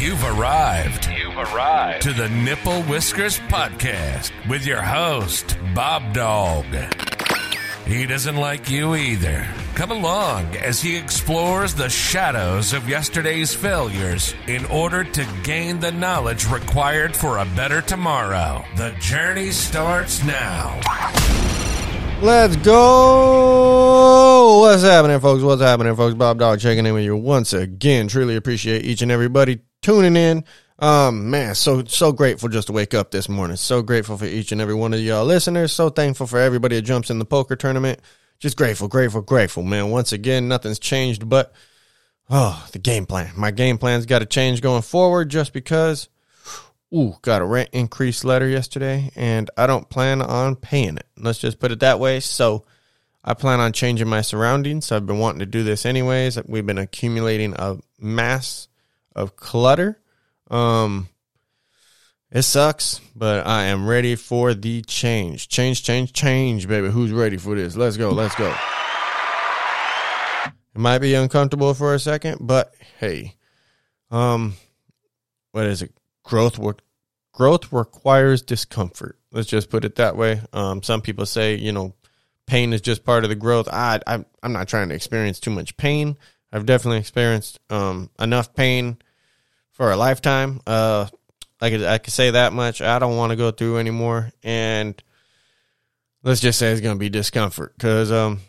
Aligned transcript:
You've 0.00 0.24
arrived. 0.24 1.10
You've 1.14 1.36
arrived. 1.36 2.00
To 2.04 2.14
the 2.14 2.30
Nipple 2.30 2.82
Whiskers 2.84 3.38
Podcast 3.38 4.32
with 4.48 4.64
your 4.64 4.80
host, 4.80 5.58
Bob 5.74 6.14
Dog. 6.14 6.64
He 7.84 8.06
doesn't 8.06 8.36
like 8.36 8.70
you 8.70 8.94
either. 8.94 9.46
Come 9.74 9.90
along 9.90 10.56
as 10.56 10.80
he 10.80 10.96
explores 10.96 11.74
the 11.74 11.90
shadows 11.90 12.72
of 12.72 12.88
yesterday's 12.88 13.54
failures 13.54 14.34
in 14.46 14.64
order 14.66 15.04
to 15.04 15.26
gain 15.44 15.80
the 15.80 15.92
knowledge 15.92 16.48
required 16.48 17.14
for 17.14 17.36
a 17.36 17.44
better 17.54 17.82
tomorrow. 17.82 18.64
The 18.78 18.94
journey 19.00 19.50
starts 19.50 20.24
now. 20.24 20.80
Let's 22.22 22.56
go. 22.56 24.60
What's 24.60 24.82
happening, 24.82 25.20
folks? 25.20 25.42
What's 25.42 25.60
happening, 25.60 25.94
folks? 25.94 26.14
Bob 26.14 26.38
Dog 26.38 26.58
checking 26.58 26.86
in 26.86 26.94
with 26.94 27.04
you 27.04 27.18
once 27.18 27.52
again. 27.52 28.08
Truly 28.08 28.36
appreciate 28.36 28.86
each 28.86 29.02
and 29.02 29.12
everybody 29.12 29.60
tuning 29.82 30.16
in. 30.16 30.44
Um, 30.78 31.30
man, 31.30 31.54
so 31.54 31.84
so 31.84 32.10
grateful 32.12 32.48
just 32.48 32.68
to 32.68 32.72
wake 32.72 32.94
up 32.94 33.10
this 33.10 33.28
morning. 33.28 33.56
So 33.56 33.82
grateful 33.82 34.16
for 34.16 34.24
each 34.24 34.50
and 34.50 34.60
every 34.60 34.74
one 34.74 34.94
of 34.94 35.00
y'all 35.00 35.26
listeners. 35.26 35.72
So 35.72 35.90
thankful 35.90 36.26
for 36.26 36.38
everybody 36.38 36.76
that 36.76 36.82
jumps 36.82 37.10
in 37.10 37.18
the 37.18 37.24
poker 37.26 37.54
tournament. 37.54 38.00
Just 38.38 38.56
grateful, 38.56 38.88
grateful, 38.88 39.20
grateful, 39.20 39.62
man. 39.62 39.90
Once 39.90 40.12
again, 40.12 40.48
nothing's 40.48 40.78
changed 40.78 41.28
but 41.28 41.52
oh, 42.30 42.66
the 42.72 42.78
game 42.78 43.04
plan. 43.04 43.32
My 43.36 43.50
game 43.50 43.76
plan's 43.76 44.06
got 44.06 44.20
to 44.20 44.26
change 44.26 44.62
going 44.62 44.82
forward 44.82 45.28
just 45.28 45.52
because 45.52 46.08
ooh, 46.94 47.14
got 47.22 47.42
a 47.42 47.44
rent 47.44 47.68
increase 47.72 48.24
letter 48.24 48.48
yesterday 48.48 49.10
and 49.14 49.50
I 49.58 49.66
don't 49.66 49.88
plan 49.88 50.22
on 50.22 50.56
paying 50.56 50.96
it. 50.96 51.06
Let's 51.18 51.38
just 51.38 51.58
put 51.58 51.72
it 51.72 51.80
that 51.80 52.00
way. 52.00 52.20
So 52.20 52.64
I 53.22 53.34
plan 53.34 53.60
on 53.60 53.72
changing 53.72 54.08
my 54.08 54.22
surroundings. 54.22 54.90
I've 54.90 55.06
been 55.06 55.18
wanting 55.18 55.40
to 55.40 55.46
do 55.46 55.62
this 55.62 55.84
anyways. 55.84 56.42
We've 56.46 56.64
been 56.64 56.78
accumulating 56.78 57.54
a 57.54 57.76
mass 57.98 58.68
of 59.14 59.36
clutter. 59.36 60.00
Um 60.50 61.08
it 62.32 62.42
sucks, 62.42 63.00
but 63.16 63.44
I 63.46 63.64
am 63.64 63.88
ready 63.88 64.14
for 64.14 64.54
the 64.54 64.82
change. 64.82 65.48
Change, 65.48 65.82
change, 65.82 66.12
change, 66.12 66.68
baby. 66.68 66.88
Who's 66.88 67.10
ready 67.10 67.36
for 67.36 67.56
this? 67.56 67.76
Let's 67.76 67.96
go. 67.96 68.10
Let's 68.10 68.36
go. 68.36 68.54
It 70.74 70.78
might 70.78 71.00
be 71.00 71.14
uncomfortable 71.14 71.74
for 71.74 71.94
a 71.94 71.98
second, 71.98 72.38
but 72.40 72.72
hey, 73.00 73.34
um, 74.12 74.54
what 75.50 75.66
is 75.66 75.82
it? 75.82 75.92
Growth 76.22 76.58
work. 76.58 76.82
Growth 77.32 77.72
requires 77.72 78.42
discomfort. 78.42 79.18
Let's 79.32 79.48
just 79.48 79.68
put 79.68 79.84
it 79.84 79.96
that 79.96 80.16
way. 80.16 80.40
Um, 80.52 80.82
some 80.84 81.00
people 81.00 81.26
say, 81.26 81.56
you 81.56 81.72
know, 81.72 81.94
pain 82.46 82.72
is 82.72 82.80
just 82.80 83.04
part 83.04 83.24
of 83.24 83.30
the 83.30 83.36
growth. 83.36 83.68
I, 83.68 84.00
I 84.06 84.24
I'm 84.42 84.52
not 84.52 84.68
trying 84.68 84.90
to 84.90 84.94
experience 84.94 85.40
too 85.40 85.50
much 85.50 85.76
pain. 85.76 86.16
I've 86.52 86.66
definitely 86.66 86.98
experienced 86.98 87.58
um, 87.70 88.10
enough 88.20 88.54
pain 88.54 88.98
for 89.80 89.90
a 89.90 89.96
lifetime. 89.96 90.60
Uh, 90.66 91.06
I 91.58 91.70
could 91.70 91.82
I 91.82 91.96
could 91.96 92.12
say 92.12 92.32
that 92.32 92.52
much. 92.52 92.82
I 92.82 92.98
don't 92.98 93.16
want 93.16 93.30
to 93.30 93.36
go 93.36 93.50
through 93.50 93.78
anymore, 93.78 94.30
and 94.42 95.02
let's 96.22 96.42
just 96.42 96.58
say 96.58 96.70
it's 96.70 96.82
gonna 96.82 96.98
be 96.98 97.08
discomfort 97.08 97.72
because 97.78 98.12
um, 98.12 98.40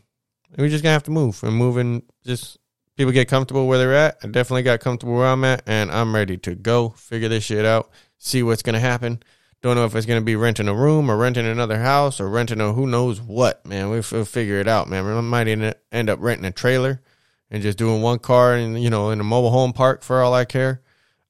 we're 0.57 0.67
just 0.67 0.83
gonna 0.83 0.91
have 0.91 1.03
to 1.03 1.11
move 1.11 1.41
and 1.43 1.55
moving. 1.55 2.03
Just 2.25 2.57
people 2.97 3.13
get 3.13 3.29
comfortable 3.29 3.65
where 3.65 3.77
they're 3.77 3.95
at. 3.95 4.17
I 4.21 4.27
definitely 4.27 4.63
got 4.63 4.81
comfortable 4.81 5.13
where 5.13 5.27
I'm 5.27 5.45
at, 5.45 5.63
and 5.67 5.89
I'm 5.89 6.13
ready 6.13 6.35
to 6.35 6.53
go 6.53 6.89
figure 6.89 7.29
this 7.29 7.45
shit 7.45 7.63
out. 7.63 7.91
See 8.17 8.43
what's 8.43 8.61
gonna 8.61 8.81
happen. 8.81 9.23
Don't 9.61 9.77
know 9.77 9.85
if 9.85 9.95
it's 9.95 10.05
gonna 10.05 10.19
be 10.19 10.35
renting 10.35 10.67
a 10.67 10.75
room 10.75 11.09
or 11.09 11.15
renting 11.15 11.47
another 11.47 11.79
house 11.79 12.19
or 12.19 12.27
renting 12.27 12.59
a 12.59 12.73
who 12.73 12.87
knows 12.87 13.21
what. 13.21 13.65
Man, 13.65 13.89
we'll, 13.89 14.03
we'll 14.11 14.25
figure 14.25 14.59
it 14.59 14.67
out, 14.67 14.89
man. 14.89 15.05
We 15.05 15.21
might 15.21 15.47
end 15.47 16.09
up 16.09 16.19
renting 16.19 16.45
a 16.45 16.51
trailer 16.51 17.01
and 17.49 17.63
just 17.63 17.77
doing 17.77 18.01
one 18.01 18.19
car 18.19 18.53
and 18.53 18.83
you 18.83 18.89
know 18.89 19.11
in 19.11 19.21
a 19.21 19.23
mobile 19.23 19.51
home 19.51 19.71
park 19.71 20.03
for 20.03 20.21
all 20.21 20.33
I 20.33 20.43
care. 20.43 20.81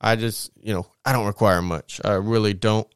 I 0.01 0.15
just 0.17 0.51
you 0.61 0.73
know 0.73 0.87
I 1.05 1.13
don't 1.13 1.27
require 1.27 1.61
much. 1.61 2.01
I 2.03 2.13
really 2.13 2.53
don't. 2.53 2.87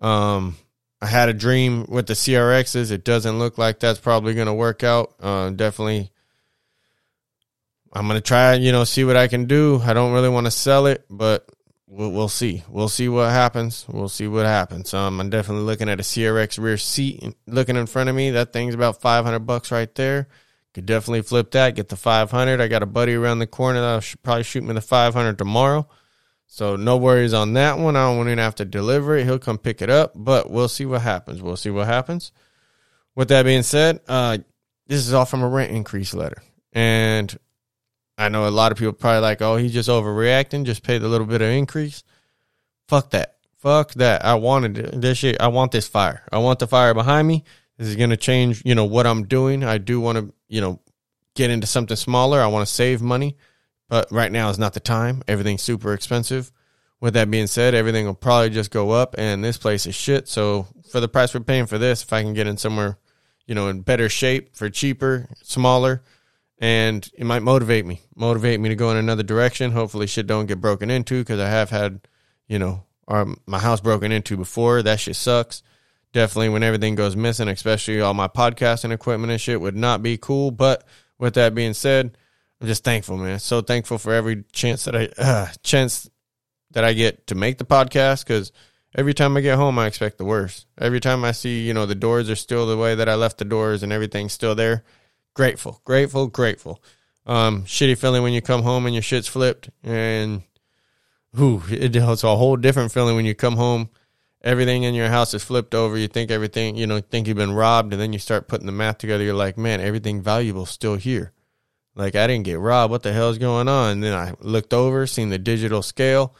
Um, 0.00 0.56
I 1.00 1.06
had 1.06 1.28
a 1.28 1.34
dream 1.34 1.86
with 1.88 2.06
the 2.06 2.14
CRXs. 2.14 2.90
It 2.90 3.04
doesn't 3.04 3.38
look 3.38 3.58
like 3.58 3.78
that's 3.80 3.98
probably 3.98 4.34
going 4.34 4.46
to 4.46 4.54
work 4.54 4.82
out. 4.82 5.14
Uh, 5.20 5.50
definitely, 5.50 6.10
I'm 7.92 8.06
going 8.06 8.18
to 8.18 8.26
try, 8.26 8.54
you 8.54 8.72
know, 8.72 8.84
see 8.84 9.04
what 9.04 9.16
I 9.16 9.28
can 9.28 9.44
do. 9.44 9.80
I 9.84 9.92
don't 9.92 10.12
really 10.12 10.28
want 10.28 10.46
to 10.46 10.50
sell 10.50 10.86
it, 10.86 11.04
but 11.10 11.48
we'll, 11.86 12.10
we'll 12.10 12.28
see. 12.28 12.62
We'll 12.68 12.88
see 12.88 13.08
what 13.08 13.30
happens. 13.30 13.84
We'll 13.88 14.08
see 14.08 14.26
what 14.26 14.46
happens. 14.46 14.94
Um, 14.94 15.20
I'm 15.20 15.30
definitely 15.30 15.64
looking 15.64 15.88
at 15.88 16.00
a 16.00 16.02
CRX 16.02 16.58
rear 16.58 16.78
seat, 16.78 17.22
looking 17.46 17.76
in 17.76 17.86
front 17.86 18.08
of 18.08 18.16
me. 18.16 18.30
That 18.30 18.52
thing's 18.52 18.74
about 18.74 19.00
500 19.00 19.40
bucks 19.40 19.70
right 19.70 19.94
there. 19.94 20.28
Could 20.72 20.86
definitely 20.86 21.22
flip 21.22 21.52
that, 21.52 21.76
get 21.76 21.88
the 21.88 21.96
500. 21.96 22.60
I 22.60 22.66
got 22.66 22.82
a 22.82 22.86
buddy 22.86 23.14
around 23.14 23.38
the 23.38 23.46
corner 23.46 23.80
that'll 23.80 24.00
sh- 24.00 24.16
probably 24.22 24.42
shoot 24.42 24.64
me 24.64 24.74
the 24.74 24.80
500 24.80 25.38
tomorrow. 25.38 25.86
So 26.54 26.76
no 26.76 26.98
worries 26.98 27.34
on 27.34 27.54
that 27.54 27.80
one. 27.80 27.96
I 27.96 28.04
don't 28.04 28.26
to 28.26 28.40
have 28.40 28.54
to 28.54 28.64
deliver 28.64 29.16
it. 29.16 29.24
He'll 29.24 29.40
come 29.40 29.58
pick 29.58 29.82
it 29.82 29.90
up, 29.90 30.12
but 30.14 30.48
we'll 30.48 30.68
see 30.68 30.86
what 30.86 31.02
happens. 31.02 31.42
We'll 31.42 31.56
see 31.56 31.70
what 31.70 31.88
happens. 31.88 32.30
With 33.16 33.26
that 33.30 33.42
being 33.42 33.64
said, 33.64 33.98
uh, 34.06 34.38
this 34.86 35.04
is 35.04 35.12
all 35.12 35.24
from 35.24 35.42
a 35.42 35.48
rent 35.48 35.72
increase 35.72 36.14
letter. 36.14 36.40
And 36.72 37.36
I 38.16 38.28
know 38.28 38.46
a 38.46 38.50
lot 38.50 38.70
of 38.70 38.78
people 38.78 38.92
probably 38.92 39.20
like, 39.20 39.42
oh, 39.42 39.56
he's 39.56 39.72
just 39.72 39.88
overreacting. 39.88 40.64
Just 40.64 40.84
paid 40.84 41.02
a 41.02 41.08
little 41.08 41.26
bit 41.26 41.42
of 41.42 41.48
increase. 41.48 42.04
Fuck 42.86 43.10
that. 43.10 43.34
Fuck 43.56 43.94
that. 43.94 44.24
I 44.24 44.36
wanted 44.36 45.02
this 45.02 45.18
shit. 45.18 45.40
I 45.40 45.48
want 45.48 45.72
this 45.72 45.88
fire. 45.88 46.22
I 46.30 46.38
want 46.38 46.60
the 46.60 46.68
fire 46.68 46.94
behind 46.94 47.26
me. 47.26 47.42
This 47.78 47.88
is 47.88 47.96
to 47.96 48.16
change, 48.16 48.62
you 48.64 48.76
know, 48.76 48.84
what 48.84 49.08
I'm 49.08 49.24
doing. 49.24 49.64
I 49.64 49.78
do 49.78 50.00
want 50.00 50.18
to, 50.18 50.32
you 50.46 50.60
know, 50.60 50.78
get 51.34 51.50
into 51.50 51.66
something 51.66 51.96
smaller. 51.96 52.40
I 52.40 52.46
want 52.46 52.64
to 52.64 52.72
save 52.72 53.02
money. 53.02 53.38
But 53.94 54.10
right 54.10 54.32
now 54.32 54.50
is 54.50 54.58
not 54.58 54.74
the 54.74 54.80
time. 54.80 55.22
Everything's 55.28 55.62
super 55.62 55.94
expensive. 55.94 56.50
With 57.00 57.14
that 57.14 57.30
being 57.30 57.46
said, 57.46 57.74
everything 57.74 58.06
will 58.06 58.14
probably 58.14 58.50
just 58.50 58.72
go 58.72 58.90
up, 58.90 59.14
and 59.16 59.44
this 59.44 59.56
place 59.56 59.86
is 59.86 59.94
shit. 59.94 60.26
So 60.26 60.66
for 60.90 60.98
the 60.98 61.06
price 61.06 61.32
we're 61.32 61.42
paying 61.42 61.66
for 61.66 61.78
this, 61.78 62.02
if 62.02 62.12
I 62.12 62.24
can 62.24 62.34
get 62.34 62.48
in 62.48 62.56
somewhere, 62.56 62.98
you 63.46 63.54
know, 63.54 63.68
in 63.68 63.82
better 63.82 64.08
shape 64.08 64.56
for 64.56 64.68
cheaper, 64.68 65.28
smaller, 65.44 66.02
and 66.58 67.08
it 67.16 67.24
might 67.24 67.44
motivate 67.44 67.86
me, 67.86 68.00
motivate 68.16 68.58
me 68.58 68.68
to 68.68 68.74
go 68.74 68.90
in 68.90 68.96
another 68.96 69.22
direction. 69.22 69.70
Hopefully, 69.70 70.08
shit 70.08 70.26
don't 70.26 70.46
get 70.46 70.60
broken 70.60 70.90
into 70.90 71.20
because 71.20 71.38
I 71.38 71.48
have 71.48 71.70
had, 71.70 72.00
you 72.48 72.58
know, 72.58 72.82
our, 73.06 73.28
my 73.46 73.60
house 73.60 73.80
broken 73.80 74.10
into 74.10 74.36
before. 74.36 74.82
That 74.82 74.98
shit 74.98 75.14
sucks. 75.14 75.62
Definitely, 76.12 76.48
when 76.48 76.64
everything 76.64 76.96
goes 76.96 77.14
missing, 77.14 77.46
especially 77.46 78.00
all 78.00 78.12
my 78.12 78.26
podcasting 78.26 78.90
equipment 78.90 79.30
and 79.30 79.40
shit, 79.40 79.60
would 79.60 79.76
not 79.76 80.02
be 80.02 80.18
cool. 80.18 80.50
But 80.50 80.84
with 81.16 81.34
that 81.34 81.54
being 81.54 81.74
said, 81.74 82.18
I'm 82.64 82.68
just 82.68 82.82
thankful, 82.82 83.18
man. 83.18 83.40
So 83.40 83.60
thankful 83.60 83.98
for 83.98 84.14
every 84.14 84.44
chance 84.50 84.86
that 84.86 84.96
I 84.96 85.10
uh, 85.18 85.48
chance 85.62 86.08
that 86.70 86.82
I 86.82 86.94
get 86.94 87.26
to 87.26 87.34
make 87.34 87.58
the 87.58 87.66
podcast 87.66 88.24
because 88.24 88.52
every 88.94 89.12
time 89.12 89.36
I 89.36 89.42
get 89.42 89.58
home, 89.58 89.78
I 89.78 89.86
expect 89.86 90.16
the 90.16 90.24
worst. 90.24 90.66
Every 90.78 90.98
time 90.98 91.26
I 91.26 91.32
see, 91.32 91.60
you 91.60 91.74
know, 91.74 91.84
the 91.84 91.94
doors 91.94 92.30
are 92.30 92.36
still 92.36 92.66
the 92.66 92.78
way 92.78 92.94
that 92.94 93.06
I 93.06 93.16
left 93.16 93.36
the 93.36 93.44
doors 93.44 93.82
and 93.82 93.92
everything's 93.92 94.32
still 94.32 94.54
there. 94.54 94.82
Grateful, 95.34 95.82
grateful, 95.84 96.26
grateful. 96.26 96.82
Um, 97.26 97.64
shitty 97.64 97.98
feeling 97.98 98.22
when 98.22 98.32
you 98.32 98.40
come 98.40 98.62
home 98.62 98.86
and 98.86 98.94
your 98.94 99.02
shit's 99.02 99.28
flipped 99.28 99.68
and 99.82 100.42
who 101.34 101.60
it's 101.68 102.24
a 102.24 102.34
whole 102.34 102.56
different 102.56 102.92
feeling 102.92 103.14
when 103.14 103.26
you 103.26 103.34
come 103.34 103.56
home. 103.56 103.90
Everything 104.40 104.84
in 104.84 104.94
your 104.94 105.08
house 105.08 105.34
is 105.34 105.44
flipped 105.44 105.74
over. 105.74 105.98
You 105.98 106.08
think 106.08 106.30
everything, 106.30 106.76
you 106.76 106.86
know, 106.86 107.00
think 107.00 107.28
you've 107.28 107.36
been 107.36 107.52
robbed, 107.52 107.92
and 107.92 108.00
then 108.00 108.14
you 108.14 108.18
start 108.18 108.48
putting 108.48 108.64
the 108.64 108.72
math 108.72 108.96
together. 108.96 109.22
You're 109.22 109.34
like, 109.34 109.58
man, 109.58 109.82
everything 109.82 110.22
valuable 110.22 110.64
still 110.64 110.94
here. 110.94 111.34
Like 111.94 112.16
I 112.16 112.26
didn't 112.26 112.44
get 112.44 112.58
robbed. 112.58 112.90
What 112.90 113.02
the 113.02 113.12
hell's 113.12 113.38
going 113.38 113.68
on? 113.68 113.92
And 113.92 114.02
then 114.02 114.14
I 114.14 114.34
looked 114.40 114.74
over, 114.74 115.06
seen 115.06 115.30
the 115.30 115.38
digital 115.38 115.82
scale, 115.82 116.34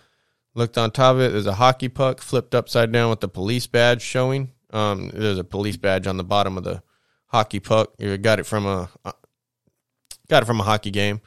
looked 0.55 0.77
on 0.77 0.91
top 0.91 1.15
of 1.15 1.21
it. 1.21 1.33
There's 1.33 1.47
a 1.47 1.55
hockey 1.55 1.89
puck 1.89 2.21
flipped 2.21 2.55
upside 2.55 2.93
down 2.93 3.11
with 3.11 3.21
the 3.21 3.29
police 3.29 3.67
badge 3.67 4.03
showing. 4.03 4.51
Um, 4.71 5.11
there's 5.15 5.39
a 5.39 5.45
police 5.45 5.77
badge 5.77 6.07
on 6.07 6.17
the 6.17 6.25
bottom 6.25 6.59
of 6.59 6.65
the 6.65 6.83
hockey 7.27 7.61
puck. 7.61 7.95
You 7.99 8.17
got 8.19 8.41
it 8.41 8.47
from 8.47 8.67
a 8.67 8.91
uh, 9.05 9.13
got 10.29 10.43
it 10.43 10.47
from 10.47 10.61
a 10.61 10.65
hockey 10.65 10.91
game, 10.91 11.21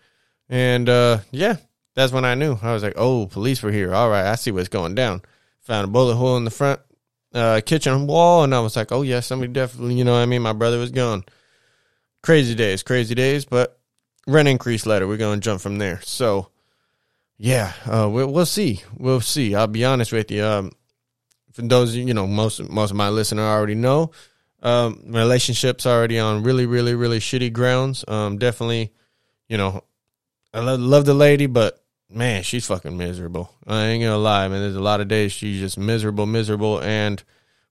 and 0.49 0.89
uh, 0.89 1.19
yeah, 1.31 1.57
that's 1.95 2.11
when 2.11 2.25
I 2.25 2.35
knew. 2.35 2.57
I 2.61 2.73
was 2.73 2.83
like, 2.83 2.95
oh, 2.97 3.27
police 3.27 3.63
were 3.63 3.71
here. 3.71 3.93
All 3.93 4.09
right, 4.09 4.25
I 4.25 4.35
see 4.35 4.51
what's 4.51 4.67
going 4.67 4.95
down. 4.95 5.21
Found 5.61 5.85
a 5.85 5.91
bullet 5.91 6.15
hole 6.15 6.35
in 6.35 6.43
the 6.43 6.51
front 6.51 6.81
uh, 7.33 7.61
kitchen 7.65 8.07
wall, 8.07 8.43
and 8.43 8.53
I 8.53 8.59
was 8.59 8.75
like, 8.75 8.91
oh 8.91 9.01
yeah, 9.01 9.21
somebody 9.21 9.51
definitely, 9.51 9.95
you 9.95 10.03
know, 10.03 10.13
what 10.13 10.19
I 10.19 10.25
mean, 10.25 10.41
my 10.41 10.53
brother 10.53 10.77
was 10.77 10.91
gone. 10.91 11.23
Crazy 12.23 12.55
days, 12.55 12.83
crazy 12.83 13.15
days, 13.15 13.45
but 13.45 13.76
rent 14.27 14.47
increase 14.47 14.85
letter. 14.85 15.07
We're 15.07 15.17
going 15.17 15.39
to 15.39 15.43
jump 15.43 15.61
from 15.61 15.79
there. 15.79 16.01
So, 16.03 16.49
yeah, 17.37 17.73
uh, 17.85 18.09
we'll, 18.11 18.31
we'll 18.31 18.45
see. 18.45 18.83
We'll 18.95 19.21
see. 19.21 19.55
I'll 19.55 19.67
be 19.67 19.85
honest 19.85 20.11
with 20.11 20.29
you. 20.29 20.43
Um, 20.43 20.71
for 21.53 21.63
those, 21.63 21.95
you 21.95 22.13
know, 22.13 22.27
most 22.27 22.61
most 22.69 22.91
of 22.91 22.97
my 22.97 23.09
listeners 23.09 23.43
already 23.43 23.73
know, 23.73 24.11
um, 24.61 25.01
relationships 25.07 25.87
already 25.87 26.19
on 26.19 26.43
really, 26.43 26.67
really, 26.67 26.93
really 26.93 27.19
shitty 27.19 27.51
grounds. 27.51 28.05
Um, 28.07 28.37
definitely, 28.37 28.93
you 29.49 29.57
know, 29.57 29.83
I 30.53 30.59
love, 30.59 30.79
love 30.79 31.05
the 31.05 31.15
lady, 31.15 31.47
but 31.47 31.83
man, 32.09 32.43
she's 32.43 32.67
fucking 32.67 32.95
miserable. 32.95 33.51
I 33.65 33.87
ain't 33.87 34.03
gonna 34.03 34.17
lie, 34.17 34.47
man. 34.47 34.61
There's 34.61 34.75
a 34.75 34.81
lot 34.81 35.01
of 35.01 35.07
days 35.07 35.31
she's 35.31 35.59
just 35.59 35.77
miserable, 35.77 36.25
miserable. 36.25 36.79
And 36.81 37.23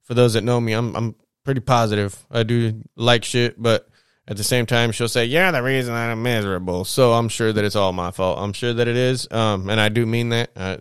for 0.02 0.14
those 0.14 0.34
that 0.34 0.42
know 0.42 0.60
me, 0.60 0.72
I'm 0.72 0.94
I'm 0.96 1.14
pretty 1.44 1.60
positive. 1.60 2.24
I 2.30 2.42
do 2.42 2.82
like 2.96 3.24
shit, 3.24 3.60
but 3.60 3.88
at 4.28 4.36
the 4.36 4.44
same 4.44 4.66
time, 4.66 4.92
she'll 4.92 5.08
say, 5.08 5.24
"Yeah, 5.24 5.50
the 5.50 5.62
reason 5.62 5.94
I'm 5.94 6.22
miserable." 6.22 6.84
So 6.84 7.12
I'm 7.12 7.28
sure 7.28 7.52
that 7.52 7.64
it's 7.64 7.76
all 7.76 7.92
my 7.92 8.10
fault. 8.10 8.38
I'm 8.38 8.52
sure 8.52 8.72
that 8.72 8.88
it 8.88 8.96
is, 8.96 9.28
um, 9.30 9.68
and 9.68 9.80
I 9.80 9.88
do 9.88 10.04
mean 10.06 10.30
that. 10.30 10.50
Uh, 10.56 10.76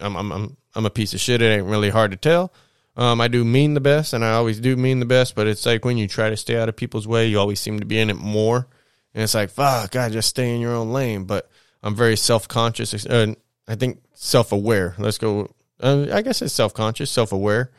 I'm, 0.00 0.16
I'm, 0.16 0.32
I'm, 0.32 0.56
I'm 0.74 0.86
a 0.86 0.90
piece 0.90 1.14
of 1.14 1.20
shit. 1.20 1.42
It 1.42 1.46
ain't 1.46 1.66
really 1.66 1.90
hard 1.90 2.12
to 2.12 2.16
tell. 2.16 2.52
Um, 2.96 3.20
I 3.20 3.28
do 3.28 3.44
mean 3.44 3.74
the 3.74 3.80
best, 3.80 4.12
and 4.12 4.24
I 4.24 4.32
always 4.32 4.58
do 4.58 4.76
mean 4.76 5.00
the 5.00 5.06
best. 5.06 5.34
But 5.34 5.46
it's 5.46 5.66
like 5.66 5.84
when 5.84 5.98
you 5.98 6.08
try 6.08 6.30
to 6.30 6.36
stay 6.36 6.56
out 6.56 6.68
of 6.68 6.76
people's 6.76 7.06
way, 7.06 7.28
you 7.28 7.38
always 7.38 7.60
seem 7.60 7.78
to 7.80 7.86
be 7.86 7.98
in 7.98 8.10
it 8.10 8.16
more. 8.16 8.66
And 9.14 9.22
it's 9.22 9.34
like, 9.34 9.50
fuck, 9.50 9.90
God, 9.92 10.12
just 10.12 10.28
stay 10.28 10.54
in 10.54 10.60
your 10.60 10.74
own 10.74 10.92
lane. 10.92 11.24
But 11.24 11.50
I'm 11.82 11.94
very 11.94 12.16
self 12.16 12.48
conscious. 12.48 13.06
Uh, 13.06 13.34
I 13.66 13.74
think 13.74 14.02
self 14.14 14.50
aware. 14.52 14.94
Let's 14.98 15.18
go. 15.18 15.54
Uh, 15.80 16.06
I 16.12 16.22
guess 16.22 16.42
it's 16.42 16.54
self 16.54 16.74
conscious, 16.74 17.10
self 17.10 17.32
aware. 17.32 17.70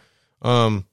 Um, 0.41 0.85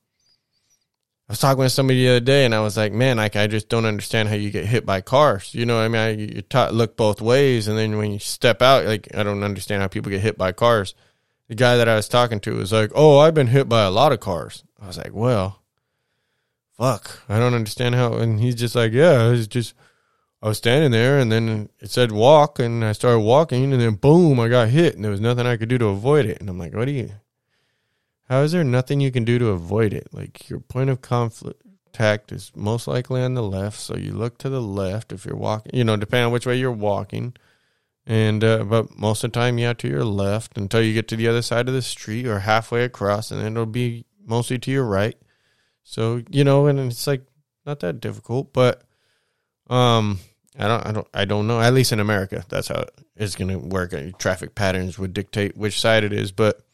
I 1.28 1.32
was 1.32 1.40
talking 1.40 1.58
with 1.58 1.72
somebody 1.72 2.04
the 2.04 2.10
other 2.10 2.20
day, 2.20 2.44
and 2.44 2.54
I 2.54 2.60
was 2.60 2.76
like, 2.76 2.92
"Man, 2.92 3.16
like 3.16 3.34
I 3.34 3.48
just 3.48 3.68
don't 3.68 3.84
understand 3.84 4.28
how 4.28 4.36
you 4.36 4.50
get 4.50 4.64
hit 4.64 4.86
by 4.86 5.00
cars." 5.00 5.52
You 5.54 5.66
know, 5.66 5.80
I 5.80 5.88
mean, 5.88 6.00
I, 6.00 6.10
you 6.10 6.42
taught, 6.42 6.72
look 6.72 6.96
both 6.96 7.20
ways, 7.20 7.66
and 7.66 7.76
then 7.76 7.96
when 7.98 8.12
you 8.12 8.20
step 8.20 8.62
out, 8.62 8.84
like 8.84 9.08
I 9.12 9.24
don't 9.24 9.42
understand 9.42 9.82
how 9.82 9.88
people 9.88 10.10
get 10.10 10.20
hit 10.20 10.38
by 10.38 10.52
cars. 10.52 10.94
The 11.48 11.56
guy 11.56 11.76
that 11.78 11.88
I 11.88 11.96
was 11.96 12.08
talking 12.08 12.38
to 12.40 12.56
was 12.56 12.72
like, 12.72 12.92
"Oh, 12.94 13.18
I've 13.18 13.34
been 13.34 13.48
hit 13.48 13.68
by 13.68 13.82
a 13.82 13.90
lot 13.90 14.12
of 14.12 14.20
cars." 14.20 14.62
I 14.80 14.86
was 14.86 14.98
like, 14.98 15.12
"Well, 15.12 15.60
fuck, 16.78 17.22
I 17.28 17.40
don't 17.40 17.54
understand 17.54 17.96
how." 17.96 18.14
And 18.14 18.38
he's 18.38 18.54
just 18.54 18.76
like, 18.76 18.92
"Yeah, 18.92 19.32
it's 19.32 19.48
just." 19.48 19.74
I 20.42 20.48
was 20.48 20.58
standing 20.58 20.90
there 20.92 21.18
and 21.18 21.32
then 21.32 21.70
it 21.80 21.90
said 21.90 22.12
walk 22.12 22.58
and 22.58 22.84
I 22.84 22.92
started 22.92 23.20
walking 23.20 23.72
and 23.72 23.80
then 23.80 23.94
boom, 23.94 24.38
I 24.38 24.48
got 24.48 24.68
hit 24.68 24.94
and 24.94 25.02
there 25.02 25.10
was 25.10 25.20
nothing 25.20 25.46
I 25.46 25.56
could 25.56 25.70
do 25.70 25.78
to 25.78 25.86
avoid 25.86 26.26
it. 26.26 26.38
And 26.40 26.48
I'm 26.48 26.58
like, 26.58 26.74
what 26.74 26.84
do 26.84 26.92
you, 26.92 27.10
how 28.28 28.42
is 28.42 28.52
there 28.52 28.64
nothing 28.64 29.00
you 29.00 29.12
can 29.12 29.24
do 29.24 29.38
to 29.38 29.48
avoid 29.48 29.92
it? 29.92 30.08
Like 30.12 30.48
your 30.48 30.60
point 30.60 30.90
of 30.90 31.00
contact 31.00 32.32
is 32.32 32.52
most 32.54 32.86
likely 32.86 33.22
on 33.22 33.34
the 33.34 33.42
left, 33.42 33.78
so 33.78 33.96
you 33.96 34.12
look 34.12 34.38
to 34.38 34.48
the 34.48 34.60
left 34.60 35.12
if 35.12 35.24
you're 35.24 35.36
walking. 35.36 35.72
You 35.74 35.84
know, 35.84 35.96
depending 35.96 36.26
on 36.26 36.32
which 36.32 36.46
way 36.46 36.56
you're 36.56 36.72
walking, 36.72 37.34
and 38.04 38.42
uh, 38.42 38.64
but 38.64 38.98
most 38.98 39.22
of 39.24 39.32
the 39.32 39.38
time, 39.38 39.58
yeah, 39.58 39.72
to 39.74 39.88
your 39.88 40.04
left 40.04 40.58
until 40.58 40.82
you 40.82 40.94
get 40.94 41.08
to 41.08 41.16
the 41.16 41.28
other 41.28 41.42
side 41.42 41.68
of 41.68 41.74
the 41.74 41.82
street 41.82 42.26
or 42.26 42.40
halfway 42.40 42.84
across, 42.84 43.30
and 43.30 43.40
then 43.40 43.52
it'll 43.52 43.66
be 43.66 44.04
mostly 44.24 44.58
to 44.58 44.70
your 44.70 44.84
right. 44.84 45.16
So 45.84 46.22
you 46.30 46.42
know, 46.42 46.66
and 46.66 46.80
it's 46.80 47.06
like 47.06 47.22
not 47.64 47.80
that 47.80 48.00
difficult, 48.00 48.52
but 48.52 48.82
um, 49.68 50.18
I 50.58 50.66
don't, 50.66 50.86
I 50.86 50.92
don't, 50.92 51.08
I 51.14 51.24
don't 51.24 51.46
know. 51.46 51.60
At 51.60 51.74
least 51.74 51.92
in 51.92 52.00
America, 52.00 52.44
that's 52.48 52.68
how 52.68 52.86
it's 53.14 53.36
going 53.36 53.50
to 53.50 53.58
work. 53.58 53.94
Traffic 54.18 54.54
patterns 54.54 54.98
would 54.98 55.12
dictate 55.12 55.56
which 55.56 55.80
side 55.80 56.04
it 56.04 56.12
is, 56.12 56.32
but 56.32 56.65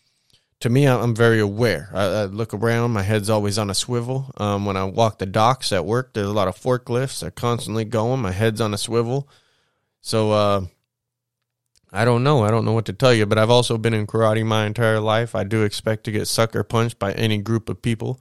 to 0.62 0.70
me, 0.70 0.86
I'm 0.86 1.14
very 1.14 1.40
aware. 1.40 1.90
I, 1.92 2.04
I, 2.04 2.24
look 2.26 2.54
around, 2.54 2.92
my 2.92 3.02
head's 3.02 3.28
always 3.28 3.58
on 3.58 3.68
a 3.68 3.74
swivel. 3.74 4.30
Um, 4.36 4.64
when 4.64 4.76
I 4.76 4.84
walk 4.84 5.18
the 5.18 5.26
docks 5.26 5.72
at 5.72 5.84
work, 5.84 6.12
there's 6.14 6.28
a 6.28 6.32
lot 6.32 6.46
of 6.46 6.56
forklifts. 6.56 7.20
They're 7.20 7.32
constantly 7.32 7.84
going. 7.84 8.22
My 8.22 8.30
head's 8.30 8.60
on 8.60 8.72
a 8.72 8.78
swivel. 8.78 9.28
So, 10.02 10.30
uh, 10.30 10.66
I 11.92 12.04
don't 12.04 12.22
know. 12.22 12.44
I 12.44 12.52
don't 12.52 12.64
know 12.64 12.72
what 12.72 12.86
to 12.86 12.92
tell 12.92 13.12
you, 13.12 13.26
but 13.26 13.38
I've 13.38 13.50
also 13.50 13.76
been 13.76 13.92
in 13.92 14.06
karate 14.06 14.46
my 14.46 14.64
entire 14.64 15.00
life. 15.00 15.34
I 15.34 15.42
do 15.42 15.64
expect 15.64 16.04
to 16.04 16.12
get 16.12 16.28
sucker 16.28 16.62
punched 16.62 16.98
by 16.98 17.12
any 17.12 17.38
group 17.38 17.68
of 17.68 17.82
people. 17.82 18.20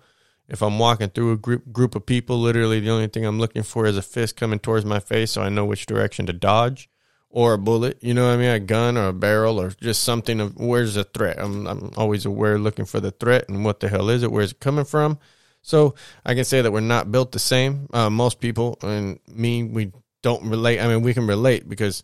If 0.49 0.63
I'm 0.63 0.79
walking 0.79 1.09
through 1.09 1.33
a 1.33 1.37
group 1.37 1.71
group 1.71 1.95
of 1.95 2.05
people, 2.05 2.37
literally 2.39 2.79
the 2.79 2.89
only 2.89 3.07
thing 3.07 3.23
I'm 3.23 3.39
looking 3.39 3.63
for 3.63 3.85
is 3.85 3.95
a 3.95 4.01
fist 4.01 4.35
coming 4.35 4.59
towards 4.59 4.83
my 4.83 4.99
face 4.99 5.31
so 5.31 5.43
I 5.43 5.49
know 5.49 5.63
which 5.63 5.85
direction 5.85 6.25
to 6.25 6.33
dodge 6.33 6.89
or 7.31 7.53
a 7.53 7.57
bullet, 7.57 7.97
you 8.01 8.13
know 8.13 8.27
what 8.27 8.33
I 8.33 8.37
mean? 8.37 8.49
A 8.49 8.59
gun 8.59 8.97
or 8.97 9.07
a 9.07 9.13
barrel 9.13 9.59
or 9.59 9.69
just 9.69 10.03
something 10.03 10.39
of 10.39 10.57
where's 10.57 10.95
the 10.95 11.05
threat? 11.05 11.39
I'm, 11.39 11.65
I'm 11.65 11.91
always 11.95 12.25
aware 12.25 12.59
looking 12.59 12.85
for 12.85 12.99
the 12.99 13.11
threat 13.11 13.47
and 13.47 13.63
what 13.63 13.79
the 13.79 13.87
hell 13.87 14.09
is 14.09 14.21
it? 14.21 14.31
Where's 14.31 14.51
it 14.51 14.59
coming 14.59 14.85
from? 14.85 15.17
So 15.61 15.95
I 16.25 16.35
can 16.35 16.43
say 16.43 16.61
that 16.61 16.71
we're 16.71 16.81
not 16.81 17.11
built 17.11 17.31
the 17.31 17.39
same. 17.39 17.87
Uh, 17.93 18.09
most 18.09 18.39
people 18.39 18.77
and 18.81 19.19
me, 19.27 19.63
we 19.63 19.91
don't 20.21 20.49
relate. 20.49 20.79
I 20.79 20.87
mean, 20.87 21.03
we 21.03 21.13
can 21.13 21.25
relate 21.25 21.69
because 21.69 22.03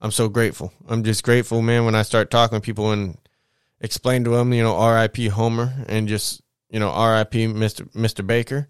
I'm 0.00 0.10
so 0.10 0.28
grateful. 0.28 0.72
I'm 0.88 1.02
just 1.02 1.24
grateful, 1.24 1.62
man, 1.62 1.84
when 1.84 1.94
I 1.94 2.02
start 2.02 2.30
talking 2.30 2.60
to 2.60 2.64
people 2.64 2.92
and 2.92 3.16
explain 3.80 4.24
to 4.24 4.30
them, 4.30 4.52
you 4.52 4.62
know, 4.62 4.86
RIP 4.86 5.16
Homer 5.32 5.72
and 5.88 6.08
just, 6.08 6.42
you 6.70 6.78
know, 6.78 6.88
RIP 6.88 7.32
Mr. 7.32 7.90
Mr. 7.92 8.26
Baker 8.26 8.68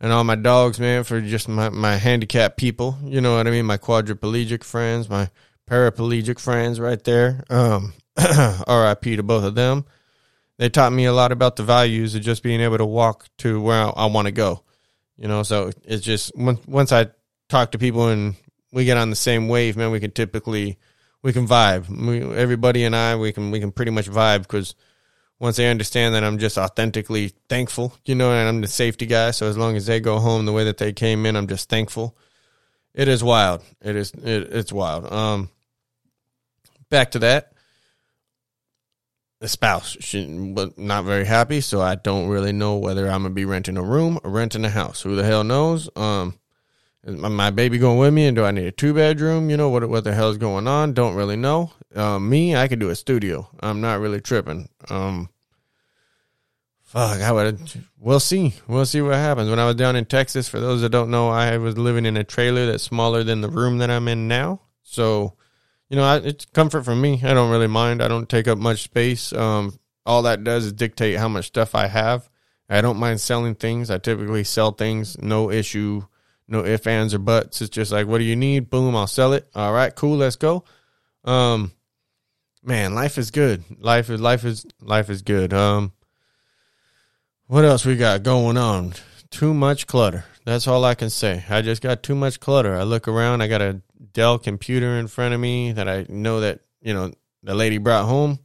and 0.00 0.12
all 0.12 0.24
my 0.24 0.36
dogs, 0.36 0.78
man, 0.78 1.04
for 1.04 1.20
just 1.20 1.48
my, 1.48 1.68
my 1.70 1.96
handicapped 1.96 2.56
people. 2.56 2.96
You 3.04 3.20
know 3.20 3.36
what 3.36 3.46
I 3.46 3.50
mean? 3.50 3.66
My 3.66 3.78
quadriplegic 3.78 4.62
friends, 4.62 5.08
my 5.08 5.30
paraplegic 5.68 6.38
friends 6.38 6.78
right 6.78 7.02
there. 7.02 7.44
Um, 7.50 7.92
RIP 8.16 9.02
to 9.02 9.22
both 9.22 9.44
of 9.44 9.54
them. 9.54 9.84
They 10.58 10.68
taught 10.68 10.92
me 10.92 11.04
a 11.04 11.12
lot 11.12 11.30
about 11.30 11.56
the 11.56 11.62
values 11.62 12.14
of 12.14 12.22
just 12.22 12.42
being 12.42 12.60
able 12.60 12.78
to 12.78 12.86
walk 12.86 13.28
to 13.38 13.60
where 13.60 13.80
I, 13.80 13.88
I 13.90 14.06
want 14.06 14.26
to 14.26 14.32
go. 14.32 14.62
You 15.16 15.28
know, 15.28 15.42
so 15.42 15.72
it's 15.84 16.04
just 16.04 16.32
once, 16.36 16.60
once 16.66 16.92
I 16.92 17.08
talk 17.48 17.72
to 17.72 17.78
people 17.78 18.08
and 18.08 18.34
we 18.72 18.84
get 18.84 18.96
on 18.96 19.10
the 19.10 19.16
same 19.16 19.48
wave, 19.48 19.76
man, 19.76 19.90
we 19.90 20.00
can 20.00 20.10
typically, 20.12 20.78
we 21.22 21.32
can 21.32 21.46
vibe. 21.46 21.88
We, 21.88 22.22
everybody 22.36 22.84
and 22.84 22.94
I, 22.94 23.16
we 23.16 23.32
can, 23.32 23.50
we 23.50 23.60
can 23.60 23.72
pretty 23.72 23.90
much 23.90 24.08
vibe 24.08 24.42
because– 24.42 24.74
once 25.40 25.56
they 25.56 25.70
understand 25.70 26.14
that 26.14 26.24
I'm 26.24 26.38
just 26.38 26.58
authentically 26.58 27.32
thankful, 27.48 27.94
you 28.04 28.14
know, 28.14 28.32
and 28.32 28.48
I'm 28.48 28.60
the 28.60 28.68
safety 28.68 29.06
guy. 29.06 29.30
So 29.30 29.46
as 29.46 29.56
long 29.56 29.76
as 29.76 29.86
they 29.86 30.00
go 30.00 30.18
home 30.18 30.46
the 30.46 30.52
way 30.52 30.64
that 30.64 30.78
they 30.78 30.92
came 30.92 31.26
in, 31.26 31.36
I'm 31.36 31.46
just 31.46 31.68
thankful. 31.68 32.16
It 32.94 33.06
is 33.06 33.22
wild. 33.22 33.62
It 33.80 33.94
is. 33.94 34.10
It, 34.10 34.52
it's 34.52 34.72
wild. 34.72 35.12
Um, 35.12 35.50
back 36.90 37.12
to 37.12 37.20
that. 37.20 37.52
The 39.40 39.46
spouse, 39.46 39.96
she 40.00 40.26
was 40.26 40.76
not 40.76 41.04
very 41.04 41.24
happy, 41.24 41.60
so 41.60 41.80
I 41.80 41.94
don't 41.94 42.26
really 42.26 42.50
know 42.50 42.78
whether 42.78 43.06
I'm 43.06 43.22
gonna 43.22 43.34
be 43.34 43.44
renting 43.44 43.76
a 43.76 43.82
room 43.82 44.18
or 44.24 44.32
renting 44.32 44.64
a 44.64 44.70
house. 44.70 45.02
Who 45.02 45.14
the 45.14 45.22
hell 45.22 45.44
knows? 45.44 45.88
Um, 45.94 46.40
is 47.04 47.16
my 47.16 47.50
baby 47.50 47.78
going 47.78 47.98
with 47.98 48.12
me, 48.12 48.26
and 48.26 48.36
do 48.36 48.44
I 48.44 48.50
need 48.50 48.66
a 48.66 48.72
two 48.72 48.92
bedroom? 48.92 49.50
You 49.50 49.56
know 49.56 49.68
what? 49.68 49.88
What 49.88 50.04
the 50.04 50.14
hell 50.14 50.30
is 50.30 50.38
going 50.38 50.66
on? 50.66 50.94
Don't 50.94 51.14
really 51.14 51.36
know. 51.36 51.72
Uh, 51.94 52.18
me, 52.18 52.56
I 52.56 52.68
could 52.68 52.80
do 52.80 52.90
a 52.90 52.96
studio. 52.96 53.48
I'm 53.60 53.80
not 53.80 54.00
really 54.00 54.20
tripping. 54.20 54.68
Um, 54.90 55.28
fuck, 56.82 57.20
I 57.20 57.30
would. 57.30 57.60
We'll 57.98 58.20
see. 58.20 58.54
We'll 58.66 58.86
see 58.86 59.00
what 59.00 59.14
happens. 59.14 59.48
When 59.48 59.58
I 59.60 59.66
was 59.66 59.76
down 59.76 59.96
in 59.96 60.06
Texas, 60.06 60.48
for 60.48 60.60
those 60.60 60.80
that 60.80 60.90
don't 60.90 61.10
know, 61.10 61.28
I 61.28 61.56
was 61.58 61.78
living 61.78 62.04
in 62.04 62.16
a 62.16 62.24
trailer 62.24 62.66
that's 62.66 62.82
smaller 62.82 63.22
than 63.22 63.40
the 63.40 63.48
room 63.48 63.78
that 63.78 63.90
I'm 63.90 64.08
in 64.08 64.26
now. 64.26 64.60
So, 64.82 65.34
you 65.88 65.96
know, 65.96 66.16
it's 66.16 66.46
comfort 66.46 66.84
for 66.84 66.96
me. 66.96 67.20
I 67.22 67.32
don't 67.32 67.50
really 67.50 67.66
mind. 67.68 68.02
I 68.02 68.08
don't 68.08 68.28
take 68.28 68.48
up 68.48 68.58
much 68.58 68.82
space. 68.82 69.32
Um, 69.32 69.78
all 70.04 70.22
that 70.22 70.42
does 70.42 70.66
is 70.66 70.72
dictate 70.72 71.18
how 71.18 71.28
much 71.28 71.46
stuff 71.46 71.74
I 71.74 71.86
have. 71.86 72.28
I 72.68 72.80
don't 72.80 72.98
mind 72.98 73.20
selling 73.20 73.54
things. 73.54 73.90
I 73.90 73.98
typically 73.98 74.44
sell 74.44 74.72
things, 74.72 75.16
no 75.18 75.50
issue 75.50 76.04
no 76.48 76.64
ifs, 76.64 76.86
ands, 76.86 77.14
or 77.14 77.18
buts. 77.18 77.60
It's 77.60 77.70
just 77.70 77.92
like, 77.92 78.06
what 78.06 78.18
do 78.18 78.24
you 78.24 78.34
need? 78.34 78.70
Boom, 78.70 78.96
I'll 78.96 79.06
sell 79.06 79.34
it. 79.34 79.46
All 79.54 79.72
right, 79.72 79.94
cool, 79.94 80.16
let's 80.16 80.36
go. 80.36 80.64
Um, 81.24 81.72
man, 82.62 82.94
life 82.94 83.18
is 83.18 83.30
good. 83.30 83.64
Life 83.78 84.08
is 84.10 84.20
life 84.20 84.44
is 84.44 84.66
life 84.80 85.10
is 85.10 85.22
good. 85.22 85.52
Um, 85.52 85.92
what 87.46 87.64
else 87.64 87.84
we 87.84 87.96
got 87.96 88.22
going 88.22 88.56
on? 88.56 88.94
Too 89.30 89.52
much 89.52 89.86
clutter. 89.86 90.24
That's 90.44 90.66
all 90.66 90.84
I 90.84 90.94
can 90.94 91.10
say. 91.10 91.44
I 91.50 91.60
just 91.60 91.82
got 91.82 92.02
too 92.02 92.14
much 92.14 92.40
clutter. 92.40 92.74
I 92.74 92.82
look 92.84 93.06
around. 93.06 93.42
I 93.42 93.48
got 93.48 93.60
a 93.60 93.82
Dell 94.12 94.38
computer 94.38 94.96
in 94.96 95.06
front 95.06 95.34
of 95.34 95.40
me 95.40 95.72
that 95.72 95.88
I 95.88 96.06
know 96.08 96.40
that 96.40 96.60
you 96.80 96.94
know 96.94 97.12
the 97.42 97.54
lady 97.54 97.78
brought 97.78 98.06
home. 98.06 98.38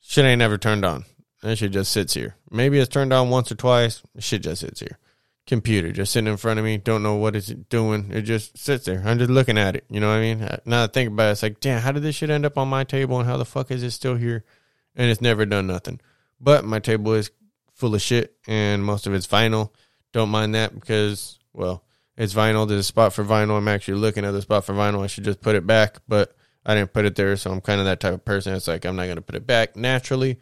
Shit 0.00 0.24
ain't 0.24 0.38
never 0.38 0.58
turned 0.58 0.84
on. 0.84 1.04
That 1.42 1.56
shit 1.56 1.72
just 1.72 1.90
sits 1.90 2.14
here. 2.14 2.36
Maybe 2.50 2.78
it's 2.78 2.88
turned 2.88 3.12
on 3.12 3.30
once 3.30 3.50
or 3.50 3.56
twice. 3.56 4.02
Shit 4.18 4.42
just 4.42 4.60
sits 4.60 4.80
here 4.80 4.99
computer 5.50 5.90
just 5.90 6.12
sitting 6.12 6.30
in 6.30 6.36
front 6.36 6.60
of 6.60 6.64
me. 6.64 6.78
Don't 6.78 7.02
know 7.02 7.16
what 7.16 7.34
it's 7.34 7.48
doing. 7.48 8.12
It 8.12 8.22
just 8.22 8.56
sits 8.56 8.86
there. 8.86 9.02
I'm 9.04 9.18
just 9.18 9.30
looking 9.30 9.58
at 9.58 9.74
it. 9.74 9.84
You 9.90 9.98
know 9.98 10.08
what 10.08 10.14
I 10.14 10.20
mean? 10.20 10.42
Uh, 10.42 10.58
now 10.64 10.84
I 10.84 10.86
think 10.86 11.08
about 11.10 11.28
it, 11.28 11.32
it's 11.32 11.42
like, 11.42 11.58
damn, 11.58 11.82
how 11.82 11.90
did 11.90 12.04
this 12.04 12.14
shit 12.14 12.30
end 12.30 12.46
up 12.46 12.56
on 12.56 12.68
my 12.68 12.84
table 12.84 13.18
and 13.18 13.28
how 13.28 13.36
the 13.36 13.44
fuck 13.44 13.70
is 13.72 13.82
it 13.82 13.90
still 13.90 14.14
here? 14.14 14.44
And 14.94 15.10
it's 15.10 15.20
never 15.20 15.44
done 15.44 15.66
nothing. 15.66 16.00
But 16.40 16.64
my 16.64 16.78
table 16.78 17.12
is 17.14 17.32
full 17.74 17.94
of 17.94 18.00
shit 18.00 18.36
and 18.46 18.84
most 18.84 19.08
of 19.08 19.12
it's 19.12 19.26
vinyl. 19.26 19.72
Don't 20.12 20.30
mind 20.30 20.54
that 20.54 20.72
because, 20.72 21.40
well, 21.52 21.82
it's 22.16 22.32
vinyl. 22.32 22.68
There's 22.68 22.80
a 22.80 22.84
spot 22.84 23.12
for 23.12 23.24
vinyl. 23.24 23.58
I'm 23.58 23.68
actually 23.68 23.98
looking 23.98 24.24
at 24.24 24.30
the 24.30 24.42
spot 24.42 24.64
for 24.64 24.72
vinyl. 24.72 25.02
I 25.02 25.08
should 25.08 25.24
just 25.24 25.40
put 25.40 25.56
it 25.56 25.66
back, 25.66 25.98
but 26.06 26.36
I 26.64 26.76
didn't 26.76 26.92
put 26.92 27.06
it 27.06 27.16
there. 27.16 27.36
So 27.36 27.50
I'm 27.50 27.60
kind 27.60 27.80
of 27.80 27.86
that 27.86 27.98
type 27.98 28.14
of 28.14 28.24
person. 28.24 28.54
It's 28.54 28.68
like, 28.68 28.84
I'm 28.84 28.94
not 28.94 29.06
going 29.06 29.16
to 29.16 29.22
put 29.22 29.34
it 29.34 29.48
back 29.48 29.74
naturally 29.74 30.38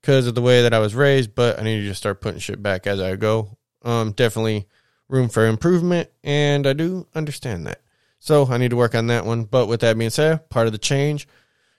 because 0.00 0.26
of 0.26 0.34
the 0.34 0.42
way 0.42 0.62
that 0.62 0.74
I 0.74 0.80
was 0.80 0.96
raised, 0.96 1.36
but 1.36 1.60
I 1.60 1.62
need 1.62 1.80
to 1.80 1.86
just 1.86 2.00
start 2.00 2.20
putting 2.20 2.40
shit 2.40 2.60
back 2.60 2.88
as 2.88 3.00
I 3.00 3.14
go 3.14 3.57
um, 3.82 4.12
definitely 4.12 4.66
room 5.08 5.28
for 5.28 5.46
improvement, 5.46 6.10
and 6.22 6.66
I 6.66 6.72
do 6.72 7.06
understand 7.14 7.66
that. 7.66 7.80
So 8.18 8.46
I 8.46 8.58
need 8.58 8.70
to 8.70 8.76
work 8.76 8.94
on 8.94 9.06
that 9.08 9.24
one. 9.24 9.44
But 9.44 9.66
with 9.66 9.80
that 9.80 9.96
being 9.96 10.10
said, 10.10 10.48
part 10.50 10.66
of 10.66 10.72
the 10.72 10.78
change, 10.78 11.26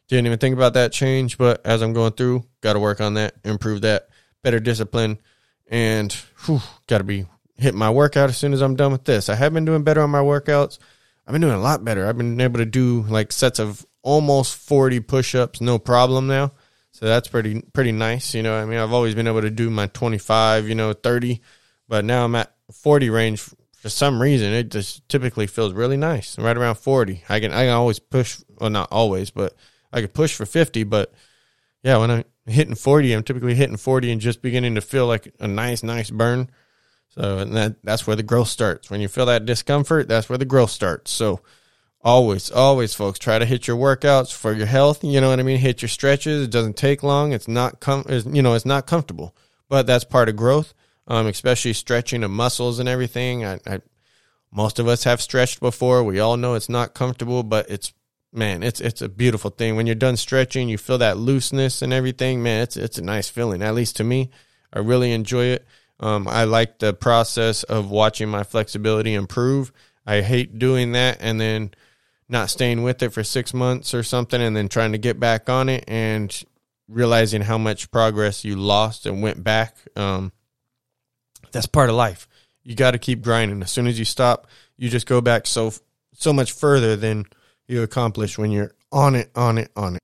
didn't 0.08 0.26
even 0.26 0.40
think 0.40 0.56
about 0.56 0.74
that 0.74 0.92
change, 0.92 1.38
but 1.38 1.66
as 1.66 1.82
I'm 1.82 1.94
going 1.94 2.14
through, 2.14 2.44
got 2.62 2.74
to 2.74 2.80
work 2.80 3.00
on 3.00 3.14
that, 3.14 3.36
improve 3.44 3.82
that, 3.82 4.10
better 4.42 4.60
discipline, 4.60 5.20
and 5.68 6.16
got 6.88 6.98
to 6.98 7.04
be 7.04 7.26
hit 7.56 7.76
my 7.76 7.90
workout 7.90 8.30
as 8.30 8.38
soon 8.38 8.54
as 8.54 8.62
I'm 8.62 8.76
done 8.76 8.92
with 8.92 9.04
this. 9.04 9.30
I 9.30 9.36
have 9.36 9.54
been 9.54 9.66
doing 9.66 9.84
better 9.84 10.02
on 10.02 10.10
my 10.10 10.22
workouts. 10.22 10.80
I've 11.28 11.34
been 11.34 11.42
doing 11.42 11.54
a 11.54 11.62
lot 11.62 11.84
better. 11.86 12.08
I've 12.08 12.18
been 12.18 12.42
able 12.42 12.58
to 12.58 12.66
do 12.66 13.04
like 13.04 13.32
sets 13.32 13.60
of 13.60 13.86
almost 14.02 14.56
40 14.56 15.02
push-ups, 15.02 15.62
no 15.62 15.78
problem 15.78 16.26
now. 16.26 16.54
So 16.92 17.06
that's 17.06 17.28
pretty 17.28 17.62
pretty 17.74 17.92
nice. 17.92 18.34
You 18.34 18.42
know, 18.42 18.56
I 18.56 18.66
mean, 18.66 18.80
I've 18.80 18.94
always 18.94 19.14
been 19.14 19.28
able 19.28 19.42
to 19.42 19.52
do 19.52 19.70
my 19.70 19.88
25, 19.88 20.68
you 20.68 20.76
know, 20.76 20.94
30 20.94 21.40
but 21.90 22.06
now 22.06 22.24
I'm 22.24 22.36
at 22.36 22.54
40 22.72 23.10
range 23.10 23.42
for 23.74 23.90
some 23.90 24.22
reason. 24.22 24.54
It 24.54 24.70
just 24.70 25.08
typically 25.10 25.48
feels 25.48 25.74
really 25.74 25.98
nice. 25.98 26.38
Right 26.38 26.56
around 26.56 26.76
40 26.76 27.24
i 27.28 27.40
can 27.40 27.52
i 27.52 27.66
can 27.66 27.74
always 27.74 28.00
push 28.00 28.40
well 28.60 28.70
not 28.70 28.90
always 28.92 29.32
but 29.32 29.56
i 29.92 30.02
could 30.02 30.14
push 30.14 30.36
for 30.36 30.46
50 30.46 30.84
but 30.84 31.12
yeah 31.84 31.98
when 31.98 32.12
i'm 32.12 32.24
hitting 32.46 32.76
40 32.76 33.14
i'm 33.14 33.24
typically 33.24 33.56
hitting 33.56 33.78
40 33.78 34.12
and 34.12 34.22
just 34.22 34.42
beginning 34.42 34.76
to 34.76 34.82
feel 34.82 35.08
like 35.08 35.34
a 35.40 35.48
nice 35.48 35.84
nice 35.84 36.12
burn. 36.12 36.50
So 37.10 37.40
and 37.40 37.56
that 37.58 37.84
that's 37.84 38.06
where 38.06 38.16
the 38.16 38.24
growth 38.24 38.50
starts. 38.50 38.92
When 38.92 39.02
you 39.02 39.08
feel 39.08 39.26
that 39.26 39.46
discomfort 39.46 40.08
that's 40.08 40.30
where 40.30 40.38
the 40.38 40.46
growth 40.46 40.70
starts. 40.70 41.12
So 41.12 41.42
always 42.02 42.52
always 42.52 42.94
folks 42.94 43.18
try 43.18 43.40
to 43.40 43.46
hit 43.46 43.68
your 43.68 43.78
workouts 43.78 44.32
for 44.32 44.54
your 44.54 44.68
health. 44.68 45.04
You 45.04 45.20
know 45.20 45.30
what 45.30 45.40
i 45.40 45.44
mean? 45.44 45.58
Hit 45.58 45.82
your 45.82 45.90
stretches. 45.90 46.44
It 46.44 46.52
doesn't 46.52 46.78
take 46.78 47.02
long. 47.02 47.34
It's 47.34 47.48
not 47.48 47.80
com- 47.80 48.06
you 48.32 48.44
know 48.44 48.54
it's 48.54 48.66
not 48.66 48.86
comfortable 48.86 49.36
but 49.70 49.86
that's 49.86 50.04
part 50.04 50.30
of 50.30 50.36
growth 50.36 50.74
um, 51.10 51.28
especially 51.28 51.74
stretching 51.74 52.24
of 52.24 52.32
muscles 52.32 52.80
and 52.80 52.88
everything. 52.88 53.44
I, 53.44 53.60
I, 53.66 53.82
most 54.52 54.80
of 54.80 54.88
us 54.88 55.04
have 55.04 55.22
stretched 55.22 55.60
before. 55.60 56.04
We 56.04 56.20
all 56.20 56.38
know 56.38 56.54
it's 56.54 56.70
not 56.70 56.94
comfortable, 56.94 57.44
but 57.44 57.70
it's 57.70 57.94
man, 58.32 58.64
it's 58.64 58.80
it's 58.80 59.02
a 59.02 59.10
beautiful 59.10 59.50
thing. 59.50 59.76
When 59.76 59.88
you're 59.88 59.96
done 59.96 60.18
stretching, 60.18 60.70
you 60.70 60.78
feel 60.78 61.00
that 61.00 61.18
looseness 61.18 61.82
and 61.82 61.92
everything. 61.92 62.42
Man, 62.44 62.62
it's 62.62 62.78
it's 62.78 62.98
a 62.98 63.04
nice 63.04 63.28
feeling. 63.28 63.62
At 63.62 63.76
least 63.76 63.98
to 63.98 64.04
me, 64.04 64.30
I 64.72 64.80
really 64.80 65.12
enjoy 65.12 65.46
it. 65.46 65.68
Um, 66.00 66.28
I 66.28 66.46
like 66.46 66.80
the 66.80 66.94
process 66.94 67.64
of 67.64 67.90
watching 67.90 68.30
my 68.30 68.44
flexibility 68.44 69.14
improve. 69.14 69.74
I 70.06 70.22
hate 70.22 70.58
doing 70.58 70.94
that 70.94 71.18
and 71.20 71.42
then 71.42 71.72
not 72.30 72.50
staying 72.50 72.84
with 72.84 73.04
it 73.04 73.10
for 73.10 73.24
six 73.24 73.54
months 73.54 73.94
or 73.94 74.04
something, 74.04 74.40
and 74.40 74.56
then 74.56 74.70
trying 74.70 74.92
to 74.94 74.98
get 74.98 75.20
back 75.20 75.50
on 75.50 75.68
it 75.68 75.84
and 75.88 76.44
realizing 76.88 77.42
how 77.42 77.58
much 77.58 77.92
progress 77.92 78.46
you 78.46 78.56
lost 78.56 79.06
and 79.06 79.22
went 79.22 79.44
back. 79.44 79.76
Um, 79.96 80.32
that's 81.52 81.66
part 81.66 81.90
of 81.90 81.96
life. 81.96 82.28
You 82.64 82.76
got 82.76 82.92
to 82.92 83.00
keep 83.00 83.22
grinding. 83.22 83.62
As 83.62 83.72
soon 83.72 83.88
as 83.88 83.98
you 83.98 84.06
stop, 84.06 84.48
you 84.78 84.90
just 84.90 85.08
go 85.08 85.22
back 85.22 85.48
so 85.48 85.74
so 86.14 86.34
much 86.34 86.52
further 86.52 86.96
than 86.96 87.26
you 87.68 87.82
accomplish 87.82 88.38
when 88.38 88.52
you're 88.52 88.74
on 88.92 89.16
it, 89.16 89.32
on 89.36 89.58
it, 89.58 89.72
on 89.76 89.96
it, 89.96 90.02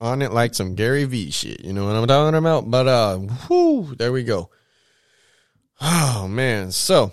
on 0.00 0.20
it 0.22 0.32
like 0.32 0.54
some 0.54 0.74
Gary 0.74 1.04
V 1.04 1.30
shit. 1.30 1.60
You 1.60 1.72
know 1.72 1.86
what 1.86 1.96
I'm 1.96 2.06
talking 2.06 2.38
about? 2.38 2.70
But 2.70 2.86
uh, 2.86 3.18
whoo, 3.48 3.94
there 3.94 4.12
we 4.12 4.24
go. 4.24 4.50
Oh 5.80 6.26
man, 6.28 6.72
so 6.72 7.12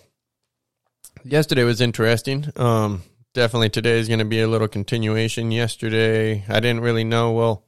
yesterday 1.23 1.63
was 1.63 1.81
interesting. 1.81 2.45
Um, 2.55 3.03
definitely 3.33 3.69
today 3.69 3.99
is 3.99 4.07
going 4.07 4.19
to 4.19 4.25
be 4.25 4.41
a 4.41 4.47
little 4.47 4.67
continuation. 4.67 5.51
Yesterday, 5.51 6.43
I 6.47 6.59
didn't 6.59 6.81
really 6.81 7.03
know. 7.03 7.31
Well, 7.31 7.65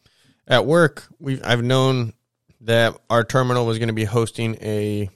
at 0.48 0.66
work, 0.66 1.06
we 1.20 1.42
I've 1.42 1.64
known 1.64 2.14
that 2.62 2.98
our 3.10 3.24
terminal 3.24 3.66
was 3.66 3.78
going 3.78 3.88
to 3.88 3.94
be 3.94 4.06
hosting 4.06 4.56
a 4.62 5.10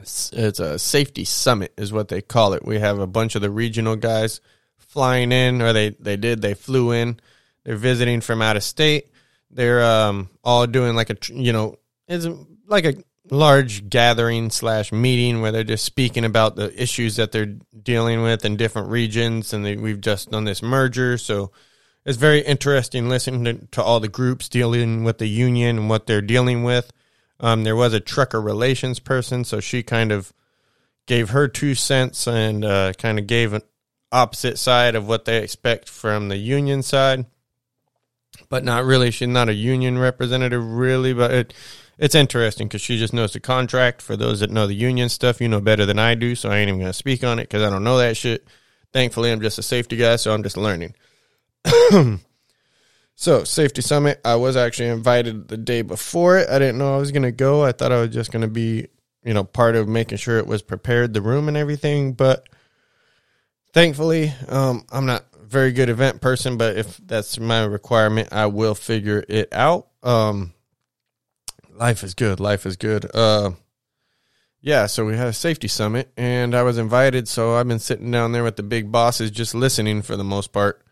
it's 0.00 0.60
a 0.60 0.78
safety 0.78 1.24
summit 1.24 1.72
is 1.76 1.92
what 1.92 2.08
they 2.08 2.22
call 2.22 2.52
it. 2.54 2.64
We 2.64 2.78
have 2.78 2.98
a 2.98 3.06
bunch 3.06 3.34
of 3.34 3.42
the 3.42 3.50
regional 3.50 3.96
guys 3.96 4.40
flying 4.78 5.32
in, 5.32 5.62
or 5.62 5.72
they 5.72 5.90
they 5.90 6.16
did 6.16 6.42
they 6.42 6.54
flew 6.54 6.92
in. 6.92 7.20
They're 7.64 7.76
visiting 7.76 8.20
from 8.20 8.42
out 8.42 8.56
of 8.56 8.64
state. 8.64 9.10
They're 9.50 9.84
um 9.84 10.30
all 10.44 10.66
doing 10.66 10.94
like 10.94 11.10
a 11.10 11.16
you 11.32 11.52
know 11.52 11.76
it's 12.08 12.26
like 12.66 12.84
a 12.84 12.94
large 13.30 13.88
gathering 13.88 14.50
slash 14.50 14.92
meeting 14.92 15.40
where 15.40 15.52
they're 15.52 15.64
just 15.64 15.84
speaking 15.84 16.24
about 16.24 16.56
the 16.56 16.80
issues 16.80 17.16
that 17.16 17.32
they're 17.32 17.54
dealing 17.82 18.22
with 18.22 18.44
in 18.44 18.56
different 18.56 18.88
regions, 18.88 19.52
and 19.52 19.64
they, 19.64 19.76
we've 19.76 20.00
just 20.00 20.30
done 20.30 20.44
this 20.44 20.62
merger, 20.62 21.16
so 21.16 21.50
it's 22.04 22.18
very 22.18 22.40
interesting 22.40 23.08
listening 23.08 23.44
to, 23.44 23.66
to 23.68 23.82
all 23.82 24.00
the 24.00 24.08
groups 24.08 24.48
dealing 24.48 25.04
with 25.04 25.18
the 25.18 25.28
union 25.28 25.78
and 25.78 25.88
what 25.88 26.06
they're 26.06 26.20
dealing 26.20 26.64
with 26.64 26.92
um, 27.42 27.64
there 27.64 27.76
was 27.76 27.92
a 27.92 28.00
trucker 28.00 28.40
relations 28.40 29.00
person, 29.00 29.44
so 29.44 29.58
she 29.58 29.82
kind 29.82 30.12
of 30.12 30.32
gave 31.06 31.30
her 31.30 31.48
two 31.48 31.74
cents 31.74 32.28
and 32.28 32.64
uh, 32.64 32.92
kind 32.94 33.18
of 33.18 33.26
gave 33.26 33.52
an 33.52 33.62
opposite 34.12 34.58
side 34.58 34.94
of 34.94 35.08
what 35.08 35.24
they 35.24 35.42
expect 35.42 35.88
from 35.88 36.28
the 36.28 36.36
union 36.36 36.82
side, 36.82 37.26
but 38.48 38.64
not 38.64 38.84
really. 38.84 39.10
She's 39.10 39.26
not 39.26 39.48
a 39.48 39.54
union 39.54 39.98
representative, 39.98 40.64
really, 40.64 41.12
but 41.12 41.32
it, 41.32 41.54
it's 41.98 42.14
interesting 42.14 42.68
because 42.68 42.80
she 42.80 42.96
just 42.96 43.12
knows 43.12 43.32
the 43.32 43.40
contract. 43.40 44.02
For 44.02 44.16
those 44.16 44.38
that 44.38 44.50
know 44.50 44.68
the 44.68 44.74
union 44.74 45.08
stuff, 45.08 45.40
you 45.40 45.48
know 45.48 45.60
better 45.60 45.84
than 45.84 45.98
I 45.98 46.14
do, 46.14 46.36
so 46.36 46.48
I 46.48 46.58
ain't 46.58 46.68
even 46.68 46.78
going 46.78 46.90
to 46.90 46.94
speak 46.94 47.24
on 47.24 47.40
it 47.40 47.44
because 47.44 47.64
I 47.64 47.70
don't 47.70 47.84
know 47.84 47.98
that 47.98 48.16
shit. 48.16 48.46
Thankfully, 48.92 49.32
I'm 49.32 49.40
just 49.40 49.58
a 49.58 49.62
safety 49.62 49.96
guy, 49.96 50.14
so 50.14 50.32
I'm 50.32 50.44
just 50.44 50.56
learning. 50.56 50.94
So, 53.22 53.44
Safety 53.44 53.82
Summit, 53.82 54.20
I 54.24 54.34
was 54.34 54.56
actually 54.56 54.88
invited 54.88 55.46
the 55.46 55.56
day 55.56 55.82
before 55.82 56.38
it. 56.38 56.50
I 56.50 56.58
didn't 56.58 56.78
know 56.78 56.92
I 56.92 56.98
was 56.98 57.12
going 57.12 57.22
to 57.22 57.30
go. 57.30 57.62
I 57.62 57.70
thought 57.70 57.92
I 57.92 58.00
was 58.00 58.10
just 58.10 58.32
going 58.32 58.42
to 58.42 58.48
be, 58.48 58.88
you 59.22 59.32
know, 59.32 59.44
part 59.44 59.76
of 59.76 59.86
making 59.86 60.18
sure 60.18 60.38
it 60.38 60.46
was 60.48 60.60
prepared, 60.60 61.14
the 61.14 61.22
room 61.22 61.46
and 61.46 61.56
everything. 61.56 62.14
But 62.14 62.48
thankfully, 63.72 64.32
um, 64.48 64.84
I'm 64.90 65.06
not 65.06 65.24
very 65.40 65.70
good 65.70 65.88
event 65.88 66.20
person, 66.20 66.56
but 66.56 66.76
if 66.76 66.96
that's 66.96 67.38
my 67.38 67.62
requirement, 67.62 68.30
I 68.32 68.46
will 68.46 68.74
figure 68.74 69.24
it 69.28 69.52
out. 69.52 69.86
Um, 70.02 70.52
life 71.70 72.02
is 72.02 72.14
good. 72.14 72.40
Life 72.40 72.66
is 72.66 72.76
good. 72.76 73.08
Uh, 73.14 73.52
yeah, 74.60 74.86
so 74.86 75.04
we 75.04 75.16
had 75.16 75.28
a 75.28 75.32
safety 75.32 75.68
summit 75.68 76.12
and 76.16 76.56
I 76.56 76.64
was 76.64 76.76
invited. 76.76 77.28
So 77.28 77.54
I've 77.54 77.68
been 77.68 77.78
sitting 77.78 78.10
down 78.10 78.32
there 78.32 78.42
with 78.42 78.56
the 78.56 78.64
big 78.64 78.90
bosses, 78.90 79.30
just 79.30 79.54
listening 79.54 80.02
for 80.02 80.16
the 80.16 80.24
most 80.24 80.52
part 80.52 80.82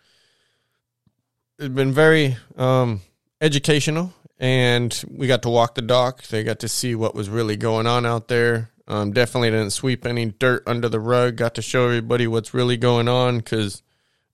it's 1.60 1.74
been 1.74 1.92
very 1.92 2.36
um, 2.56 3.02
educational, 3.40 4.14
and 4.38 5.04
we 5.10 5.26
got 5.26 5.42
to 5.42 5.50
walk 5.50 5.74
the 5.74 5.82
dock. 5.82 6.22
They 6.24 6.42
got 6.42 6.60
to 6.60 6.68
see 6.68 6.94
what 6.94 7.14
was 7.14 7.28
really 7.28 7.56
going 7.56 7.86
on 7.86 8.06
out 8.06 8.28
there. 8.28 8.70
Um, 8.88 9.12
definitely 9.12 9.50
didn't 9.50 9.70
sweep 9.70 10.06
any 10.06 10.26
dirt 10.26 10.62
under 10.66 10.88
the 10.88 10.98
rug. 10.98 11.36
Got 11.36 11.54
to 11.56 11.62
show 11.62 11.84
everybody 11.84 12.26
what's 12.26 12.54
really 12.54 12.78
going 12.78 13.08
on 13.08 13.38
because, 13.38 13.82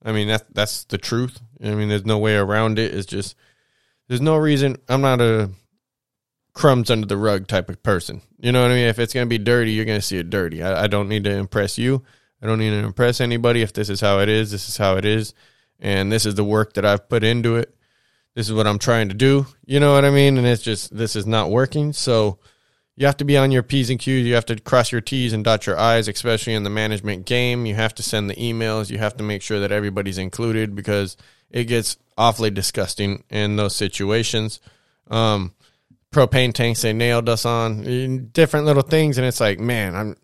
I 0.03 0.13
mean, 0.13 0.29
that's 0.29 0.45
that's 0.53 0.83
the 0.85 0.97
truth. 0.97 1.39
I 1.61 1.75
mean, 1.75 1.89
there's 1.89 2.05
no 2.05 2.17
way 2.17 2.37
around 2.37 2.79
it. 2.79 2.93
It's 2.93 3.05
just 3.05 3.35
there's 4.07 4.21
no 4.21 4.37
reason. 4.37 4.77
I'm 4.87 5.01
not 5.01 5.19
a 5.19 5.51
crumbs 6.53 6.89
under 6.89 7.05
the 7.05 7.17
rug 7.17 7.47
type 7.47 7.69
of 7.69 7.83
person. 7.83 8.21
You 8.39 8.53
know 8.53 8.61
what 8.61 8.71
I 8.71 8.75
mean? 8.75 8.87
If 8.87 8.99
it's 8.99 9.13
gonna 9.13 9.25
be 9.25 9.37
dirty, 9.37 9.73
you're 9.73 9.85
gonna 9.85 10.01
see 10.01 10.17
it 10.17 10.29
dirty. 10.29 10.63
I, 10.63 10.85
I 10.85 10.87
don't 10.87 11.09
need 11.09 11.25
to 11.25 11.31
impress 11.31 11.77
you. 11.77 12.03
I 12.41 12.47
don't 12.47 12.59
need 12.59 12.69
to 12.69 12.85
impress 12.85 13.19
anybody. 13.19 13.61
If 13.61 13.73
this 13.73 13.89
is 13.89 13.99
how 13.99 14.19
it 14.19 14.29
is, 14.29 14.49
this 14.51 14.69
is 14.69 14.77
how 14.77 14.95
it 14.95 15.03
is 15.03 15.33
and 15.79 16.11
this 16.11 16.25
is 16.25 16.35
the 16.35 16.43
work 16.43 16.73
that 16.73 16.85
I've 16.85 17.07
put 17.07 17.23
into 17.23 17.55
it. 17.55 17.73
This 18.35 18.47
is 18.47 18.53
what 18.53 18.67
I'm 18.67 18.79
trying 18.79 19.09
to 19.09 19.15
do. 19.15 19.47
You 19.65 19.79
know 19.79 19.93
what 19.93 20.05
I 20.05 20.11
mean? 20.11 20.37
And 20.37 20.45
it's 20.45 20.61
just 20.61 20.95
this 20.95 21.15
is 21.15 21.25
not 21.25 21.49
working. 21.49 21.93
So 21.93 22.39
you 22.95 23.05
have 23.05 23.17
to 23.17 23.25
be 23.25 23.37
on 23.37 23.51
your 23.51 23.63
P's 23.63 23.89
and 23.89 23.99
Q's. 23.99 24.25
You 24.25 24.35
have 24.35 24.45
to 24.47 24.59
cross 24.59 24.91
your 24.91 25.01
T's 25.01 25.33
and 25.33 25.43
dot 25.43 25.65
your 25.65 25.77
I's, 25.77 26.07
especially 26.07 26.53
in 26.53 26.63
the 26.63 26.69
management 26.69 27.25
game. 27.25 27.65
You 27.65 27.75
have 27.75 27.95
to 27.95 28.03
send 28.03 28.29
the 28.29 28.35
emails. 28.35 28.89
You 28.89 28.97
have 28.97 29.17
to 29.17 29.23
make 29.23 29.41
sure 29.41 29.59
that 29.59 29.71
everybody's 29.71 30.17
included 30.17 30.75
because 30.75 31.17
it 31.49 31.65
gets 31.65 31.97
awfully 32.17 32.49
disgusting 32.49 33.23
in 33.29 33.55
those 33.55 33.75
situations. 33.75 34.59
Um, 35.09 35.53
propane 36.11 36.53
tanks 36.53 36.81
they 36.81 36.93
nailed 36.93 37.29
us 37.29 37.45
on 37.45 38.29
different 38.33 38.65
little 38.65 38.83
things, 38.83 39.17
and 39.17 39.27
it's 39.27 39.39
like, 39.39 39.59
man, 39.59 39.95
I'm 39.95 40.15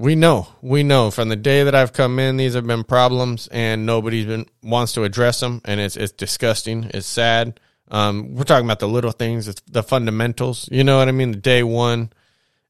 we 0.00 0.14
know, 0.14 0.48
we 0.62 0.82
know 0.82 1.10
from 1.10 1.28
the 1.28 1.36
day 1.36 1.62
that 1.62 1.74
I've 1.74 1.92
come 1.92 2.18
in, 2.18 2.38
these 2.38 2.54
have 2.54 2.66
been 2.66 2.84
problems, 2.84 3.48
and 3.52 3.84
nobody's 3.84 4.24
been 4.24 4.46
wants 4.62 4.94
to 4.94 5.04
address 5.04 5.40
them, 5.40 5.60
and 5.66 5.78
it's 5.78 5.94
it's 5.94 6.12
disgusting. 6.12 6.90
It's 6.94 7.06
sad. 7.06 7.60
Um, 7.88 8.34
we're 8.34 8.44
talking 8.44 8.64
about 8.64 8.78
the 8.78 8.88
little 8.88 9.12
things, 9.12 9.46
it's 9.46 9.60
the 9.70 9.82
fundamentals. 9.82 10.70
You 10.72 10.84
know 10.84 10.96
what 10.96 11.08
I 11.08 11.12
mean? 11.12 11.32
The 11.32 11.38
day 11.38 11.62
one, 11.62 12.14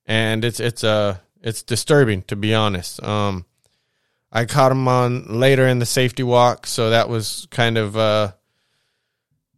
and 0.06 0.44
it's 0.44 0.58
it's 0.58 0.82
uh 0.82 1.18
it's 1.40 1.62
disturbing 1.62 2.22
to 2.22 2.34
be 2.34 2.52
honest. 2.52 3.00
Um, 3.00 3.46
I 4.32 4.44
caught 4.44 4.72
him 4.72 4.88
on 4.88 5.38
later 5.38 5.68
in 5.68 5.78
the 5.78 5.86
safety 5.86 6.24
walk, 6.24 6.66
so 6.66 6.90
that 6.90 7.08
was 7.08 7.46
kind 7.52 7.78
of 7.78 7.96
uh 7.96 8.32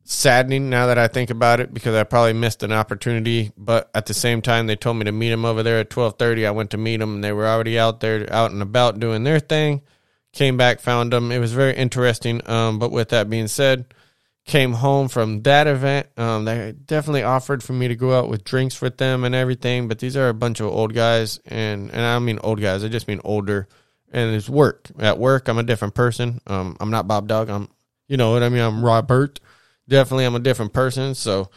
saddening 0.04 0.68
now 0.68 0.86
that 0.86 0.98
I 0.98 1.08
think 1.08 1.30
about 1.30 1.60
it 1.60 1.72
because 1.72 1.94
I 1.94 2.04
probably 2.04 2.32
missed 2.32 2.62
an 2.62 2.72
opportunity. 2.72 3.52
But 3.56 3.90
at 3.94 4.06
the 4.06 4.14
same 4.14 4.42
time, 4.42 4.66
they 4.66 4.76
told 4.76 4.96
me 4.96 5.04
to 5.04 5.12
meet 5.12 5.30
them 5.30 5.44
over 5.44 5.62
there 5.62 5.80
at 5.80 5.90
twelve 5.90 6.18
thirty. 6.18 6.46
I 6.46 6.50
went 6.50 6.70
to 6.70 6.78
meet 6.78 6.98
them, 6.98 7.16
and 7.16 7.24
they 7.24 7.32
were 7.32 7.46
already 7.46 7.78
out 7.78 8.00
there, 8.00 8.30
out 8.32 8.50
and 8.50 8.62
about 8.62 9.00
doing 9.00 9.24
their 9.24 9.40
thing. 9.40 9.82
Came 10.32 10.56
back, 10.56 10.80
found 10.80 11.12
them. 11.12 11.30
It 11.30 11.38
was 11.38 11.52
very 11.52 11.74
interesting. 11.74 12.40
Um, 12.48 12.78
but 12.78 12.90
with 12.90 13.10
that 13.10 13.28
being 13.28 13.48
said, 13.48 13.94
came 14.46 14.72
home 14.72 15.08
from 15.08 15.42
that 15.42 15.66
event. 15.66 16.08
Um, 16.16 16.46
they 16.46 16.72
definitely 16.72 17.22
offered 17.22 17.62
for 17.62 17.74
me 17.74 17.88
to 17.88 17.96
go 17.96 18.18
out 18.18 18.28
with 18.28 18.44
drinks 18.44 18.80
with 18.80 18.96
them 18.96 19.24
and 19.24 19.34
everything. 19.34 19.88
But 19.88 19.98
these 19.98 20.16
are 20.16 20.28
a 20.28 20.34
bunch 20.34 20.60
of 20.60 20.68
old 20.68 20.94
guys, 20.94 21.38
and 21.46 21.90
and 21.90 22.00
I 22.00 22.14
don't 22.14 22.24
mean 22.24 22.38
old 22.42 22.60
guys. 22.60 22.82
I 22.82 22.88
just 22.88 23.08
mean 23.08 23.20
older. 23.24 23.68
And 24.14 24.34
it's 24.34 24.46
work. 24.46 24.90
At 24.98 25.18
work, 25.18 25.48
I'm 25.48 25.56
a 25.56 25.62
different 25.62 25.94
person. 25.94 26.42
Um, 26.46 26.76
I'm 26.80 26.90
not 26.90 27.08
Bob 27.08 27.28
Dog. 27.28 27.48
I'm, 27.48 27.70
you 28.08 28.18
know 28.18 28.32
what 28.32 28.42
I 28.42 28.50
mean. 28.50 28.60
I'm 28.60 28.84
Robert 28.84 29.40
definitely 29.88 30.24
I'm 30.24 30.34
a 30.34 30.40
different 30.40 30.72
person. 30.72 31.14
So 31.14 31.50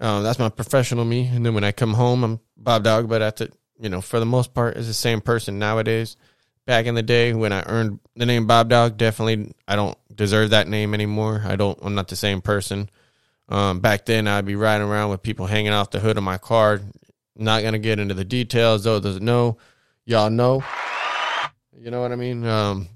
um, 0.00 0.22
that's 0.22 0.38
my 0.38 0.48
professional 0.48 1.04
me. 1.04 1.26
And 1.26 1.44
then 1.44 1.54
when 1.54 1.64
I 1.64 1.72
come 1.72 1.94
home, 1.94 2.24
I'm 2.24 2.40
Bob 2.56 2.84
Dog. 2.84 3.08
But 3.08 3.22
at 3.22 3.36
the 3.36 3.52
you 3.78 3.88
know 3.88 4.00
for 4.00 4.20
the 4.20 4.26
most 4.26 4.54
part, 4.54 4.76
it's 4.76 4.86
the 4.86 4.94
same 4.94 5.20
person 5.20 5.58
nowadays. 5.58 6.16
Back 6.66 6.86
in 6.86 6.96
the 6.96 7.02
day 7.02 7.32
when 7.32 7.52
I 7.52 7.62
earned 7.66 8.00
the 8.16 8.26
name 8.26 8.46
Bob 8.46 8.68
Dog, 8.68 8.96
definitely 8.96 9.54
I 9.68 9.76
don't 9.76 9.96
deserve 10.14 10.50
that 10.50 10.68
name 10.68 10.94
anymore. 10.94 11.42
I 11.44 11.56
don't. 11.56 11.78
I'm 11.80 11.94
not 11.94 12.08
the 12.08 12.16
same 12.16 12.40
person. 12.40 12.90
Um, 13.48 13.78
back 13.78 14.06
then, 14.06 14.26
I'd 14.26 14.44
be 14.44 14.56
riding 14.56 14.86
around 14.86 15.10
with 15.10 15.22
people 15.22 15.46
hanging 15.46 15.72
off 15.72 15.90
the 15.90 16.00
hood 16.00 16.16
of 16.16 16.24
my 16.24 16.38
car, 16.38 16.80
not 17.36 17.62
gonna 17.62 17.78
get 17.78 18.00
into 18.00 18.14
the 18.14 18.24
details. 18.24 18.84
Though 18.84 18.98
doesn't 18.98 19.24
know, 19.24 19.58
y'all 20.04 20.30
know. 20.30 20.64
You 21.78 21.90
know 21.92 22.00
what 22.00 22.10
I 22.10 22.16
mean? 22.16 22.44
Um, 22.44 22.88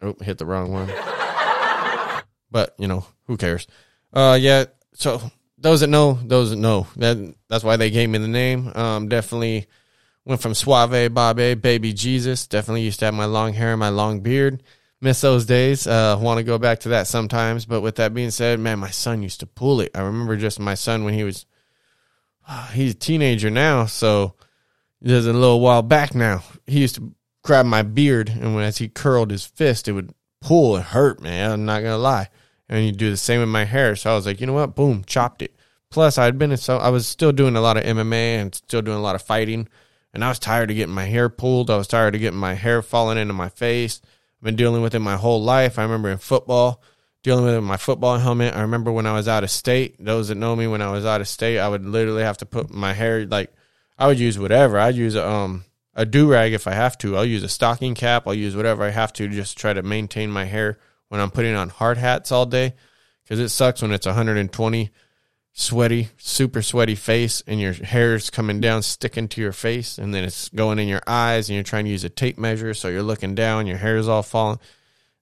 oh, 0.00 0.16
hit 0.22 0.38
the 0.38 0.46
wrong 0.46 0.72
one. 0.72 0.88
but 2.50 2.74
you 2.78 2.88
know 2.88 3.04
who 3.26 3.36
cares? 3.36 3.66
Uh, 4.12 4.38
yeah. 4.40 4.64
So 4.94 5.20
those 5.58 5.80
that 5.80 5.88
know, 5.88 6.18
those 6.22 6.50
that 6.50 6.56
know. 6.56 6.86
That 6.96 7.34
that's 7.48 7.64
why 7.64 7.76
they 7.76 7.90
gave 7.90 8.08
me 8.08 8.18
the 8.18 8.28
name. 8.28 8.72
Um, 8.74 9.08
definitely 9.08 9.66
went 10.24 10.40
from 10.40 10.54
Suave 10.54 10.90
Babe, 10.90 11.60
Baby 11.60 11.92
Jesus. 11.92 12.46
Definitely 12.46 12.82
used 12.82 13.00
to 13.00 13.06
have 13.06 13.14
my 13.14 13.24
long 13.24 13.54
hair 13.54 13.72
and 13.72 13.80
my 13.80 13.88
long 13.88 14.20
beard. 14.20 14.62
Miss 15.00 15.20
those 15.20 15.46
days. 15.46 15.86
Uh, 15.86 16.18
want 16.20 16.38
to 16.38 16.44
go 16.44 16.58
back 16.58 16.80
to 16.80 16.90
that 16.90 17.06
sometimes. 17.06 17.66
But 17.66 17.80
with 17.80 17.96
that 17.96 18.14
being 18.14 18.30
said, 18.30 18.58
man, 18.58 18.78
my 18.78 18.90
son 18.90 19.22
used 19.22 19.40
to 19.40 19.46
pull 19.46 19.80
it. 19.80 19.92
I 19.94 20.00
remember 20.00 20.36
just 20.36 20.58
my 20.58 20.74
son 20.74 21.04
when 21.04 21.14
he 21.14 21.24
was, 21.24 21.46
he's 22.72 22.92
a 22.92 22.96
teenager 22.96 23.48
now. 23.48 23.86
So 23.86 24.34
there's 25.00 25.26
a 25.26 25.32
little 25.32 25.60
while 25.60 25.82
back 25.82 26.14
now. 26.14 26.42
He 26.66 26.80
used 26.80 26.96
to 26.96 27.12
grab 27.42 27.66
my 27.66 27.82
beard, 27.82 28.28
and 28.28 28.54
when 28.54 28.64
as 28.64 28.78
he 28.78 28.88
curled 28.88 29.30
his 29.30 29.46
fist, 29.46 29.88
it 29.88 29.92
would 29.92 30.12
pull. 30.40 30.76
and 30.76 30.84
hurt, 30.84 31.22
man. 31.22 31.50
I'm 31.50 31.64
not 31.64 31.82
gonna 31.82 31.98
lie. 31.98 32.28
And 32.68 32.84
you 32.84 32.92
do 32.92 33.10
the 33.10 33.16
same 33.16 33.40
with 33.40 33.48
my 33.48 33.64
hair. 33.64 33.96
So 33.96 34.10
I 34.10 34.14
was 34.14 34.26
like, 34.26 34.40
you 34.40 34.46
know 34.46 34.52
what? 34.52 34.76
Boom, 34.76 35.04
chopped 35.06 35.42
it. 35.42 35.54
Plus, 35.90 36.18
I'd 36.18 36.38
been 36.38 36.56
so 36.56 36.76
I 36.76 36.90
was 36.90 37.06
still 37.06 37.32
doing 37.32 37.56
a 37.56 37.60
lot 37.60 37.78
of 37.78 37.84
MMA 37.84 38.40
and 38.40 38.54
still 38.54 38.82
doing 38.82 38.98
a 38.98 39.02
lot 39.02 39.14
of 39.14 39.22
fighting, 39.22 39.68
and 40.12 40.22
I 40.22 40.28
was 40.28 40.38
tired 40.38 40.70
of 40.70 40.76
getting 40.76 40.94
my 40.94 41.06
hair 41.06 41.30
pulled. 41.30 41.70
I 41.70 41.78
was 41.78 41.88
tired 41.88 42.14
of 42.14 42.20
getting 42.20 42.38
my 42.38 42.54
hair 42.54 42.82
falling 42.82 43.16
into 43.16 43.32
my 43.32 43.48
face. 43.48 44.00
I've 44.04 44.44
been 44.44 44.56
dealing 44.56 44.82
with 44.82 44.94
it 44.94 44.98
my 44.98 45.16
whole 45.16 45.42
life. 45.42 45.78
I 45.78 45.82
remember 45.82 46.10
in 46.10 46.18
football, 46.18 46.82
dealing 47.22 47.44
with 47.44 47.54
it 47.54 47.60
my 47.62 47.78
football 47.78 48.18
helmet. 48.18 48.54
I 48.54 48.60
remember 48.60 48.92
when 48.92 49.06
I 49.06 49.14
was 49.14 49.28
out 49.28 49.44
of 49.44 49.50
state. 49.50 49.96
Those 49.98 50.28
that 50.28 50.34
know 50.34 50.54
me, 50.54 50.66
when 50.66 50.82
I 50.82 50.90
was 50.90 51.06
out 51.06 51.22
of 51.22 51.28
state, 51.28 51.58
I 51.58 51.68
would 51.68 51.86
literally 51.86 52.22
have 52.22 52.38
to 52.38 52.46
put 52.46 52.70
my 52.70 52.92
hair 52.92 53.24
like 53.24 53.50
I 53.98 54.08
would 54.08 54.18
use 54.18 54.38
whatever. 54.38 54.78
I'd 54.78 54.94
use 54.94 55.14
a 55.14 55.26
um 55.26 55.64
a 55.94 56.04
do 56.04 56.30
rag 56.30 56.52
if 56.52 56.66
I 56.66 56.74
have 56.74 56.98
to. 56.98 57.16
I'll 57.16 57.24
use 57.24 57.42
a 57.42 57.48
stocking 57.48 57.94
cap. 57.94 58.26
I'll 58.26 58.34
use 58.34 58.54
whatever 58.54 58.84
I 58.84 58.90
have 58.90 59.14
to 59.14 59.26
just 59.26 59.56
try 59.56 59.72
to 59.72 59.82
maintain 59.82 60.30
my 60.30 60.44
hair 60.44 60.78
when 61.08 61.20
I'm 61.20 61.30
putting 61.30 61.54
on 61.54 61.68
hard 61.68 61.98
hats 61.98 62.32
all 62.32 62.46
day 62.46 62.74
because 63.24 63.40
it 63.40 63.50
sucks 63.50 63.82
when 63.82 63.92
it's 63.92 64.06
120 64.06 64.90
sweaty, 65.52 66.08
super 66.16 66.62
sweaty 66.62 66.94
face 66.94 67.42
and 67.46 67.60
your 67.60 67.72
hair's 67.72 68.30
coming 68.30 68.60
down, 68.60 68.80
sticking 68.82 69.26
to 69.28 69.40
your 69.40 69.52
face, 69.52 69.98
and 69.98 70.14
then 70.14 70.24
it's 70.24 70.48
going 70.50 70.78
in 70.78 70.86
your 70.88 71.02
eyes, 71.06 71.48
and 71.48 71.54
you're 71.54 71.64
trying 71.64 71.84
to 71.84 71.90
use 71.90 72.04
a 72.04 72.08
tape 72.08 72.38
measure, 72.38 72.72
so 72.72 72.88
you're 72.88 73.02
looking 73.02 73.34
down, 73.34 73.66
your 73.66 73.76
hair 73.76 73.96
is 73.96 74.08
all 74.08 74.22
falling, 74.22 74.60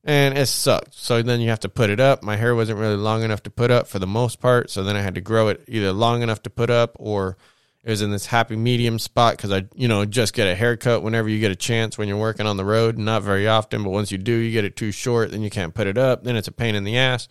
and 0.05 0.37
it 0.37 0.47
sucked. 0.47 0.95
So 0.95 1.23
then 1.23 1.41
you 1.41 1.49
have 1.49 1.61
to 1.61 1.71
put 1.71 1.89
it 1.89 2.01
up. 2.01 2.23
My 2.23 2.37
hair 2.37 2.55
wasn't 2.55 2.79
really 2.79 2.97
long 2.97 3.23
enough 3.23 3.43
to 3.45 3.51
put 3.51 3.71
up 3.71 3.89
for 3.89 3.99
the 3.99 4.07
most 4.07 4.39
part, 4.39 4.71
so 4.71 4.85
then 4.85 4.95
I 4.95 5.01
had 5.01 5.15
to 5.15 5.23
grow 5.23 5.49
it 5.49 5.65
either 5.69 5.93
long 5.93 6.23
enough 6.23 6.43
to 6.43 6.51
put 6.51 6.69
up 6.69 6.97
or 6.99 7.39
it 7.87 7.91
was 7.91 8.03
in 8.03 8.11
this 8.11 8.27
happy 8.27 8.57
medium 8.57 8.99
spot 8.99 9.37
because 9.37 9.53
I, 9.53 9.65
you 9.77 9.87
know, 9.87 10.05
just 10.05 10.35
get 10.35 10.49
a 10.49 10.57
haircut 10.57 11.05
whenever 11.05 11.29
you 11.29 11.39
get 11.39 11.53
a 11.53 11.57
chance 11.57 11.97
when 11.97 12.09
you're 12.09 12.17
working 12.17 12.45
on 12.45 12.57
the 12.57 12.65
road. 12.65 12.99
Not 12.99 13.23
very 13.23 13.47
often, 13.47 13.85
but 13.85 13.91
once 13.91 14.11
you 14.11 14.19
do, 14.19 14.33
you 14.33 14.51
get 14.51 14.65
it 14.65 14.75
too 14.75 14.91
short, 14.91 15.31
then 15.31 15.41
you 15.41 15.51
can't 15.51 15.73
put 15.73 15.87
it 15.87 15.97
up. 15.97 16.25
Then 16.25 16.35
it's 16.35 16.49
a 16.49 16.53
pain 16.53 16.75
in 16.75 16.83
the 16.83 16.99
ass. 16.99 17.29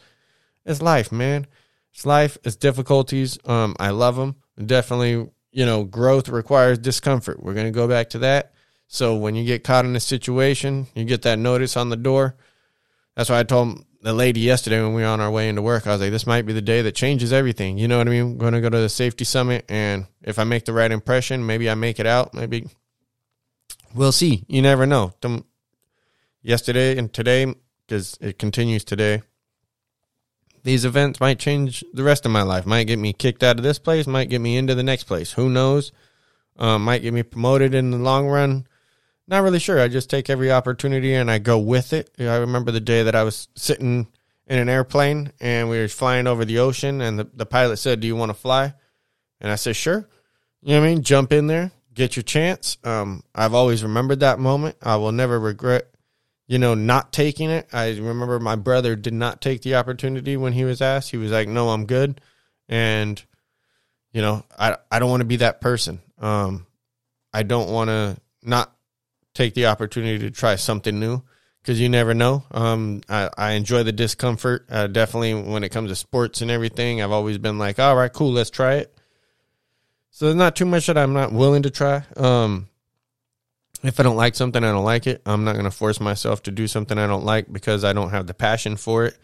It's 0.65 0.81
life, 0.81 1.11
man. 1.11 1.45
It's 1.93 2.05
life. 2.05 2.37
It's 2.45 2.55
difficulties. 2.55 3.37
Um, 3.43 3.75
I 3.81 3.89
love 3.89 4.15
them. 4.15 4.37
Definitely, 4.65 5.29
you 5.51 5.65
know, 5.65 5.83
growth 5.83 6.29
requires 6.29 6.77
discomfort. 6.77 7.43
We're 7.43 7.53
going 7.53 7.67
to 7.67 7.71
go 7.71 7.89
back 7.89 8.11
to 8.11 8.19
that. 8.19 8.53
So 8.87 9.17
when 9.17 9.35
you 9.35 9.43
get 9.43 9.65
caught 9.65 9.83
in 9.83 9.93
a 9.97 9.99
situation, 9.99 10.87
you 10.95 11.03
get 11.03 11.23
that 11.23 11.37
notice 11.37 11.75
on 11.75 11.89
the 11.89 11.97
door. 11.97 12.37
That's 13.17 13.29
why 13.29 13.39
I 13.39 13.43
told 13.43 13.83
the 14.05 14.13
lady 14.13 14.39
yesterday 14.39 14.83
when 14.83 14.93
we 14.93 15.01
were 15.01 15.07
on 15.07 15.19
our 15.19 15.31
way 15.31 15.49
into 15.49 15.63
work, 15.63 15.87
I 15.87 15.91
was 15.91 15.99
like, 15.99 16.11
this 16.11 16.27
might 16.27 16.45
be 16.45 16.53
the 16.53 16.61
day 16.61 16.83
that 16.83 16.93
changes 16.93 17.33
everything. 17.33 17.79
You 17.79 17.87
know 17.87 17.97
what 17.97 18.07
I 18.07 18.11
mean? 18.11 18.21
I'm 18.21 18.37
going 18.37 18.53
to 18.53 18.61
go 18.61 18.69
to 18.69 18.77
the 18.77 18.87
safety 18.87 19.25
summit, 19.25 19.65
and 19.67 20.05
if 20.21 20.37
I 20.37 20.43
make 20.43 20.65
the 20.65 20.73
right 20.73 20.91
impression, 20.91 21.43
maybe 21.43 21.67
I 21.67 21.73
make 21.73 21.99
it 21.99 22.05
out. 22.05 22.31
Maybe 22.31 22.67
we'll 23.95 24.11
see. 24.11 24.45
You 24.47 24.61
never 24.61 24.85
know. 24.85 25.15
Yesterday 26.43 26.99
and 26.99 27.11
today, 27.11 27.51
because 27.87 28.15
it 28.21 28.37
continues 28.37 28.83
today, 28.83 29.23
these 30.61 30.85
events 30.85 31.19
might 31.19 31.39
change 31.39 31.83
the 31.91 32.03
rest 32.03 32.27
of 32.27 32.31
my 32.31 32.43
life. 32.43 32.67
Might 32.67 32.83
get 32.83 32.99
me 32.99 33.11
kicked 33.11 33.41
out 33.41 33.57
of 33.57 33.63
this 33.63 33.79
place, 33.79 34.05
might 34.05 34.29
get 34.29 34.39
me 34.39 34.55
into 34.55 34.75
the 34.75 34.83
next 34.83 35.05
place. 35.05 35.31
Who 35.31 35.49
knows? 35.49 35.91
Um, 36.57 36.83
might 36.83 37.01
get 37.01 37.13
me 37.13 37.23
promoted 37.23 37.73
in 37.73 37.89
the 37.89 37.97
long 37.97 38.27
run. 38.27 38.67
Not 39.27 39.43
really 39.43 39.59
sure. 39.59 39.79
I 39.79 39.87
just 39.87 40.09
take 40.09 40.29
every 40.29 40.51
opportunity 40.51 41.13
and 41.15 41.31
I 41.31 41.39
go 41.39 41.57
with 41.57 41.93
it. 41.93 42.11
I 42.19 42.37
remember 42.37 42.71
the 42.71 42.79
day 42.79 43.03
that 43.03 43.15
I 43.15 43.23
was 43.23 43.47
sitting 43.55 44.07
in 44.47 44.59
an 44.59 44.69
airplane 44.69 45.31
and 45.39 45.69
we 45.69 45.79
were 45.79 45.87
flying 45.87 46.27
over 46.27 46.45
the 46.45 46.59
ocean 46.59 47.01
and 47.01 47.17
the, 47.17 47.29
the 47.33 47.45
pilot 47.45 47.77
said, 47.77 47.99
Do 47.99 48.07
you 48.07 48.15
want 48.15 48.29
to 48.29 48.35
fly? 48.35 48.73
And 49.41 49.51
I 49.51 49.55
said, 49.55 49.75
Sure. 49.75 50.07
You 50.61 50.73
know 50.73 50.81
what 50.81 50.87
I 50.87 50.89
mean? 50.89 51.03
Jump 51.03 51.31
in 51.31 51.47
there, 51.47 51.71
get 51.93 52.15
your 52.15 52.23
chance. 52.23 52.77
Um, 52.83 53.23
I've 53.33 53.53
always 53.53 53.83
remembered 53.83 54.19
that 54.19 54.39
moment. 54.39 54.77
I 54.81 54.95
will 54.97 55.11
never 55.11 55.39
regret, 55.39 55.87
you 56.47 56.59
know, 56.59 56.75
not 56.75 57.11
taking 57.11 57.49
it. 57.49 57.67
I 57.73 57.89
remember 57.89 58.39
my 58.39 58.55
brother 58.55 58.95
did 58.95 59.13
not 59.13 59.41
take 59.41 59.63
the 59.63 59.75
opportunity 59.75 60.37
when 60.37 60.53
he 60.53 60.63
was 60.63 60.81
asked. 60.81 61.09
He 61.09 61.17
was 61.17 61.31
like, 61.31 61.47
No, 61.47 61.69
I'm 61.69 61.87
good. 61.87 62.21
And, 62.69 63.21
you 64.11 64.21
know, 64.21 64.45
I, 64.57 64.77
I 64.91 64.99
don't 64.99 65.09
want 65.09 65.21
to 65.21 65.25
be 65.25 65.37
that 65.37 65.61
person. 65.61 66.01
Um, 66.19 66.67
I 67.33 67.43
don't 67.43 67.69
want 67.69 67.89
to 67.89 68.17
not 68.43 68.74
take 69.35 69.53
the 69.53 69.67
opportunity 69.67 70.17
to 70.17 70.31
try 70.31 70.55
something 70.55 70.99
new 70.99 71.21
because 71.61 71.79
you 71.79 71.89
never 71.89 72.13
know. 72.13 72.43
Um, 72.51 73.01
I, 73.07 73.29
I 73.37 73.51
enjoy 73.51 73.83
the 73.83 73.91
discomfort. 73.91 74.65
Uh, 74.69 74.87
definitely 74.87 75.33
when 75.33 75.63
it 75.63 75.69
comes 75.69 75.91
to 75.91 75.95
sports 75.95 76.41
and 76.41 76.49
everything, 76.49 77.01
I've 77.01 77.11
always 77.11 77.37
been 77.37 77.59
like, 77.59 77.77
all 77.77 77.95
right, 77.95 78.11
cool, 78.11 78.31
let's 78.31 78.49
try 78.49 78.75
it. 78.75 78.97
So 80.09 80.25
there's 80.25 80.37
not 80.37 80.55
too 80.55 80.65
much 80.65 80.87
that 80.87 80.97
I'm 80.97 81.13
not 81.13 81.33
willing 81.33 81.63
to 81.63 81.69
try. 81.69 82.03
Um, 82.15 82.69
if 83.83 83.99
I 83.99 84.03
don't 84.03 84.15
like 84.15 84.33
something, 84.33 84.63
I 84.63 84.71
don't 84.71 84.85
like 84.85 85.05
it. 85.05 85.21
I'm 85.25 85.43
not 85.43 85.53
going 85.53 85.65
to 85.65 85.71
force 85.71 85.99
myself 85.99 86.41
to 86.43 86.51
do 86.51 86.67
something 86.67 86.97
I 86.97 87.05
don't 87.05 87.25
like 87.25 87.51
because 87.51 87.83
I 87.83 87.91
don't 87.91 88.11
have 88.11 88.25
the 88.25 88.33
passion 88.33 88.77
for 88.77 89.05
it. 89.05 89.17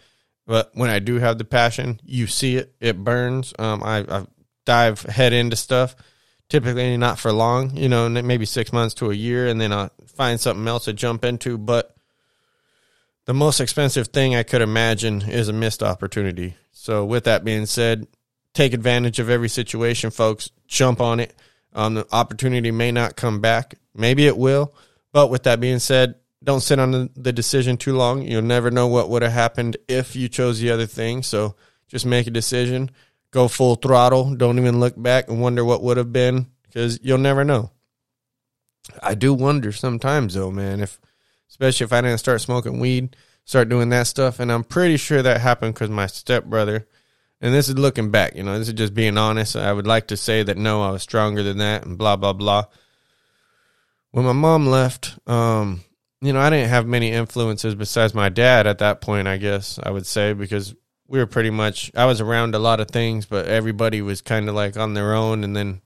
But 0.45 0.71
when 0.74 0.89
I 0.89 1.00
do 1.00 1.15
have 1.19 1.38
the 1.38 1.45
passion, 1.45 2.02
you 2.04 2.28
see 2.28 2.58
it. 2.58 2.76
It 2.82 3.02
burns. 3.02 3.54
Um, 3.58 3.82
I, 3.82 4.00
I 4.00 4.26
dive 4.65 5.02
head 5.04 5.32
into 5.32 5.56
stuff 5.56 5.95
typically 6.52 6.98
not 6.98 7.18
for 7.18 7.32
long, 7.32 7.78
you 7.78 7.88
know, 7.88 8.10
maybe 8.10 8.46
six 8.46 8.74
months 8.74 8.94
to 8.96 9.10
a 9.10 9.14
year, 9.16 9.48
and 9.48 9.60
then 9.60 9.72
I'll 9.72 9.90
find 10.06 10.38
something 10.38 10.68
else 10.68 10.84
to 10.86 10.94
jump 10.94 11.24
into. 11.24 11.58
But 11.58 11.96
the 13.24 13.34
most 13.34 13.62
expensive 13.62 14.10
thing 14.10 14.36
I 14.36 14.44
could 14.44 14.62
imagine 14.62 15.22
is 15.22 15.48
a 15.48 15.54
missed 15.54 15.82
opportunity. 15.82 16.56
So, 16.74 17.06
with 17.06 17.24
that 17.24 17.46
being 17.46 17.66
said, 17.66 18.06
take 18.54 18.74
advantage 18.74 19.18
of 19.18 19.30
every 19.30 19.48
situation, 19.48 20.12
folks. 20.12 20.52
Jump 20.68 21.00
on 21.00 21.22
it. 21.22 21.34
Um, 21.74 21.94
the 21.94 22.08
opportunity 22.12 22.70
may 22.70 22.92
not 22.92 23.16
come 23.16 23.40
back. 23.40 23.76
Maybe 23.96 24.28
it 24.28 24.38
will. 24.38 24.76
But 25.14 25.30
with 25.30 25.44
that 25.44 25.62
being 25.62 25.80
said, 25.80 26.16
don't 26.44 26.60
sit 26.60 26.80
on 26.80 26.92
the, 26.92 27.10
the 27.16 27.32
decision 27.32 27.78
too 27.78 27.96
long. 27.96 28.24
You'll 28.24 28.42
never 28.42 28.72
know 28.72 28.88
what 28.88 29.10
would 29.10 29.22
have 29.22 29.32
happened 29.32 29.78
if 29.88 30.18
you 30.18 30.28
chose 30.28 30.60
the 30.60 30.72
other 30.72 30.86
thing. 30.86 31.24
So, 31.24 31.56
just 31.88 32.06
make 32.06 32.28
a 32.28 32.32
decision 32.32 32.92
go 33.32 33.48
full 33.48 33.76
throttle. 33.76 34.36
Don't 34.36 34.60
even 34.60 34.80
look 34.80 35.02
back 35.02 35.30
and 35.30 35.41
wonder 35.41 35.65
what 35.65 35.82
would 35.82 35.98
have 35.98 36.13
been 36.13 36.48
because 36.63 37.00
you'll 37.02 37.17
never 37.17 37.44
know. 37.44 37.72
I 39.02 39.15
do 39.15 39.34
wonder 39.34 39.72
sometimes 39.72 40.34
though, 40.34 40.52
man, 40.52 40.82
if 40.82 41.00
especially 41.50 41.86
if 41.86 41.94
I 41.94 42.02
didn't 42.02 42.20
start 42.20 42.41
smoking 42.41 42.80
weed, 42.80 43.15
start 43.46 43.70
doing 43.70 43.89
that 43.89 44.08
stuff, 44.08 44.39
and 44.39 44.52
I'm 44.52 44.63
pretty 44.63 44.98
sure 44.98 45.22
that 45.22 45.41
happened 45.41 45.74
because 45.74 45.89
my 45.89 46.08
stepbrother. 46.08 46.88
And 47.44 47.56
this 47.56 47.70
is 47.70 47.78
looking 47.78 48.12
back, 48.12 48.36
you 48.36 48.44
know, 48.44 48.60
this 48.60 48.67
is 48.67 48.76
just 48.76 48.94
being 48.94 49.17
honest. 49.17 49.56
I 49.56 49.74
would 49.74 49.88
like 49.88 50.08
to 50.08 50.17
say 50.17 50.44
that 50.44 50.58
no, 50.58 50.84
I 50.84 50.91
was 50.91 51.02
stronger 51.02 51.41
than 51.41 51.58
that, 51.58 51.86
and 51.86 51.98
blah 51.98 52.15
blah 52.15 52.34
blah. 52.34 52.65
When 54.12 54.26
my 54.26 54.34
mom 54.34 54.67
left, 54.67 55.17
um, 55.26 55.82
you 56.22 56.34
know, 56.34 56.39
I 56.39 56.50
didn't 56.50 56.70
have 56.70 56.86
many 56.86 57.12
influences 57.12 57.74
besides 57.74 58.13
my 58.13 58.30
dad 58.30 58.67
at 58.67 58.80
that 58.80 59.02
point. 59.02 59.28
I 59.28 59.38
guess 59.38 59.80
I 59.82 59.89
would 59.89 60.06
say 60.06 60.34
because 60.34 60.76
we 61.12 61.19
were 61.19 61.28
pretty 61.28 61.50
much 61.50 61.91
I 61.93 62.06
was 62.06 62.21
around 62.21 62.56
a 62.56 62.60
lot 62.60 62.80
of 62.80 62.88
things, 62.88 63.26
but 63.26 63.45
everybody 63.45 64.02
was 64.02 64.21
kind 64.21 64.47
of 64.47 64.56
like 64.56 64.78
on 64.78 64.93
their 64.93 65.13
own. 65.13 65.43
And 65.43 65.54
then 65.54 65.82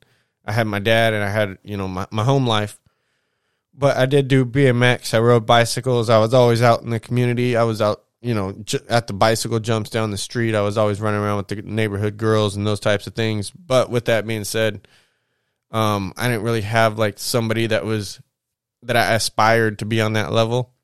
I 0.45 0.51
had 0.51 0.67
my 0.67 0.77
dad, 0.77 1.15
and 1.15 1.23
I 1.23 1.29
had 1.29 1.57
you 1.63 1.75
know 1.75 1.87
my 1.87 2.05
my 2.11 2.23
home 2.23 2.45
life. 2.45 2.79
But 3.73 3.97
I 3.97 4.05
did 4.05 4.27
do 4.27 4.45
BMX. 4.45 5.15
I 5.15 5.19
rode 5.19 5.47
bicycles. 5.47 6.11
I 6.11 6.19
was 6.19 6.33
always 6.33 6.61
out 6.61 6.83
in 6.83 6.91
the 6.91 6.99
community. 6.99 7.57
I 7.57 7.63
was 7.63 7.81
out, 7.81 8.03
you 8.21 8.33
know, 8.33 8.53
j- 8.63 8.79
at 8.87 9.07
the 9.07 9.13
bicycle 9.13 9.59
jumps 9.59 9.89
down 9.89 10.11
the 10.11 10.17
street. 10.17 10.55
I 10.55 10.61
was 10.61 10.77
always 10.77 11.01
running 11.01 11.19
around 11.19 11.37
with 11.37 11.47
the 11.47 11.61
neighborhood 11.63 12.15
girls 12.15 12.55
and 12.55 12.65
those 12.65 12.79
types 12.79 13.05
of 13.07 13.15
things. 13.15 13.49
But 13.49 13.89
with 13.89 14.05
that 14.05 14.27
being 14.27 14.45
said, 14.45 14.87
um, 15.71 16.13
I 16.15 16.29
didn't 16.29 16.43
really 16.43 16.61
have 16.61 16.99
like 16.99 17.17
somebody 17.17 17.67
that 17.67 17.83
was 17.83 18.21
that 18.83 18.95
I 18.95 19.15
aspired 19.15 19.79
to 19.79 19.85
be 19.85 19.99
on 20.01 20.13
that 20.13 20.31
level. 20.31 20.74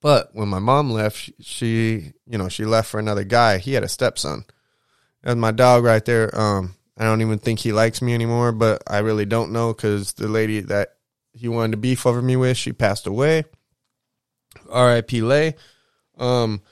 But 0.00 0.30
when 0.32 0.48
my 0.48 0.58
mom 0.58 0.90
left, 0.90 1.16
she, 1.16 1.34
she, 1.40 2.12
you 2.26 2.38
know, 2.38 2.48
she 2.48 2.64
left 2.64 2.90
for 2.90 2.98
another 2.98 3.24
guy. 3.24 3.58
He 3.58 3.74
had 3.74 3.84
a 3.84 3.88
stepson. 3.88 4.44
And 5.22 5.40
my 5.40 5.50
dog 5.50 5.84
right 5.84 6.04
there. 6.04 6.36
Um, 6.38 6.74
I 6.96 7.04
don't 7.04 7.20
even 7.20 7.38
think 7.38 7.60
he 7.60 7.72
likes 7.72 8.02
me 8.02 8.14
anymore, 8.14 8.52
but 8.52 8.82
I 8.86 8.98
really 8.98 9.24
don't 9.24 9.52
know 9.52 9.72
because 9.72 10.14
the 10.14 10.28
lady 10.28 10.60
that 10.60 10.96
he 11.32 11.48
wanted 11.48 11.72
to 11.72 11.76
beef 11.78 12.06
over 12.06 12.20
me 12.20 12.36
with, 12.36 12.56
she 12.56 12.72
passed 12.72 13.06
away. 13.06 13.44
R.I.P. 14.70 15.22
Lay. 15.22 15.54
Um, 16.18 16.62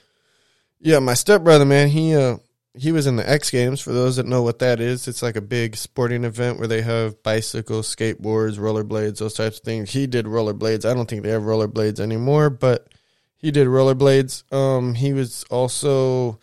yeah, 0.79 0.99
my 0.99 1.13
stepbrother, 1.13 1.65
man, 1.65 1.89
he 1.89 2.15
uh 2.15 2.37
he 2.75 2.91
was 2.91 3.07
in 3.07 3.15
the 3.15 3.29
X 3.29 3.49
Games. 3.49 3.81
For 3.81 3.91
those 3.91 4.15
that 4.15 4.25
know 4.25 4.41
what 4.41 4.59
that 4.59 4.79
is, 4.79 5.07
it's 5.07 5.21
like 5.21 5.35
a 5.35 5.41
big 5.41 5.75
sporting 5.75 6.23
event 6.23 6.59
where 6.59 6.67
they 6.67 6.81
have 6.81 7.21
bicycles, 7.23 7.93
skateboards, 7.93 8.57
rollerblades, 8.57 9.17
those 9.17 9.33
types 9.33 9.57
of 9.57 9.63
things. 9.63 9.91
He 9.91 10.07
did 10.07 10.25
rollerblades. 10.25 10.89
I 10.89 10.93
don't 10.93 11.09
think 11.09 11.23
they 11.23 11.31
have 11.31 11.41
rollerblades 11.41 11.99
anymore, 11.99 12.49
but 12.49 12.87
he 13.39 13.51
did 13.51 13.67
rollerblades. 13.67 14.51
Um, 14.53 14.93
he 14.93 15.13
was 15.13 15.43
also 15.49 16.39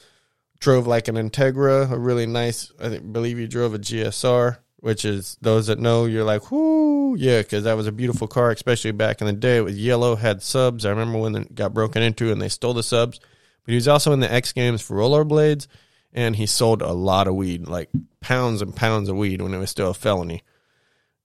drove 0.59 0.87
like 0.87 1.09
an 1.09 1.17
Integra, 1.17 1.91
a 1.91 1.99
really 1.99 2.27
nice. 2.27 2.73
I 2.81 2.89
think, 2.89 3.13
believe 3.13 3.39
he 3.39 3.47
drove 3.47 3.75
a 3.75 3.79
GSR, 3.79 4.59
which 4.79 5.05
is 5.05 5.37
those 5.41 5.67
that 5.69 5.79
know, 5.79 6.07
you're 6.07 6.25
like, 6.25 6.51
whoo, 6.51 7.15
yeah, 7.17 7.43
because 7.43 7.65
that 7.65 7.77
was 7.77 7.87
a 7.87 7.93
beautiful 7.93 8.27
car, 8.27 8.51
especially 8.51 8.93
back 8.93 9.21
in 9.21 9.27
the 9.27 9.33
day. 9.33 9.59
It 9.59 9.65
was 9.65 9.79
yellow, 9.79 10.17
had 10.17 10.43
subs. 10.43 10.85
I 10.85 10.91
remember 10.91 11.19
when 11.19 11.37
it 11.37 11.55
got 11.55 11.75
broken 11.75 12.03
into 12.03 12.33
and 12.33 12.41
they 12.41 12.49
stole 12.49 12.75
the 12.75 12.83
subs. 12.83 13.19
But 13.19 13.73
he 13.73 13.77
was 13.77 13.89
also 13.89 14.13
in 14.13 14.21
the 14.21 14.33
X 14.33 14.53
Games 14.53 14.81
for 14.81 14.97
rollerblades, 14.97 15.67
and 16.13 16.37
he 16.37 16.47
sold 16.47 16.83
a 16.83 16.93
lot 16.93 17.29
of 17.29 17.35
weed, 17.35 17.69
like 17.69 17.91
pounds 18.21 18.63
and 18.63 18.75
pounds 18.75 19.09
of 19.09 19.17
weed 19.17 19.43
when 19.43 19.53
it 19.53 19.59
was 19.59 19.71
still 19.71 19.91
a 19.91 19.95
felony. 19.95 20.43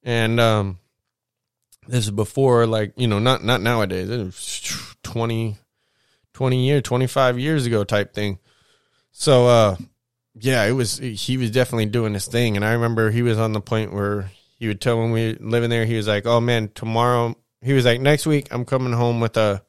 And 0.04 0.40
um, 0.40 0.80
this 1.88 2.06
is 2.06 2.12
before, 2.12 2.66
like 2.68 2.94
you 2.96 3.08
know, 3.08 3.20
not 3.20 3.44
not 3.44 3.62
nowadays. 3.62 4.10
It 4.10 4.18
was 4.18 4.96
20, 5.04 5.58
20 6.34 6.66
years, 6.68 6.82
twenty 6.84 7.08
five 7.08 7.40
years 7.40 7.66
ago 7.66 7.84
type 7.84 8.14
thing. 8.14 8.40
So 9.12 9.48
uh, 9.48 9.76
yeah, 10.36 10.64
it 10.66 10.72
was. 10.72 10.98
He 10.98 11.38
was 11.38 11.52
definitely 11.52 11.88
doing 11.88 12.14
this 12.14 12.28
thing, 12.28 12.56
and 12.56 12.64
I 12.64 12.74
remember 12.74 13.12
he 13.12 13.22
was 13.22 13.38
on 13.38 13.54
the 13.54 13.62
point 13.62 13.94
where 13.94 14.32
he 14.58 14.68
would 14.68 14.80
tell 14.80 15.00
when 15.00 15.12
we 15.12 15.34
were 15.34 15.38
living 15.40 15.70
there, 15.70 15.86
he 15.86 15.96
was 15.96 16.08
like, 16.08 16.26
"Oh 16.26 16.40
man, 16.40 16.70
tomorrow." 16.74 17.36
He 17.62 17.74
was 17.74 17.86
like, 17.86 18.02
"Next 18.02 18.26
week, 18.26 18.48
I'm 18.52 18.66
coming 18.66 18.94
home 18.94 19.20
with 19.20 19.38
a." 19.38 19.64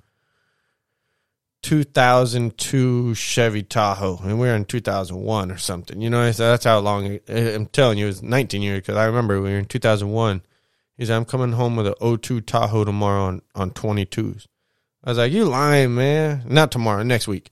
2002 1.62 3.14
Chevy 3.14 3.62
Tahoe, 3.62 4.18
and 4.25 4.40
we 4.40 4.48
are 4.48 4.57
in 4.57 4.64
2001 4.64 5.53
or 5.53 5.59
something. 5.59 6.01
You 6.01 6.11
know, 6.11 6.31
so 6.33 6.51
that's 6.51 6.64
how 6.64 6.81
long. 6.81 7.20
I'm 7.29 7.66
telling 7.66 7.98
you, 7.98 8.07
it 8.07 8.09
was 8.09 8.22
19 8.22 8.62
years 8.62 8.79
because 8.81 8.96
I 8.96 9.05
remember 9.05 9.40
we 9.40 9.51
were 9.51 9.59
in 9.59 9.66
2001. 9.66 10.42
He 11.03 11.07
said, 11.07 11.17
"I'm 11.17 11.25
coming 11.25 11.51
home 11.51 11.75
with 11.75 11.88
a 11.88 11.97
02 12.01 12.43
Tahoe 12.43 12.85
tomorrow 12.85 13.25
on 13.25 13.43
on 13.57 13.73
22s." 13.73 14.47
I 15.03 15.11
was 15.11 15.19
like, 15.19 15.33
"You 15.33 15.47
lying, 15.47 15.97
man? 15.97 16.45
Not 16.47 16.71
tomorrow, 16.71 17.03
next 17.03 17.27
week." 17.27 17.51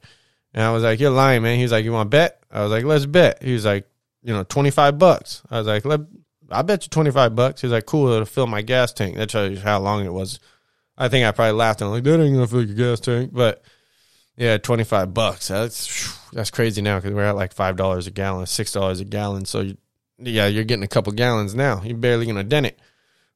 And 0.55 0.63
I 0.63 0.71
was 0.71 0.85
like, 0.85 1.01
"You're 1.01 1.11
lying, 1.11 1.43
man." 1.43 1.59
He's 1.59 1.73
like, 1.73 1.85
"You 1.85 1.91
want 1.91 2.13
to 2.13 2.17
bet?" 2.17 2.45
I 2.49 2.63
was 2.63 2.71
like, 2.71 2.85
"Let's 2.85 3.07
bet." 3.07 3.43
He 3.43 3.53
was 3.53 3.65
like, 3.65 3.91
"You 4.23 4.33
know, 4.33 4.45
25 4.45 5.01
bucks." 5.01 5.43
I 5.51 5.59
was 5.59 5.67
like, 5.67 5.85
"Let." 5.85 5.99
I 6.49 6.63
bet 6.63 6.85
you 6.85 6.91
25 6.91 7.35
bucks. 7.35 7.61
He's 7.61 7.73
like, 7.73 7.87
"Cool, 7.87 8.13
it'll 8.13 8.25
fill 8.25 8.47
my 8.47 8.63
gas 8.63 8.93
tank." 8.93 9.17
That 9.17 9.35
you 9.35 9.59
how 9.59 9.81
long 9.81 10.07
it 10.07 10.13
was. 10.13 10.39
I 10.97 11.09
think 11.09 11.27
I 11.27 11.33
probably 11.33 11.59
laughed 11.59 11.81
and 11.81 11.89
I'm 11.89 11.95
like, 11.95 12.05
"That 12.05 12.21
ain't 12.21 12.33
gonna 12.33 12.47
fill 12.47 12.63
your 12.63 12.77
gas 12.77 13.01
tank," 13.01 13.31
but 13.33 13.65
yeah, 14.37 14.59
twenty 14.59 14.85
five 14.85 15.13
bucks. 15.13 15.49
That's 15.49 16.17
that's 16.33 16.53
crazy 16.53 16.83
now 16.83 17.01
because 17.01 17.15
we're 17.15 17.25
at 17.25 17.35
like 17.35 17.53
five 17.53 17.75
dollars 17.75 18.07
a 18.07 18.13
gallon, 18.13 18.47
six 18.47 18.71
dollars 18.73 19.01
a 19.01 19.05
gallon. 19.05 19.45
So 19.45 19.63
you, 19.63 19.77
yeah, 20.21 20.47
you're 20.47 20.63
getting 20.63 20.85
a 20.85 20.89
couple 20.89 21.13
gallons 21.15 21.53
now. 21.53 21.83
You're 21.83 21.97
barely 21.97 22.27
gonna 22.27 22.45
dent 22.45 22.67
it. 22.67 22.79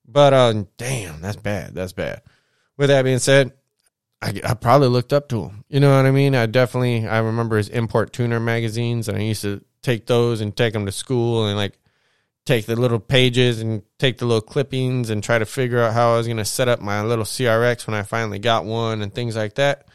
But 0.07 0.33
uh, 0.33 0.65
damn, 0.77 1.21
that's 1.21 1.37
bad. 1.37 1.75
That's 1.75 1.93
bad. 1.93 2.23
With 2.77 2.89
that 2.89 3.03
being 3.03 3.19
said, 3.19 3.53
I, 4.21 4.41
I 4.45 4.55
probably 4.55 4.89
looked 4.89 5.13
up 5.13 5.29
to 5.29 5.45
him. 5.45 5.65
You 5.69 5.81
know 5.81 5.97
what 5.97 6.07
I 6.07 6.11
mean? 6.11 6.35
I 6.35 6.47
definitely 6.47 7.07
I 7.07 7.19
remember 7.19 7.57
his 7.57 7.69
import 7.69 8.13
tuner 8.13 8.41
magazines, 8.41 9.09
and 9.09 9.19
I 9.19 9.23
used 9.23 9.43
to 9.43 9.63
take 9.83 10.07
those 10.07 10.41
and 10.41 10.57
take 10.57 10.73
them 10.73 10.87
to 10.87 10.93
school 10.93 11.47
and 11.47 11.57
like 11.57 11.79
take 12.47 12.67
the 12.67 12.77
little 12.77 13.01
pages 13.01 13.61
and 13.61 13.83
take 13.99 14.19
the 14.19 14.27
little 14.27 14.43
clippings 14.43 15.11
and 15.11 15.23
try 15.23 15.39
to 15.39 15.47
figure 15.47 15.81
out 15.81 15.95
how 15.95 16.15
I 16.15 16.17
was 16.19 16.27
going 16.27 16.37
to 16.37 16.45
set 16.45 16.69
up 16.69 16.81
my 16.81 17.03
little 17.03 17.25
CRX 17.25 17.87
when 17.87 17.95
I 17.95 18.03
finally 18.03 18.39
got 18.39 18.65
one 18.65 19.03
and 19.03 19.15
things 19.15 19.37
like 19.37 19.55
that. 19.55 19.87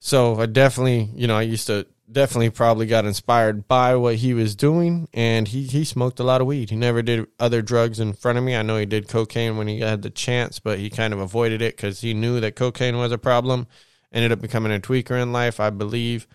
So 0.00 0.40
I 0.40 0.46
definitely, 0.46 1.10
you 1.14 1.26
know, 1.26 1.36
I 1.36 1.42
used 1.42 1.66
to 1.66 1.86
definitely 2.10 2.50
probably 2.50 2.86
got 2.86 3.04
inspired 3.04 3.68
by 3.68 3.94
what 3.96 4.16
he 4.16 4.34
was 4.34 4.56
doing 4.56 5.08
and 5.12 5.48
he, 5.48 5.64
he 5.64 5.84
smoked 5.84 6.20
a 6.20 6.24
lot 6.24 6.40
of 6.40 6.46
weed. 6.46 6.70
He 6.70 6.76
never 6.76 7.02
did 7.02 7.26
other 7.38 7.62
drugs 7.62 8.00
in 8.00 8.12
front 8.12 8.38
of 8.38 8.44
me. 8.44 8.56
I 8.56 8.62
know 8.62 8.78
he 8.78 8.86
did 8.86 9.08
cocaine 9.08 9.56
when 9.56 9.68
he 9.68 9.80
had 9.80 10.02
the 10.02 10.10
chance, 10.10 10.58
but 10.58 10.78
he 10.78 10.90
kind 10.90 11.12
of 11.12 11.20
avoided 11.20 11.62
it 11.62 11.76
because 11.76 12.00
he 12.00 12.14
knew 12.14 12.40
that 12.40 12.56
cocaine 12.56 12.96
was 12.96 13.12
a 13.12 13.18
problem. 13.18 13.66
Ended 14.12 14.32
up 14.32 14.40
becoming 14.40 14.72
a 14.72 14.80
tweaker 14.80 15.20
in 15.20 15.32
life, 15.32 15.60
I 15.60 15.70
believe. 15.70 16.26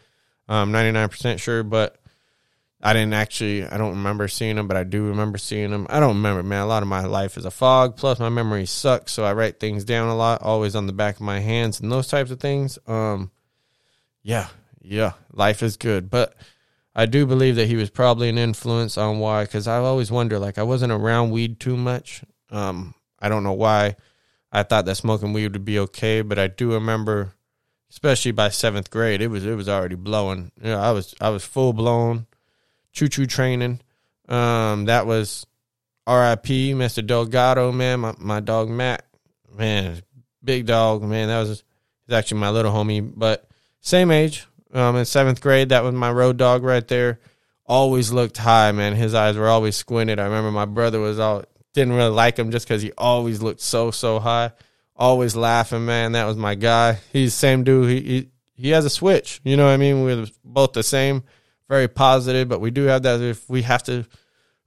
I'm 0.48 0.72
99% 0.72 1.40
sure, 1.40 1.64
but 1.64 1.98
I 2.82 2.94
didn't 2.94 3.14
actually, 3.14 3.66
I 3.66 3.78
don't 3.78 3.96
remember 3.96 4.28
seeing 4.28 4.58
him, 4.58 4.68
but 4.68 4.78
I 4.78 4.84
do 4.84 5.06
remember 5.06 5.38
seeing 5.38 5.72
him. 5.72 5.88
I 5.90 6.00
don't 6.00 6.18
remember, 6.18 6.44
man. 6.44 6.62
A 6.62 6.66
lot 6.68 6.84
of 6.84 6.90
my 6.90 7.06
life 7.06 7.38
is 7.38 7.46
a 7.46 7.52
fog. 7.52 7.96
Plus, 7.96 8.20
my 8.20 8.30
memory 8.30 8.66
sucks, 8.66 9.14
so 9.14 9.24
I 9.24 9.34
write 9.34 9.60
things 9.60 9.86
down 9.86 10.10
a 10.10 10.16
lot, 10.16 10.42
always 10.42 10.76
on 10.76 10.86
the 10.86 10.94
back 10.94 11.16
of 11.16 11.22
my 11.22 11.40
hands 11.40 11.80
and 11.80 11.92
those 11.92 12.08
types 12.08 12.30
of 12.30 12.40
things. 12.40 12.78
Um, 12.86 13.32
yeah, 14.22 14.50
yeah, 14.84 15.14
life 15.32 15.64
is 15.64 15.78
good. 15.78 16.10
But 16.10 16.36
I 16.96 17.06
do 17.06 17.26
believe 17.26 17.56
that 17.56 17.68
he 17.68 17.76
was 17.76 17.90
probably 17.90 18.30
an 18.30 18.38
influence 18.38 18.98
on 18.98 19.20
why, 19.20 19.46
because 19.46 19.68
I 19.68 19.78
always 19.78 20.12
wonder, 20.12 20.38
like, 20.38 20.58
I 20.58 20.64
wasn't 20.64 20.92
around 20.92 21.32
weed 21.32 21.60
too 21.60 21.76
much. 21.76 22.24
Um, 22.52 22.94
I 23.20 23.30
don't 23.30 23.44
know 23.44 23.54
why 23.54 23.96
I 24.52 24.62
thought 24.64 24.86
that 24.86 24.98
smoking 24.98 25.34
weed 25.34 25.54
would 25.54 25.66
be 25.66 25.80
okay, 25.80 26.22
but 26.22 26.38
I 26.38 26.48
do 26.48 26.74
remember, 26.74 27.34
especially 27.90 28.32
by 28.32 28.50
seventh 28.50 28.92
grade, 28.92 29.22
it 29.22 29.30
was 29.30 29.46
it 29.46 29.56
was 29.56 29.68
already 29.68 29.96
blowing. 29.96 30.52
You 30.62 30.72
know, 30.72 30.80
I 30.80 30.92
was 30.92 31.16
I 31.20 31.30
was 31.30 31.44
full 31.44 31.74
blown 31.74 32.28
choo 32.92 33.08
choo 33.08 33.26
training. 33.26 33.80
Um, 34.30 34.86
that 34.86 35.08
was 35.08 35.48
R.I.P. 36.06 36.74
Mr. 36.74 37.06
Delgado, 37.06 37.72
man, 37.72 38.02
my, 38.02 38.14
my 38.20 38.40
dog 38.40 38.70
Matt, 38.70 39.06
man, 39.58 40.02
big 40.44 40.68
dog, 40.68 41.02
man. 41.02 41.30
That 41.30 41.40
was 41.40 41.64
he's 42.06 42.14
actually 42.14 42.40
my 42.40 42.52
little 42.52 42.72
homie, 42.72 43.12
but 43.16 43.48
same 43.82 44.12
age. 44.12 44.46
Um, 44.74 44.96
in 44.96 45.06
seventh 45.06 45.40
grade, 45.40 45.70
that 45.70 45.84
was 45.84 45.94
my 45.94 46.12
road 46.12 46.38
dog 46.38 46.64
right 46.64 46.88
there. 46.88 47.20
Always 47.66 48.12
looked 48.12 48.38
high, 48.38 48.72
man. 48.72 48.96
His 48.96 49.14
eyes 49.14 49.38
were 49.38 49.48
always 49.48 49.76
squinted. 49.76 50.20
I 50.20 50.26
remember 50.26 50.52
my 50.52 50.66
brother 50.66 51.00
was 51.00 51.20
all 51.20 51.46
didn't 51.74 51.94
really 51.94 52.10
like 52.10 52.38
him 52.38 52.52
just 52.52 52.68
because 52.68 52.82
he 52.82 52.92
always 52.98 53.42
looked 53.42 53.62
so 53.62 53.92
so 53.92 54.20
high. 54.20 54.52
Always 54.96 55.36
laughing, 55.36 55.86
man. 55.86 56.12
That 56.12 56.26
was 56.26 56.38
my 56.38 56.56
guy. 56.56 57.00
He's 57.12 57.34
the 57.34 57.38
same 57.38 57.64
dude. 57.64 57.90
He 57.90 58.02
he, 58.02 58.30
he 58.56 58.70
has 58.70 58.86
a 58.86 58.90
switch. 58.90 59.42
You 59.44 59.58
know 59.58 59.66
what 59.66 59.72
I 59.72 59.78
mean? 59.78 60.04
We're 60.04 60.28
both 60.44 60.74
the 60.74 60.84
same, 60.84 61.24
very 61.70 61.88
positive, 61.88 62.48
but 62.50 62.62
we 62.62 62.72
do 62.72 62.84
have 62.84 63.04
that. 63.04 63.22
If 63.22 63.50
we 63.50 63.64
have 63.64 63.84
to 63.84 64.06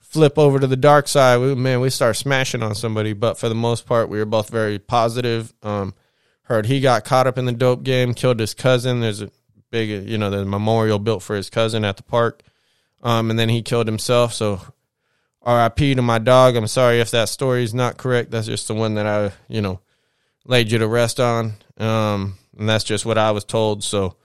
flip 0.01 0.39
over 0.39 0.59
to 0.59 0.67
the 0.67 0.77
dark 0.77 1.09
side, 1.09 1.39
we, 1.39 1.55
man, 1.55 1.81
we 1.81 1.91
start 1.91 2.17
smashing 2.17 2.63
on 2.63 2.75
somebody. 2.75 3.13
But 3.13 3.39
for 3.39 3.49
the 3.49 3.55
most 3.55 3.87
part, 3.87 4.09
we 4.09 4.19
were 4.19 4.25
both 4.25 4.51
very 4.51 4.79
positive. 4.79 5.53
Um, 5.63 5.95
heard 6.43 6.67
he 6.67 6.81
got 6.81 7.05
caught 7.05 7.27
up 7.27 7.39
in 7.39 7.45
the 7.45 7.53
dope 7.53 7.83
game, 7.83 8.15
killed 8.15 8.41
his 8.41 8.55
cousin. 8.55 9.01
There's 9.01 9.21
a 9.21 9.31
big, 9.71 10.09
you 10.09 10.19
know, 10.19 10.31
the 10.31 10.45
memorial 10.45 10.99
built 10.99 11.23
for 11.23 11.37
his 11.37 11.51
cousin 11.51 11.85
at 11.85 11.97
the 11.97 12.03
park. 12.03 12.43
Um, 13.03 13.31
and 13.31 13.39
then 13.39 13.49
he 13.49 13.63
killed 13.63 13.87
himself. 13.87 14.33
So 14.33 14.61
RIP 15.47 15.77
to 15.77 16.03
my 16.03 16.19
dog. 16.19 16.57
I'm 16.57 16.67
sorry 16.67 17.01
if 17.01 17.11
that 17.13 17.29
story 17.29 17.63
is 17.63 17.75
not 17.75 17.97
correct. 17.97 18.31
That's 18.31 18.47
just 18.47 18.69
the 18.69 18.75
one 18.75 18.95
that 18.95 19.07
I, 19.07 19.33
you 19.49 19.61
know, 19.61 19.81
laid 20.45 20.73
you 20.73 20.79
to 20.79 20.89
rest 20.89 21.21
on. 21.21 21.55
Um, 21.79 22.39
and 22.59 22.69
that's 22.69 22.85
just 22.85 23.07
what 23.07 23.19
I 23.19 23.31
was 23.31 23.45
told. 23.45 23.85
So 23.85 24.17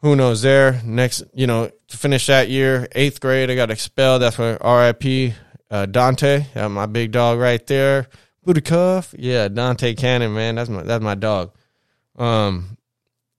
who 0.00 0.16
knows 0.16 0.42
there? 0.42 0.80
Next, 0.84 1.22
you 1.34 1.46
know, 1.46 1.70
to 1.88 1.96
finish 1.96 2.26
that 2.26 2.48
year, 2.48 2.88
eighth 2.92 3.20
grade, 3.20 3.50
I 3.50 3.54
got 3.54 3.70
expelled. 3.70 4.22
That's 4.22 4.38
where 4.38 4.58
RIP 4.62 5.34
uh, 5.70 5.86
Dante, 5.86 6.46
uh, 6.54 6.68
my 6.68 6.86
big 6.86 7.12
dog 7.12 7.38
right 7.38 7.64
there. 7.66 8.08
Booty 8.44 8.60
cuff. 8.60 9.14
Yeah, 9.18 9.48
Dante 9.48 9.94
Cannon, 9.94 10.32
man. 10.32 10.54
That's 10.54 10.70
my 10.70 10.82
that's 10.84 11.02
my 11.02 11.16
dog. 11.16 11.52
Um 12.16 12.75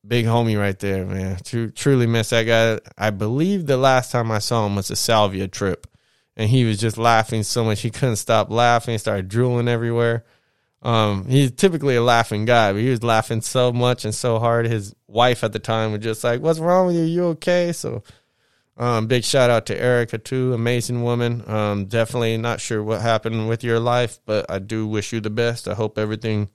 big 0.07 0.25
homie 0.25 0.59
right 0.59 0.77
there, 0.79 1.05
man. 1.05 1.37
True, 1.43 1.69
truly 1.69 2.07
miss 2.07 2.29
that 2.29 2.43
guy. 2.43 2.79
I 2.97 3.09
believe 3.09 3.65
the 3.65 3.77
last 3.77 4.11
time 4.11 4.31
I 4.31 4.39
saw 4.39 4.65
him 4.65 4.75
was 4.75 4.89
a 4.89 4.95
salvia 4.95 5.47
trip. 5.47 5.87
And 6.35 6.49
he 6.49 6.65
was 6.65 6.79
just 6.79 6.97
laughing 6.97 7.41
so 7.43 7.63
much 7.63 7.81
he 7.81 7.89
couldn't 7.89 8.17
stop 8.17 8.51
laughing. 8.51 8.93
He 8.93 8.97
started 8.99 9.27
drooling 9.27 9.67
everywhere. 9.67 10.23
Um, 10.83 11.25
he's 11.25 11.51
typically 11.51 11.95
a 11.95 12.03
laughing 12.03 12.45
guy, 12.45 12.71
but 12.71 12.81
he 12.81 12.89
was 12.89 13.01
laughing 13.01 13.41
so 13.41 13.73
much 13.73 14.05
and 14.05 14.13
so 14.13 14.37
hard. 14.37 14.67
His 14.67 14.95
wife 15.07 15.43
at 15.43 15.51
the 15.51 15.59
time 15.59 15.91
was 15.91 16.01
just 16.01 16.23
like, 16.23 16.41
What's 16.41 16.59
wrong 16.59 16.87
with 16.87 16.95
you? 16.95 17.03
You 17.03 17.23
okay? 17.29 17.73
So 17.73 18.03
um, 18.77 19.07
big 19.07 19.23
shout 19.23 19.49
out 19.49 19.65
to 19.67 19.81
Erica 19.81 20.19
too, 20.19 20.53
amazing 20.53 21.01
woman. 21.01 21.43
Um, 21.49 21.85
definitely 21.85 22.37
not 22.37 22.61
sure 22.61 22.83
what 22.83 23.01
happened 23.01 23.49
with 23.49 23.63
your 23.63 23.79
life, 23.79 24.19
but 24.25 24.49
I 24.49 24.59
do 24.59 24.85
wish 24.85 25.11
you 25.11 25.19
the 25.19 25.31
best. 25.31 25.67
I 25.67 25.73
hope 25.73 25.97
everything, 25.97 26.49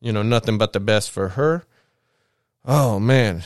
you 0.00 0.12
know, 0.12 0.22
nothing 0.22 0.56
but 0.56 0.72
the 0.72 0.80
best 0.80 1.10
for 1.10 1.30
her. 1.30 1.66
Oh 2.64 2.98
man, 2.98 3.44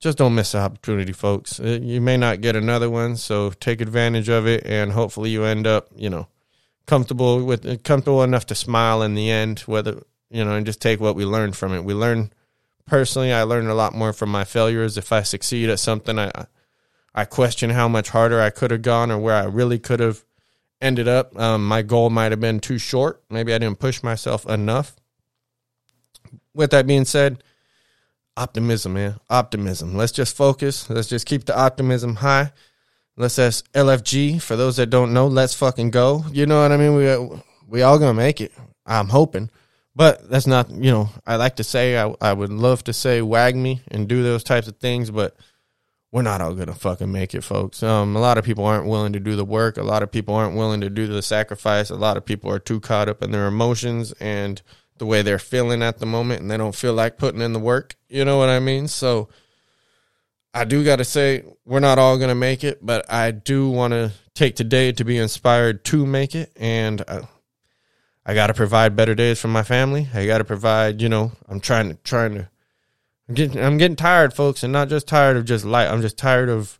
just 0.00 0.18
don't 0.18 0.34
miss 0.34 0.52
the 0.52 0.58
opportunity, 0.58 1.12
folks. 1.12 1.58
Uh, 1.60 1.78
you 1.80 2.00
may 2.00 2.16
not 2.16 2.42
get 2.42 2.56
another 2.56 2.90
one, 2.90 3.16
so 3.16 3.50
take 3.50 3.80
advantage 3.80 4.28
of 4.28 4.46
it, 4.46 4.64
and 4.66 4.92
hopefully 4.92 5.30
you 5.30 5.44
end 5.44 5.66
up, 5.66 5.88
you 5.96 6.10
know, 6.10 6.28
comfortable 6.86 7.42
with 7.44 7.82
comfortable 7.84 8.22
enough 8.22 8.46
to 8.46 8.54
smile 8.54 9.02
in 9.02 9.14
the 9.14 9.30
end. 9.30 9.60
Whether 9.60 10.02
you 10.30 10.44
know, 10.44 10.54
and 10.54 10.66
just 10.66 10.80
take 10.80 11.00
what 11.00 11.16
we 11.16 11.24
learned 11.24 11.56
from 11.56 11.72
it. 11.74 11.84
We 11.84 11.94
learn 11.94 12.32
personally. 12.86 13.32
I 13.32 13.42
learned 13.42 13.68
a 13.68 13.74
lot 13.74 13.94
more 13.94 14.12
from 14.12 14.30
my 14.30 14.44
failures. 14.44 14.98
If 14.98 15.12
I 15.12 15.22
succeed 15.22 15.70
at 15.70 15.80
something, 15.80 16.18
I 16.18 16.30
I 17.14 17.24
question 17.24 17.70
how 17.70 17.88
much 17.88 18.10
harder 18.10 18.40
I 18.40 18.50
could 18.50 18.70
have 18.70 18.82
gone 18.82 19.10
or 19.10 19.18
where 19.18 19.34
I 19.34 19.44
really 19.44 19.78
could 19.78 20.00
have 20.00 20.24
ended 20.80 21.08
up. 21.08 21.38
Um, 21.38 21.66
my 21.66 21.82
goal 21.82 22.10
might 22.10 22.32
have 22.32 22.40
been 22.40 22.60
too 22.60 22.78
short. 22.78 23.22
Maybe 23.30 23.52
I 23.52 23.58
didn't 23.58 23.80
push 23.80 24.02
myself 24.02 24.46
enough. 24.46 24.96
With 26.54 26.70
that 26.70 26.86
being 26.86 27.04
said, 27.04 27.42
optimism, 28.36 28.94
man. 28.94 29.20
Optimism. 29.28 29.96
Let's 29.96 30.12
just 30.12 30.36
focus. 30.36 30.88
Let's 30.90 31.08
just 31.08 31.26
keep 31.26 31.44
the 31.44 31.58
optimism 31.58 32.16
high. 32.16 32.52
Let's 33.16 33.36
that's 33.36 33.62
LFG. 33.74 34.40
For 34.40 34.56
those 34.56 34.76
that 34.76 34.86
don't 34.86 35.12
know, 35.12 35.26
let's 35.26 35.54
fucking 35.54 35.90
go. 35.90 36.24
You 36.32 36.46
know 36.46 36.62
what 36.62 36.72
I 36.72 36.76
mean? 36.76 36.96
We 36.96 37.42
we 37.68 37.82
all 37.82 37.98
gonna 37.98 38.14
make 38.14 38.40
it. 38.40 38.52
I'm 38.86 39.08
hoping. 39.08 39.50
But 39.94 40.30
that's 40.30 40.46
not, 40.46 40.70
you 40.70 40.90
know, 40.90 41.10
I 41.26 41.36
like 41.36 41.56
to 41.56 41.64
say, 41.64 41.98
I, 41.98 42.14
I 42.20 42.32
would 42.32 42.50
love 42.50 42.84
to 42.84 42.92
say 42.92 43.20
WAGMI 43.20 43.80
and 43.88 44.08
do 44.08 44.22
those 44.22 44.44
types 44.44 44.68
of 44.68 44.76
things, 44.76 45.10
but 45.10 45.36
we're 46.12 46.22
not 46.22 46.40
all 46.40 46.54
gonna 46.54 46.74
fucking 46.74 47.10
make 47.10 47.34
it, 47.34 47.42
folks. 47.42 47.82
Um, 47.82 48.16
a 48.16 48.20
lot 48.20 48.38
of 48.38 48.44
people 48.44 48.64
aren't 48.64 48.86
willing 48.88 49.12
to 49.12 49.20
do 49.20 49.36
the 49.36 49.44
work. 49.44 49.76
A 49.76 49.82
lot 49.82 50.02
of 50.02 50.10
people 50.10 50.34
aren't 50.34 50.56
willing 50.56 50.80
to 50.80 50.90
do 50.90 51.06
the 51.06 51.22
sacrifice. 51.22 51.90
A 51.90 51.96
lot 51.96 52.16
of 52.16 52.24
people 52.24 52.50
are 52.50 52.58
too 52.58 52.80
caught 52.80 53.08
up 53.08 53.22
in 53.22 53.30
their 53.30 53.46
emotions 53.46 54.12
and 54.20 54.62
the 55.00 55.06
way 55.06 55.22
they're 55.22 55.40
feeling 55.40 55.82
at 55.82 55.98
the 55.98 56.06
moment, 56.06 56.42
and 56.42 56.50
they 56.50 56.56
don't 56.56 56.74
feel 56.74 56.94
like 56.94 57.18
putting 57.18 57.40
in 57.40 57.52
the 57.52 57.58
work. 57.58 57.96
You 58.08 58.24
know 58.24 58.38
what 58.38 58.48
I 58.48 58.60
mean? 58.60 58.86
So 58.86 59.28
I 60.54 60.64
do 60.64 60.84
got 60.84 60.96
to 60.96 61.04
say 61.04 61.42
we're 61.64 61.80
not 61.80 61.98
all 61.98 62.16
gonna 62.18 62.36
make 62.36 62.62
it, 62.62 62.78
but 62.80 63.12
I 63.12 63.32
do 63.32 63.68
want 63.68 63.92
to 63.92 64.12
take 64.34 64.54
today 64.54 64.92
to 64.92 65.04
be 65.04 65.18
inspired 65.18 65.84
to 65.86 66.06
make 66.06 66.36
it, 66.36 66.52
and. 66.54 67.02
Uh, 67.08 67.22
I, 67.22 67.28
I 68.26 68.34
got 68.34 68.48
to 68.48 68.54
provide 68.54 68.94
better 68.94 69.14
days 69.14 69.40
for 69.40 69.48
my 69.48 69.62
family. 69.62 70.08
I 70.14 70.26
got 70.26 70.38
to 70.38 70.44
provide, 70.44 71.00
you 71.00 71.08
know, 71.08 71.32
I'm 71.48 71.58
trying 71.58 71.88
to 71.88 71.94
trying 72.04 72.34
to 72.34 72.48
I'm 73.28 73.34
getting 73.34 73.60
I'm 73.60 73.78
getting 73.78 73.96
tired, 73.96 74.34
folks, 74.34 74.62
and 74.62 74.72
not 74.72 74.88
just 74.88 75.08
tired 75.08 75.36
of 75.36 75.44
just 75.44 75.64
light. 75.64 75.88
I'm 75.88 76.02
just 76.02 76.18
tired 76.18 76.48
of 76.48 76.78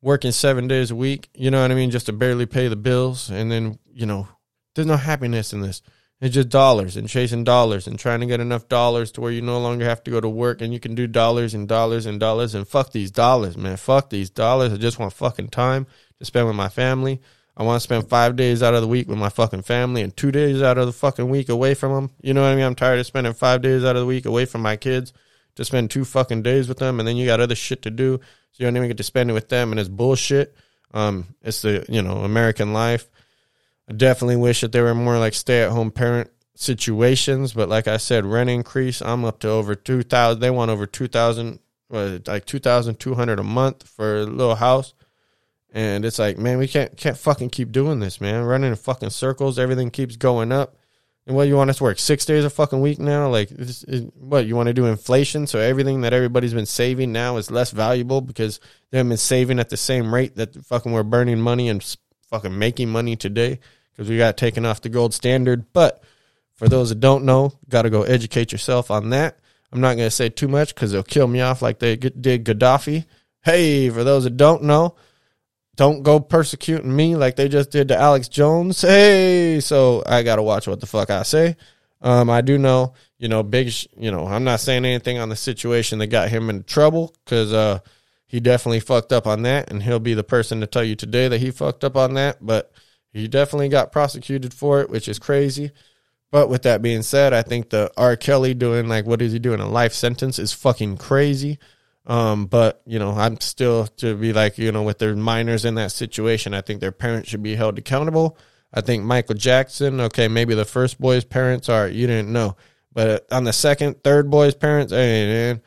working 0.00 0.32
7 0.32 0.66
days 0.66 0.90
a 0.90 0.96
week, 0.96 1.28
you 1.34 1.50
know 1.50 1.60
what 1.62 1.70
I 1.70 1.74
mean, 1.74 1.90
just 1.90 2.06
to 2.06 2.12
barely 2.12 2.46
pay 2.46 2.68
the 2.68 2.76
bills 2.76 3.28
and 3.28 3.52
then, 3.52 3.78
you 3.92 4.06
know, 4.06 4.26
there's 4.74 4.86
no 4.86 4.96
happiness 4.96 5.52
in 5.52 5.60
this. 5.60 5.82
It's 6.20 6.34
just 6.34 6.50
dollars 6.50 6.96
and 6.96 7.08
chasing 7.08 7.44
dollars 7.44 7.86
and 7.86 7.98
trying 7.98 8.20
to 8.20 8.26
get 8.26 8.40
enough 8.40 8.68
dollars 8.68 9.10
to 9.12 9.22
where 9.22 9.32
you 9.32 9.40
no 9.40 9.58
longer 9.58 9.86
have 9.86 10.04
to 10.04 10.10
go 10.10 10.20
to 10.20 10.28
work 10.28 10.60
and 10.60 10.72
you 10.72 10.78
can 10.78 10.94
do 10.94 11.06
dollars 11.06 11.54
and 11.54 11.66
dollars 11.66 12.04
and 12.04 12.20
dollars 12.20 12.54
and 12.54 12.68
fuck 12.68 12.92
these 12.92 13.10
dollars, 13.10 13.56
man. 13.56 13.78
Fuck 13.78 14.10
these 14.10 14.28
dollars. 14.28 14.72
I 14.72 14.76
just 14.76 14.98
want 14.98 15.14
fucking 15.14 15.48
time 15.48 15.86
to 16.18 16.24
spend 16.26 16.46
with 16.46 16.56
my 16.56 16.68
family. 16.68 17.20
I 17.56 17.62
want 17.62 17.76
to 17.76 17.84
spend 17.84 18.08
five 18.08 18.36
days 18.36 18.62
out 18.62 18.74
of 18.74 18.82
the 18.82 18.88
week 18.88 19.08
with 19.08 19.18
my 19.18 19.30
fucking 19.30 19.62
family 19.62 20.02
and 20.02 20.14
two 20.14 20.30
days 20.30 20.62
out 20.62 20.78
of 20.78 20.86
the 20.86 20.92
fucking 20.92 21.28
week 21.28 21.48
away 21.48 21.74
from 21.74 21.92
them. 21.92 22.10
You 22.20 22.34
know 22.34 22.42
what 22.42 22.52
I 22.52 22.54
mean? 22.54 22.64
I'm 22.64 22.74
tired 22.74 23.00
of 23.00 23.06
spending 23.06 23.32
five 23.32 23.62
days 23.62 23.84
out 23.84 23.96
of 23.96 24.00
the 24.00 24.06
week 24.06 24.26
away 24.26 24.44
from 24.44 24.60
my 24.60 24.76
kids 24.76 25.12
to 25.56 25.64
spend 25.64 25.90
two 25.90 26.04
fucking 26.04 26.42
days 26.42 26.68
with 26.68 26.78
them, 26.78 27.00
and 27.00 27.08
then 27.08 27.16
you 27.16 27.26
got 27.26 27.40
other 27.40 27.54
shit 27.54 27.82
to 27.82 27.90
do, 27.90 28.18
so 28.52 28.56
you 28.56 28.66
don't 28.66 28.76
even 28.76 28.88
get 28.88 28.96
to 28.96 29.02
spend 29.02 29.30
it 29.30 29.34
with 29.34 29.48
them, 29.48 29.72
and 29.72 29.80
it's 29.80 29.88
bullshit. 29.88 30.54
Um, 30.92 31.34
it's 31.42 31.62
the 31.62 31.84
you 31.88 32.02
know 32.02 32.18
American 32.18 32.72
life. 32.72 33.08
I 33.90 33.92
definitely 33.92 34.36
wish 34.36 34.60
that 34.60 34.70
there 34.70 34.84
were 34.84 34.94
more 34.94 35.18
like 35.18 35.34
stay 35.34 35.64
at 35.64 35.72
home 35.72 35.90
parent 35.90 36.30
situations, 36.54 37.52
but 37.52 37.68
like 37.68 37.88
I 37.88 37.96
said, 37.96 38.24
rent 38.24 38.48
increase. 38.48 39.02
I'm 39.02 39.24
up 39.24 39.40
to 39.40 39.48
over 39.48 39.74
two 39.74 40.02
thousand. 40.02 40.40
They 40.40 40.50
want 40.50 40.70
over 40.70 40.86
two 40.86 41.08
thousand, 41.08 41.58
like 41.90 42.46
two 42.46 42.60
thousand 42.60 43.00
two 43.00 43.14
hundred 43.14 43.40
a 43.40 43.42
month 43.42 43.88
for 43.88 44.18
a 44.18 44.24
little 44.24 44.54
house. 44.54 44.94
And 45.72 46.04
it's 46.04 46.20
like, 46.20 46.38
man, 46.38 46.58
we 46.58 46.68
can't 46.68 46.96
can't 46.96 47.18
fucking 47.18 47.50
keep 47.50 47.72
doing 47.72 47.98
this, 47.98 48.20
man. 48.20 48.44
Running 48.44 48.70
in 48.70 48.76
fucking 48.76 49.10
circles, 49.10 49.58
everything 49.58 49.90
keeps 49.90 50.14
going 50.14 50.52
up. 50.52 50.76
And 51.26 51.34
what 51.34 51.48
you 51.48 51.56
want 51.56 51.70
us 51.70 51.78
to 51.78 51.84
work 51.84 51.98
six 51.98 52.24
days 52.24 52.44
a 52.44 52.50
fucking 52.50 52.80
week 52.80 53.00
now? 53.00 53.28
Like, 53.28 53.50
what 54.14 54.46
you 54.46 54.54
want 54.54 54.68
to 54.68 54.72
do 54.72 54.86
inflation? 54.86 55.48
So 55.48 55.58
everything 55.58 56.00
that 56.02 56.12
everybody's 56.12 56.54
been 56.54 56.64
saving 56.64 57.10
now 57.12 57.38
is 57.38 57.50
less 57.50 57.72
valuable 57.72 58.20
because 58.20 58.60
they 58.90 58.98
haven't 58.98 59.10
been 59.10 59.18
saving 59.18 59.58
at 59.58 59.68
the 59.68 59.76
same 59.76 60.14
rate 60.14 60.36
that 60.36 60.54
fucking 60.64 60.92
we're 60.92 61.02
burning 61.02 61.40
money 61.40 61.68
and 61.68 61.84
fucking 62.30 62.56
making 62.56 62.88
money 62.88 63.16
today 63.16 63.58
because 64.00 64.08
we 64.08 64.16
got 64.16 64.38
taken 64.38 64.64
off 64.64 64.80
the 64.80 64.88
gold 64.88 65.12
standard. 65.12 65.74
But 65.74 66.02
for 66.54 66.70
those 66.70 66.88
that 66.88 67.00
don't 67.00 67.26
know, 67.26 67.52
got 67.68 67.82
to 67.82 67.90
go 67.90 68.00
educate 68.00 68.50
yourself 68.50 68.90
on 68.90 69.10
that. 69.10 69.38
I'm 69.70 69.82
not 69.82 69.98
going 69.98 70.06
to 70.06 70.10
say 70.10 70.30
too 70.30 70.48
much 70.48 70.74
because 70.74 70.90
they'll 70.90 71.02
kill 71.02 71.26
me 71.26 71.42
off 71.42 71.60
like 71.60 71.80
they 71.80 71.96
did 71.96 72.46
Gaddafi. 72.46 73.04
Hey, 73.42 73.90
for 73.90 74.02
those 74.02 74.24
that 74.24 74.38
don't 74.38 74.62
know, 74.62 74.96
don't 75.76 76.02
go 76.02 76.18
persecuting 76.18 76.96
me 76.96 77.14
like 77.14 77.36
they 77.36 77.46
just 77.46 77.72
did 77.72 77.88
to 77.88 77.96
Alex 77.98 78.28
Jones. 78.28 78.80
Hey, 78.80 79.60
so 79.60 80.02
I 80.06 80.22
got 80.22 80.36
to 80.36 80.42
watch 80.42 80.66
what 80.66 80.80
the 80.80 80.86
fuck 80.86 81.10
I 81.10 81.22
say. 81.22 81.58
Um, 82.00 82.30
I 82.30 82.40
do 82.40 82.56
know, 82.56 82.94
you 83.18 83.28
know, 83.28 83.42
big, 83.42 83.70
you 83.98 84.10
know, 84.10 84.26
I'm 84.26 84.44
not 84.44 84.60
saying 84.60 84.86
anything 84.86 85.18
on 85.18 85.28
the 85.28 85.36
situation 85.36 85.98
that 85.98 86.06
got 86.06 86.30
him 86.30 86.48
in 86.48 86.64
trouble 86.64 87.14
because 87.26 87.52
uh, 87.52 87.80
he 88.26 88.40
definitely 88.40 88.80
fucked 88.80 89.12
up 89.12 89.26
on 89.26 89.42
that, 89.42 89.70
and 89.70 89.82
he'll 89.82 90.00
be 90.00 90.14
the 90.14 90.24
person 90.24 90.60
to 90.62 90.66
tell 90.66 90.84
you 90.84 90.96
today 90.96 91.28
that 91.28 91.42
he 91.42 91.50
fucked 91.50 91.84
up 91.84 91.96
on 91.96 92.14
that. 92.14 92.38
But 92.40 92.72
he 93.12 93.28
definitely 93.28 93.68
got 93.68 93.92
prosecuted 93.92 94.54
for 94.54 94.80
it, 94.80 94.90
which 94.90 95.08
is 95.08 95.18
crazy. 95.18 95.72
But 96.30 96.48
with 96.48 96.62
that 96.62 96.82
being 96.82 97.02
said, 97.02 97.32
I 97.32 97.42
think 97.42 97.70
the 97.70 97.90
R. 97.96 98.16
Kelly 98.16 98.54
doing 98.54 98.88
like 98.88 99.04
what 99.04 99.20
is 99.20 99.32
he 99.32 99.38
doing 99.38 99.60
a 99.60 99.68
life 99.68 99.92
sentence 99.92 100.38
is 100.38 100.52
fucking 100.52 100.96
crazy. 100.98 101.58
Um, 102.06 102.46
but 102.46 102.82
you 102.86 102.98
know, 102.98 103.10
I'm 103.12 103.40
still 103.40 103.86
to 103.98 104.16
be 104.16 104.32
like, 104.32 104.56
you 104.56 104.70
know, 104.72 104.82
with 104.82 104.98
their 104.98 105.16
minors 105.16 105.64
in 105.64 105.74
that 105.74 105.92
situation, 105.92 106.54
I 106.54 106.60
think 106.60 106.80
their 106.80 106.92
parents 106.92 107.28
should 107.28 107.42
be 107.42 107.56
held 107.56 107.78
accountable. 107.78 108.38
I 108.72 108.80
think 108.80 109.04
Michael 109.04 109.34
Jackson, 109.34 110.00
okay, 110.00 110.28
maybe 110.28 110.54
the 110.54 110.64
first 110.64 111.00
boy's 111.00 111.24
parents 111.24 111.68
are 111.68 111.88
you 111.88 112.06
didn't 112.06 112.32
know, 112.32 112.56
but 112.92 113.26
on 113.32 113.44
the 113.44 113.52
second, 113.52 114.02
third 114.04 114.30
boy's 114.30 114.54
parents, 114.54 114.92
hey 114.92 115.26
man, 115.26 115.62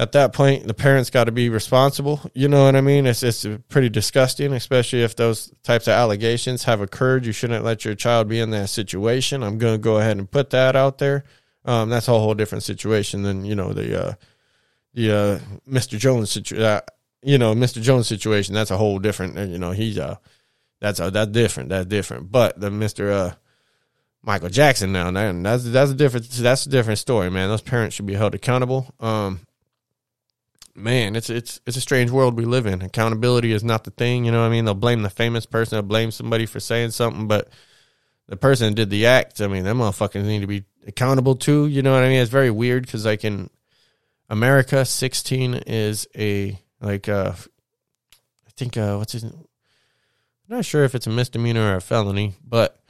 at 0.00 0.12
that 0.12 0.32
point 0.32 0.66
the 0.66 0.72
parents 0.72 1.10
got 1.10 1.24
to 1.24 1.32
be 1.32 1.50
responsible. 1.50 2.22
You 2.32 2.48
know 2.48 2.64
what 2.64 2.74
I 2.74 2.80
mean? 2.80 3.06
It's 3.06 3.22
it's 3.22 3.46
pretty 3.68 3.90
disgusting, 3.90 4.54
especially 4.54 5.02
if 5.02 5.14
those 5.14 5.52
types 5.62 5.86
of 5.88 5.92
allegations 5.92 6.64
have 6.64 6.80
occurred. 6.80 7.26
You 7.26 7.32
shouldn't 7.32 7.66
let 7.66 7.84
your 7.84 7.94
child 7.94 8.26
be 8.26 8.40
in 8.40 8.48
that 8.50 8.70
situation. 8.70 9.42
I'm 9.42 9.58
gonna 9.58 9.76
go 9.76 9.98
ahead 9.98 10.16
and 10.16 10.30
put 10.30 10.50
that 10.50 10.74
out 10.74 10.96
there. 10.96 11.24
Um, 11.66 11.90
that's 11.90 12.08
a 12.08 12.12
whole 12.12 12.32
different 12.32 12.64
situation 12.64 13.22
than 13.24 13.44
you 13.44 13.54
know 13.54 13.74
the 13.74 14.06
uh, 14.06 14.14
the 14.94 15.12
uh, 15.12 15.38
Mr. 15.68 15.98
Jones 15.98 16.30
situation. 16.30 16.64
Uh, 16.64 16.80
you 17.22 17.36
know, 17.36 17.54
Mr. 17.54 17.82
Jones 17.82 18.08
situation. 18.08 18.54
That's 18.54 18.70
a 18.70 18.78
whole 18.78 18.98
different. 18.98 19.36
You 19.50 19.58
know, 19.58 19.72
he's 19.72 19.98
uh, 19.98 20.16
that's 20.80 20.98
a 20.98 21.10
that's 21.10 21.30
different. 21.30 21.68
That's 21.68 21.84
different. 21.84 22.32
But 22.32 22.58
the 22.58 22.70
Mr. 22.70 23.12
Uh, 23.12 23.34
Michael 24.22 24.48
Jackson 24.48 24.92
now, 24.92 25.10
that's 25.10 25.64
that's 25.64 25.90
a 25.90 25.94
different 25.94 26.30
that's 26.30 26.64
a 26.64 26.70
different 26.70 26.98
story, 26.98 27.30
man. 27.30 27.50
Those 27.50 27.60
parents 27.60 27.96
should 27.96 28.06
be 28.06 28.14
held 28.14 28.34
accountable. 28.34 28.94
Um, 28.98 29.40
man, 30.80 31.16
it's 31.16 31.30
it's 31.30 31.60
it's 31.66 31.76
a 31.76 31.80
strange 31.80 32.10
world 32.10 32.36
we 32.36 32.44
live 32.44 32.66
in. 32.66 32.82
Accountability 32.82 33.52
is 33.52 33.64
not 33.64 33.84
the 33.84 33.90
thing. 33.90 34.24
You 34.24 34.32
know 34.32 34.40
what 34.40 34.46
I 34.46 34.50
mean? 34.50 34.64
They'll 34.64 34.74
blame 34.74 35.02
the 35.02 35.10
famous 35.10 35.46
person. 35.46 35.76
They'll 35.76 35.82
blame 35.82 36.10
somebody 36.10 36.46
for 36.46 36.60
saying 36.60 36.90
something, 36.90 37.28
but 37.28 37.48
the 38.26 38.36
person 38.36 38.68
that 38.68 38.74
did 38.74 38.90
the 38.90 39.06
act, 39.06 39.40
I 39.40 39.48
mean, 39.48 39.64
them 39.64 39.78
motherfuckers 39.78 40.24
need 40.24 40.40
to 40.40 40.46
be 40.46 40.64
accountable 40.86 41.34
too. 41.34 41.66
You 41.66 41.82
know 41.82 41.92
what 41.92 42.04
I 42.04 42.08
mean? 42.08 42.20
It's 42.20 42.30
very 42.30 42.50
weird 42.50 42.84
because 42.84 43.04
like 43.04 43.24
in 43.24 43.50
America, 44.28 44.84
16 44.84 45.54
is 45.66 46.06
a 46.16 46.58
like 46.80 47.08
uh 47.08 47.32
I 47.34 48.50
think 48.56 48.76
uh 48.76 48.96
what's 48.96 49.12
his 49.12 49.24
I'm 49.24 49.36
not 50.48 50.64
sure 50.64 50.84
if 50.84 50.94
it's 50.94 51.06
a 51.06 51.10
misdemeanor 51.10 51.72
or 51.72 51.76
a 51.76 51.80
felony, 51.80 52.34
but 52.44 52.80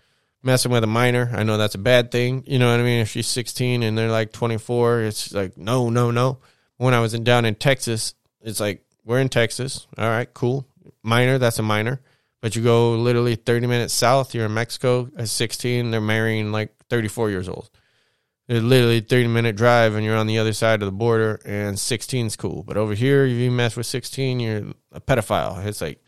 messing 0.43 0.73
with 0.73 0.85
a 0.85 0.87
minor, 0.87 1.31
I 1.35 1.43
know 1.43 1.59
that's 1.59 1.75
a 1.75 1.79
bad 1.79 2.11
thing. 2.11 2.45
You 2.47 2.59
know 2.59 2.71
what 2.71 2.81
I 2.81 2.85
mean? 2.85 3.01
If 3.01 3.11
she's 3.11 3.27
16 3.27 3.83
and 3.83 3.97
they're 3.97 4.11
like 4.11 4.33
24, 4.33 5.03
it's 5.03 5.33
like 5.33 5.57
no, 5.57 5.91
no, 5.91 6.11
no. 6.11 6.39
When 6.81 6.95
I 6.95 7.01
was 7.01 7.13
in, 7.13 7.25
down 7.25 7.45
in 7.45 7.57
Texas, 7.57 8.15
it's 8.41 8.59
like 8.59 8.83
we're 9.05 9.21
in 9.21 9.29
Texas. 9.29 9.87
All 9.99 10.09
right, 10.09 10.33
cool. 10.33 10.67
Minor, 11.03 11.37
that's 11.37 11.59
a 11.59 11.63
minor. 11.63 12.01
But 12.41 12.57
you 12.57 12.63
go 12.63 12.95
literally 12.95 13.37
30 13.37 13.67
minutes 13.67 13.93
south, 13.93 14.35
you're 14.35 14.47
in 14.47 14.55
Mexico 14.55 15.11
at 15.19 15.29
16, 15.29 15.91
they're 15.91 16.01
marrying 16.01 16.53
like 16.53 16.75
34 16.89 17.29
years 17.29 17.51
old. 17.51 17.69
It's 18.49 18.65
literally 18.65 19.01
30 19.01 19.29
minute 19.29 19.57
drive 19.57 19.95
and 19.95 20.07
you're 20.07 20.17
on 20.17 20.27
the 20.27 20.39
other 20.39 20.55
side 20.55 20.81
of 20.81 20.87
the 20.87 20.93
border 20.93 21.39
and 21.45 21.79
16 21.79 22.27
is 22.29 22.37
cool. 22.37 22.63
But 22.63 22.79
over 22.79 22.95
here, 22.95 23.27
if 23.27 23.37
you 23.37 23.51
mess 23.51 23.77
with 23.77 23.85
16, 23.85 24.41
you're 24.41 24.65
a 24.91 25.03
pedophile. 25.03 25.63
It's 25.67 25.83
like 25.83 26.03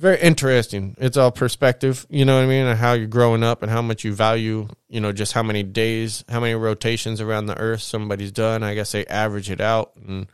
very 0.00 0.18
interesting. 0.18 0.96
It's 0.98 1.18
all 1.18 1.30
perspective, 1.30 2.06
you 2.08 2.24
know 2.24 2.36
what 2.36 2.44
I 2.44 2.46
mean? 2.46 2.64
And 2.64 2.78
how 2.78 2.94
you're 2.94 3.06
growing 3.06 3.42
up 3.42 3.62
and 3.62 3.70
how 3.70 3.82
much 3.82 4.02
you 4.02 4.14
value, 4.14 4.66
you 4.88 4.98
know, 4.98 5.12
just 5.12 5.34
how 5.34 5.42
many 5.42 5.62
days, 5.62 6.24
how 6.26 6.40
many 6.40 6.54
rotations 6.54 7.20
around 7.20 7.46
the 7.46 7.58
earth 7.58 7.82
somebody's 7.82 8.32
done. 8.32 8.62
I 8.62 8.74
guess 8.74 8.92
they 8.92 9.04
average 9.06 9.50
it 9.50 9.60
out 9.60 9.92
and 9.96 10.26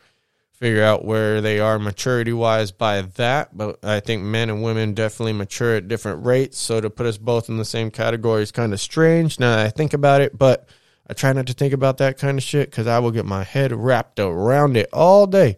figure 0.52 0.84
out 0.84 1.04
where 1.04 1.40
they 1.40 1.58
are 1.58 1.80
maturity 1.80 2.32
wise 2.32 2.70
by 2.70 3.02
that. 3.02 3.56
But 3.56 3.84
I 3.84 3.98
think 3.98 4.22
men 4.22 4.50
and 4.50 4.62
women 4.62 4.94
definitely 4.94 5.32
mature 5.32 5.74
at 5.74 5.88
different 5.88 6.24
rates. 6.24 6.58
So 6.58 6.80
to 6.80 6.88
put 6.88 7.06
us 7.06 7.18
both 7.18 7.48
in 7.48 7.56
the 7.56 7.64
same 7.64 7.90
category 7.90 8.44
is 8.44 8.52
kind 8.52 8.72
of 8.72 8.80
strange 8.80 9.40
now 9.40 9.56
that 9.56 9.66
I 9.66 9.70
think 9.70 9.94
about 9.94 10.20
it. 10.20 10.38
But 10.38 10.68
I 11.10 11.12
try 11.12 11.32
not 11.32 11.48
to 11.48 11.54
think 11.54 11.72
about 11.72 11.98
that 11.98 12.18
kind 12.18 12.38
of 12.38 12.44
shit 12.44 12.70
because 12.70 12.86
I 12.86 13.00
will 13.00 13.10
get 13.10 13.26
my 13.26 13.42
head 13.42 13.72
wrapped 13.72 14.20
around 14.20 14.76
it 14.76 14.88
all 14.92 15.26
day. 15.26 15.56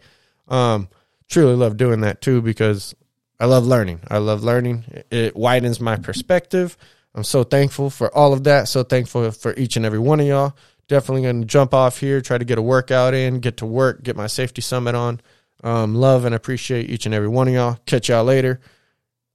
Um, 0.49 0.89
truly 1.29 1.55
love 1.55 1.77
doing 1.77 2.01
that 2.01 2.23
too 2.23 2.41
because 2.41 2.95
I 3.41 3.47
love 3.47 3.67
learning. 3.67 4.01
I 4.09 4.19
love 4.19 4.43
learning. 4.43 4.85
It 5.11 5.37
widens 5.37 5.81
my 5.81 5.97
perspective. 5.97 6.77
I'm 7.15 7.25
so 7.25 7.45
thankful 7.45 7.91
for 7.91 8.15
all 8.15 8.33
of 8.33 8.45
that. 8.45 8.69
So 8.69 8.83
thankful 8.83 9.31
for 9.31 9.55
each 9.55 9.77
and 9.77 9.87
every 9.87 9.99
one 9.99 10.21
of 10.21 10.27
y'all. 10.27 10.57
Definitely 10.89 11.23
going 11.23 11.43
to 11.43 11.47
jump 11.47 11.75
off 11.75 12.01
here, 12.01 12.21
try 12.21 12.39
to 12.39 12.45
get 12.45 12.59
a 12.59 12.63
workout 12.63 13.13
in, 13.13 13.41
get 13.41 13.59
to 13.59 13.67
work, 13.67 14.03
get 14.03 14.17
my 14.17 14.27
safety 14.27 14.63
summit 14.63 14.95
on. 14.95 15.21
Um, 15.63 15.95
love 15.95 16.25
and 16.25 16.35
appreciate 16.35 16.89
each 16.89 17.05
and 17.05 17.15
every 17.15 17.29
one 17.29 17.49
of 17.49 17.55
y'all. 17.55 17.79
Catch 17.85 18.09
y'all 18.09 18.25
later. 18.25 18.61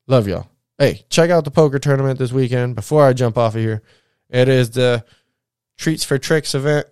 Love 0.08 0.28
y'all. 0.28 0.48
Hey, 0.80 1.06
check 1.10 1.30
out 1.30 1.46
the 1.46 1.52
poker 1.52 1.80
tournament 1.80 2.18
this 2.18 2.32
weekend 2.32 2.76
before 2.76 3.06
I 3.06 3.14
jump 3.14 3.38
off 3.38 3.56
of 3.56 3.62
here. 3.62 3.84
It 4.30 4.50
is 4.50 4.72
the 4.72 5.06
Treats 5.78 6.04
for 6.04 6.18
Tricks 6.18 6.56
event. 6.56 6.88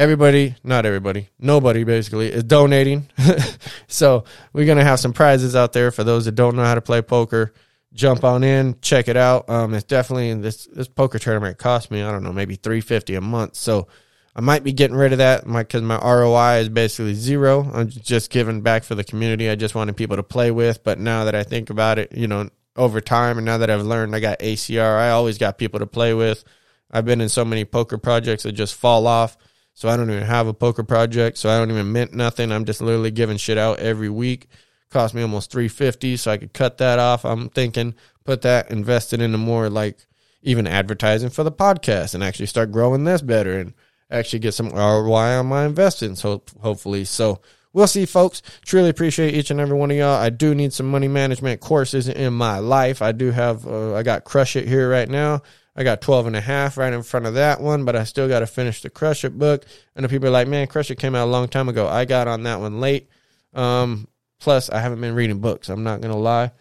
Everybody, 0.00 0.56
not 0.64 0.86
everybody, 0.86 1.28
nobody 1.38 1.84
basically 1.84 2.32
is 2.32 2.42
donating. 2.42 3.06
so 3.86 4.24
we're 4.54 4.64
gonna 4.64 4.82
have 4.82 4.98
some 4.98 5.12
prizes 5.12 5.54
out 5.54 5.74
there 5.74 5.90
for 5.90 6.02
those 6.02 6.24
that 6.24 6.34
don't 6.34 6.56
know 6.56 6.64
how 6.64 6.74
to 6.74 6.80
play 6.80 7.02
poker. 7.02 7.52
Jump 7.92 8.24
on 8.24 8.42
in, 8.42 8.80
check 8.80 9.08
it 9.08 9.16
out. 9.16 9.50
Um, 9.50 9.74
it's 9.74 9.84
definitely 9.84 10.32
this 10.34 10.66
this 10.72 10.88
poker 10.88 11.18
tournament 11.18 11.58
cost 11.58 11.90
me 11.90 12.02
I 12.02 12.10
don't 12.10 12.22
know 12.22 12.32
maybe 12.32 12.56
three 12.56 12.80
fifty 12.80 13.14
a 13.14 13.20
month. 13.20 13.56
So 13.56 13.88
I 14.34 14.40
might 14.40 14.64
be 14.64 14.72
getting 14.72 14.96
rid 14.96 15.12
of 15.12 15.18
that 15.18 15.46
because 15.46 15.82
my, 15.82 15.98
my 15.98 16.14
ROI 16.14 16.60
is 16.60 16.68
basically 16.70 17.14
zero. 17.14 17.70
I'm 17.70 17.90
just 17.90 18.30
giving 18.30 18.62
back 18.62 18.84
for 18.84 18.94
the 18.94 19.04
community. 19.04 19.50
I 19.50 19.54
just 19.54 19.74
wanted 19.74 19.96
people 19.96 20.16
to 20.16 20.22
play 20.22 20.50
with. 20.50 20.82
But 20.82 20.98
now 20.98 21.24
that 21.24 21.34
I 21.34 21.42
think 21.42 21.68
about 21.68 21.98
it, 21.98 22.16
you 22.16 22.26
know, 22.26 22.48
over 22.74 23.02
time, 23.02 23.36
and 23.36 23.44
now 23.44 23.58
that 23.58 23.68
I've 23.68 23.82
learned 23.82 24.14
I 24.14 24.20
got 24.20 24.38
ACR, 24.38 24.98
I 24.98 25.10
always 25.10 25.36
got 25.36 25.58
people 25.58 25.80
to 25.80 25.86
play 25.86 26.14
with. 26.14 26.42
I've 26.90 27.04
been 27.04 27.20
in 27.20 27.28
so 27.28 27.44
many 27.44 27.64
poker 27.64 27.98
projects 27.98 28.44
that 28.44 28.52
just 28.52 28.76
fall 28.76 29.06
off. 29.06 29.36
So 29.80 29.88
I 29.88 29.96
don't 29.96 30.10
even 30.10 30.24
have 30.24 30.46
a 30.46 30.52
poker 30.52 30.84
project. 30.84 31.38
So 31.38 31.48
I 31.48 31.56
don't 31.56 31.70
even 31.70 31.90
mint 31.90 32.12
nothing. 32.12 32.52
I'm 32.52 32.66
just 32.66 32.82
literally 32.82 33.10
giving 33.10 33.38
shit 33.38 33.56
out 33.56 33.78
every 33.78 34.10
week. 34.10 34.46
Cost 34.90 35.14
me 35.14 35.22
almost 35.22 35.50
350 35.50 36.18
so 36.18 36.30
I 36.30 36.36
could 36.36 36.52
cut 36.52 36.76
that 36.76 36.98
off. 36.98 37.24
I'm 37.24 37.48
thinking 37.48 37.94
put 38.26 38.42
that 38.42 38.70
invested 38.70 39.22
into 39.22 39.38
more 39.38 39.70
like 39.70 40.06
even 40.42 40.66
advertising 40.66 41.30
for 41.30 41.44
the 41.44 41.50
podcast 41.50 42.14
and 42.14 42.22
actually 42.22 42.44
start 42.44 42.70
growing 42.70 43.04
this 43.04 43.22
better 43.22 43.58
and 43.58 43.72
actually 44.10 44.40
get 44.40 44.52
some 44.52 44.68
ROI 44.68 45.38
on 45.38 45.46
my 45.46 45.64
investments, 45.64 46.20
hope, 46.20 46.50
hopefully. 46.60 47.06
So 47.06 47.40
we'll 47.72 47.86
see, 47.86 48.04
folks. 48.04 48.42
Truly 48.62 48.90
appreciate 48.90 49.34
each 49.34 49.50
and 49.50 49.60
every 49.60 49.78
one 49.78 49.90
of 49.90 49.96
y'all. 49.96 50.20
I 50.20 50.28
do 50.28 50.54
need 50.54 50.74
some 50.74 50.90
money 50.90 51.08
management 51.08 51.62
courses 51.62 52.06
in 52.06 52.34
my 52.34 52.58
life. 52.58 53.00
I 53.00 53.12
do 53.12 53.30
have, 53.30 53.66
uh, 53.66 53.94
I 53.94 54.02
got 54.02 54.24
Crush 54.24 54.56
It 54.56 54.68
here 54.68 54.90
right 54.90 55.08
now. 55.08 55.40
I 55.80 55.82
got 55.82 56.02
12 56.02 56.26
and 56.26 56.36
a 56.36 56.42
half 56.42 56.76
right 56.76 56.92
in 56.92 57.02
front 57.02 57.24
of 57.24 57.32
that 57.34 57.58
one, 57.58 57.86
but 57.86 57.96
I 57.96 58.04
still 58.04 58.28
got 58.28 58.40
to 58.40 58.46
finish 58.46 58.82
the 58.82 58.90
Crush 58.90 59.24
It 59.24 59.38
book. 59.38 59.64
And 59.96 60.04
the 60.04 60.10
people 60.10 60.28
are 60.28 60.30
like, 60.30 60.46
man, 60.46 60.66
Crush 60.66 60.90
It 60.90 60.98
came 60.98 61.14
out 61.14 61.24
a 61.24 61.30
long 61.30 61.48
time 61.48 61.70
ago. 61.70 61.88
I 61.88 62.04
got 62.04 62.28
on 62.28 62.42
that 62.42 62.60
one 62.60 62.80
late. 62.80 63.08
Um, 63.54 64.06
plus, 64.38 64.68
I 64.68 64.78
haven't 64.78 65.00
been 65.00 65.14
reading 65.14 65.38
books. 65.38 65.70
I'm 65.70 65.82
not 65.82 66.02
going 66.02 66.12
to 66.12 66.20
lie. 66.20 66.52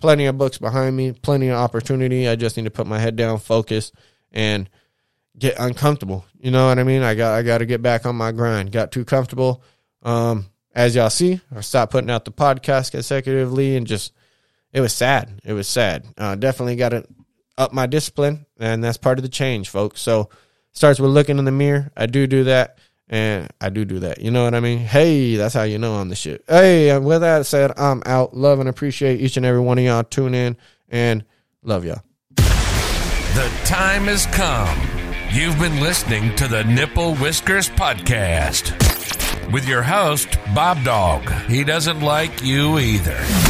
Plenty 0.00 0.26
of 0.26 0.38
books 0.38 0.58
behind 0.58 0.96
me, 0.96 1.10
plenty 1.10 1.48
of 1.48 1.56
opportunity. 1.56 2.28
I 2.28 2.36
just 2.36 2.56
need 2.56 2.62
to 2.62 2.70
put 2.70 2.86
my 2.86 3.00
head 3.00 3.16
down, 3.16 3.40
focus, 3.40 3.90
and 4.30 4.70
get 5.36 5.58
uncomfortable. 5.58 6.24
You 6.38 6.52
know 6.52 6.68
what 6.68 6.78
I 6.78 6.84
mean? 6.84 7.02
I 7.02 7.16
got 7.16 7.34
I 7.34 7.42
got 7.42 7.58
to 7.58 7.66
get 7.66 7.82
back 7.82 8.06
on 8.06 8.14
my 8.14 8.30
grind. 8.30 8.70
Got 8.70 8.92
too 8.92 9.04
comfortable. 9.04 9.64
Um, 10.04 10.46
as 10.76 10.94
y'all 10.94 11.10
see, 11.10 11.40
I 11.52 11.60
stopped 11.62 11.90
putting 11.90 12.08
out 12.08 12.24
the 12.24 12.30
podcast 12.30 12.92
consecutively, 12.92 13.74
and 13.74 13.84
just 13.84 14.12
it 14.72 14.80
was 14.80 14.94
sad. 14.94 15.40
It 15.44 15.54
was 15.54 15.66
sad. 15.66 16.06
Uh, 16.16 16.36
definitely 16.36 16.76
got 16.76 16.90
to 16.90 17.04
up 17.58 17.72
my 17.72 17.86
discipline, 17.86 18.46
and 18.58 18.82
that's 18.82 18.96
part 18.96 19.18
of 19.18 19.22
the 19.22 19.28
change, 19.28 19.68
folks. 19.68 20.00
So 20.00 20.28
starts 20.72 21.00
with 21.00 21.10
looking 21.10 21.38
in 21.38 21.44
the 21.44 21.52
mirror. 21.52 21.90
I 21.96 22.06
do 22.06 22.26
do 22.26 22.44
that, 22.44 22.78
and 23.08 23.48
I 23.60 23.70
do 23.70 23.84
do 23.84 24.00
that. 24.00 24.20
You 24.20 24.30
know 24.30 24.44
what 24.44 24.54
I 24.54 24.60
mean? 24.60 24.78
Hey, 24.78 25.36
that's 25.36 25.54
how 25.54 25.64
you 25.64 25.78
know 25.78 25.94
I'm 25.94 26.08
the 26.08 26.16
shit. 26.16 26.44
Hey, 26.48 26.96
with 26.98 27.20
that 27.20 27.46
said, 27.46 27.72
I'm 27.76 28.02
out. 28.06 28.36
Love 28.36 28.60
and 28.60 28.68
appreciate 28.68 29.20
each 29.20 29.36
and 29.36 29.44
every 29.44 29.60
one 29.60 29.78
of 29.78 29.84
y'all 29.84 30.04
tune 30.04 30.34
in, 30.34 30.56
and 30.88 31.24
love 31.62 31.84
y'all. 31.84 32.02
The 32.36 33.50
time 33.64 34.04
has 34.04 34.26
come. 34.26 34.78
You've 35.32 35.58
been 35.58 35.80
listening 35.80 36.34
to 36.36 36.48
the 36.48 36.64
Nipple 36.64 37.14
Whiskers 37.14 37.68
Podcast 37.68 38.72
with 39.52 39.66
your 39.68 39.82
host, 39.82 40.36
Bob 40.54 40.82
Dog. 40.84 41.30
He 41.48 41.62
doesn't 41.62 42.00
like 42.00 42.42
you 42.42 42.78
either. 42.78 43.49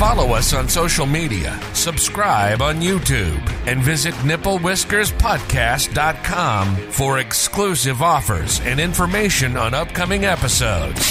Follow 0.00 0.32
us 0.32 0.54
on 0.54 0.66
social 0.66 1.04
media, 1.04 1.60
subscribe 1.74 2.62
on 2.62 2.76
YouTube, 2.76 3.38
and 3.66 3.82
visit 3.82 4.14
nipplewhiskerspodcast.com 4.24 6.76
for 6.90 7.18
exclusive 7.18 8.00
offers 8.00 8.60
and 8.60 8.80
information 8.80 9.58
on 9.58 9.74
upcoming 9.74 10.24
episodes. 10.24 11.06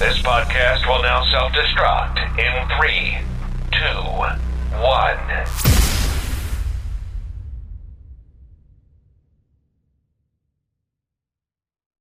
This 0.00 0.20
podcast 0.22 0.88
will 0.88 1.02
now 1.02 1.24
self 1.30 1.52
destruct 1.52 2.18
in 2.36 2.66
three, 2.80 3.16
two, 3.70 4.02
one. 4.82 5.16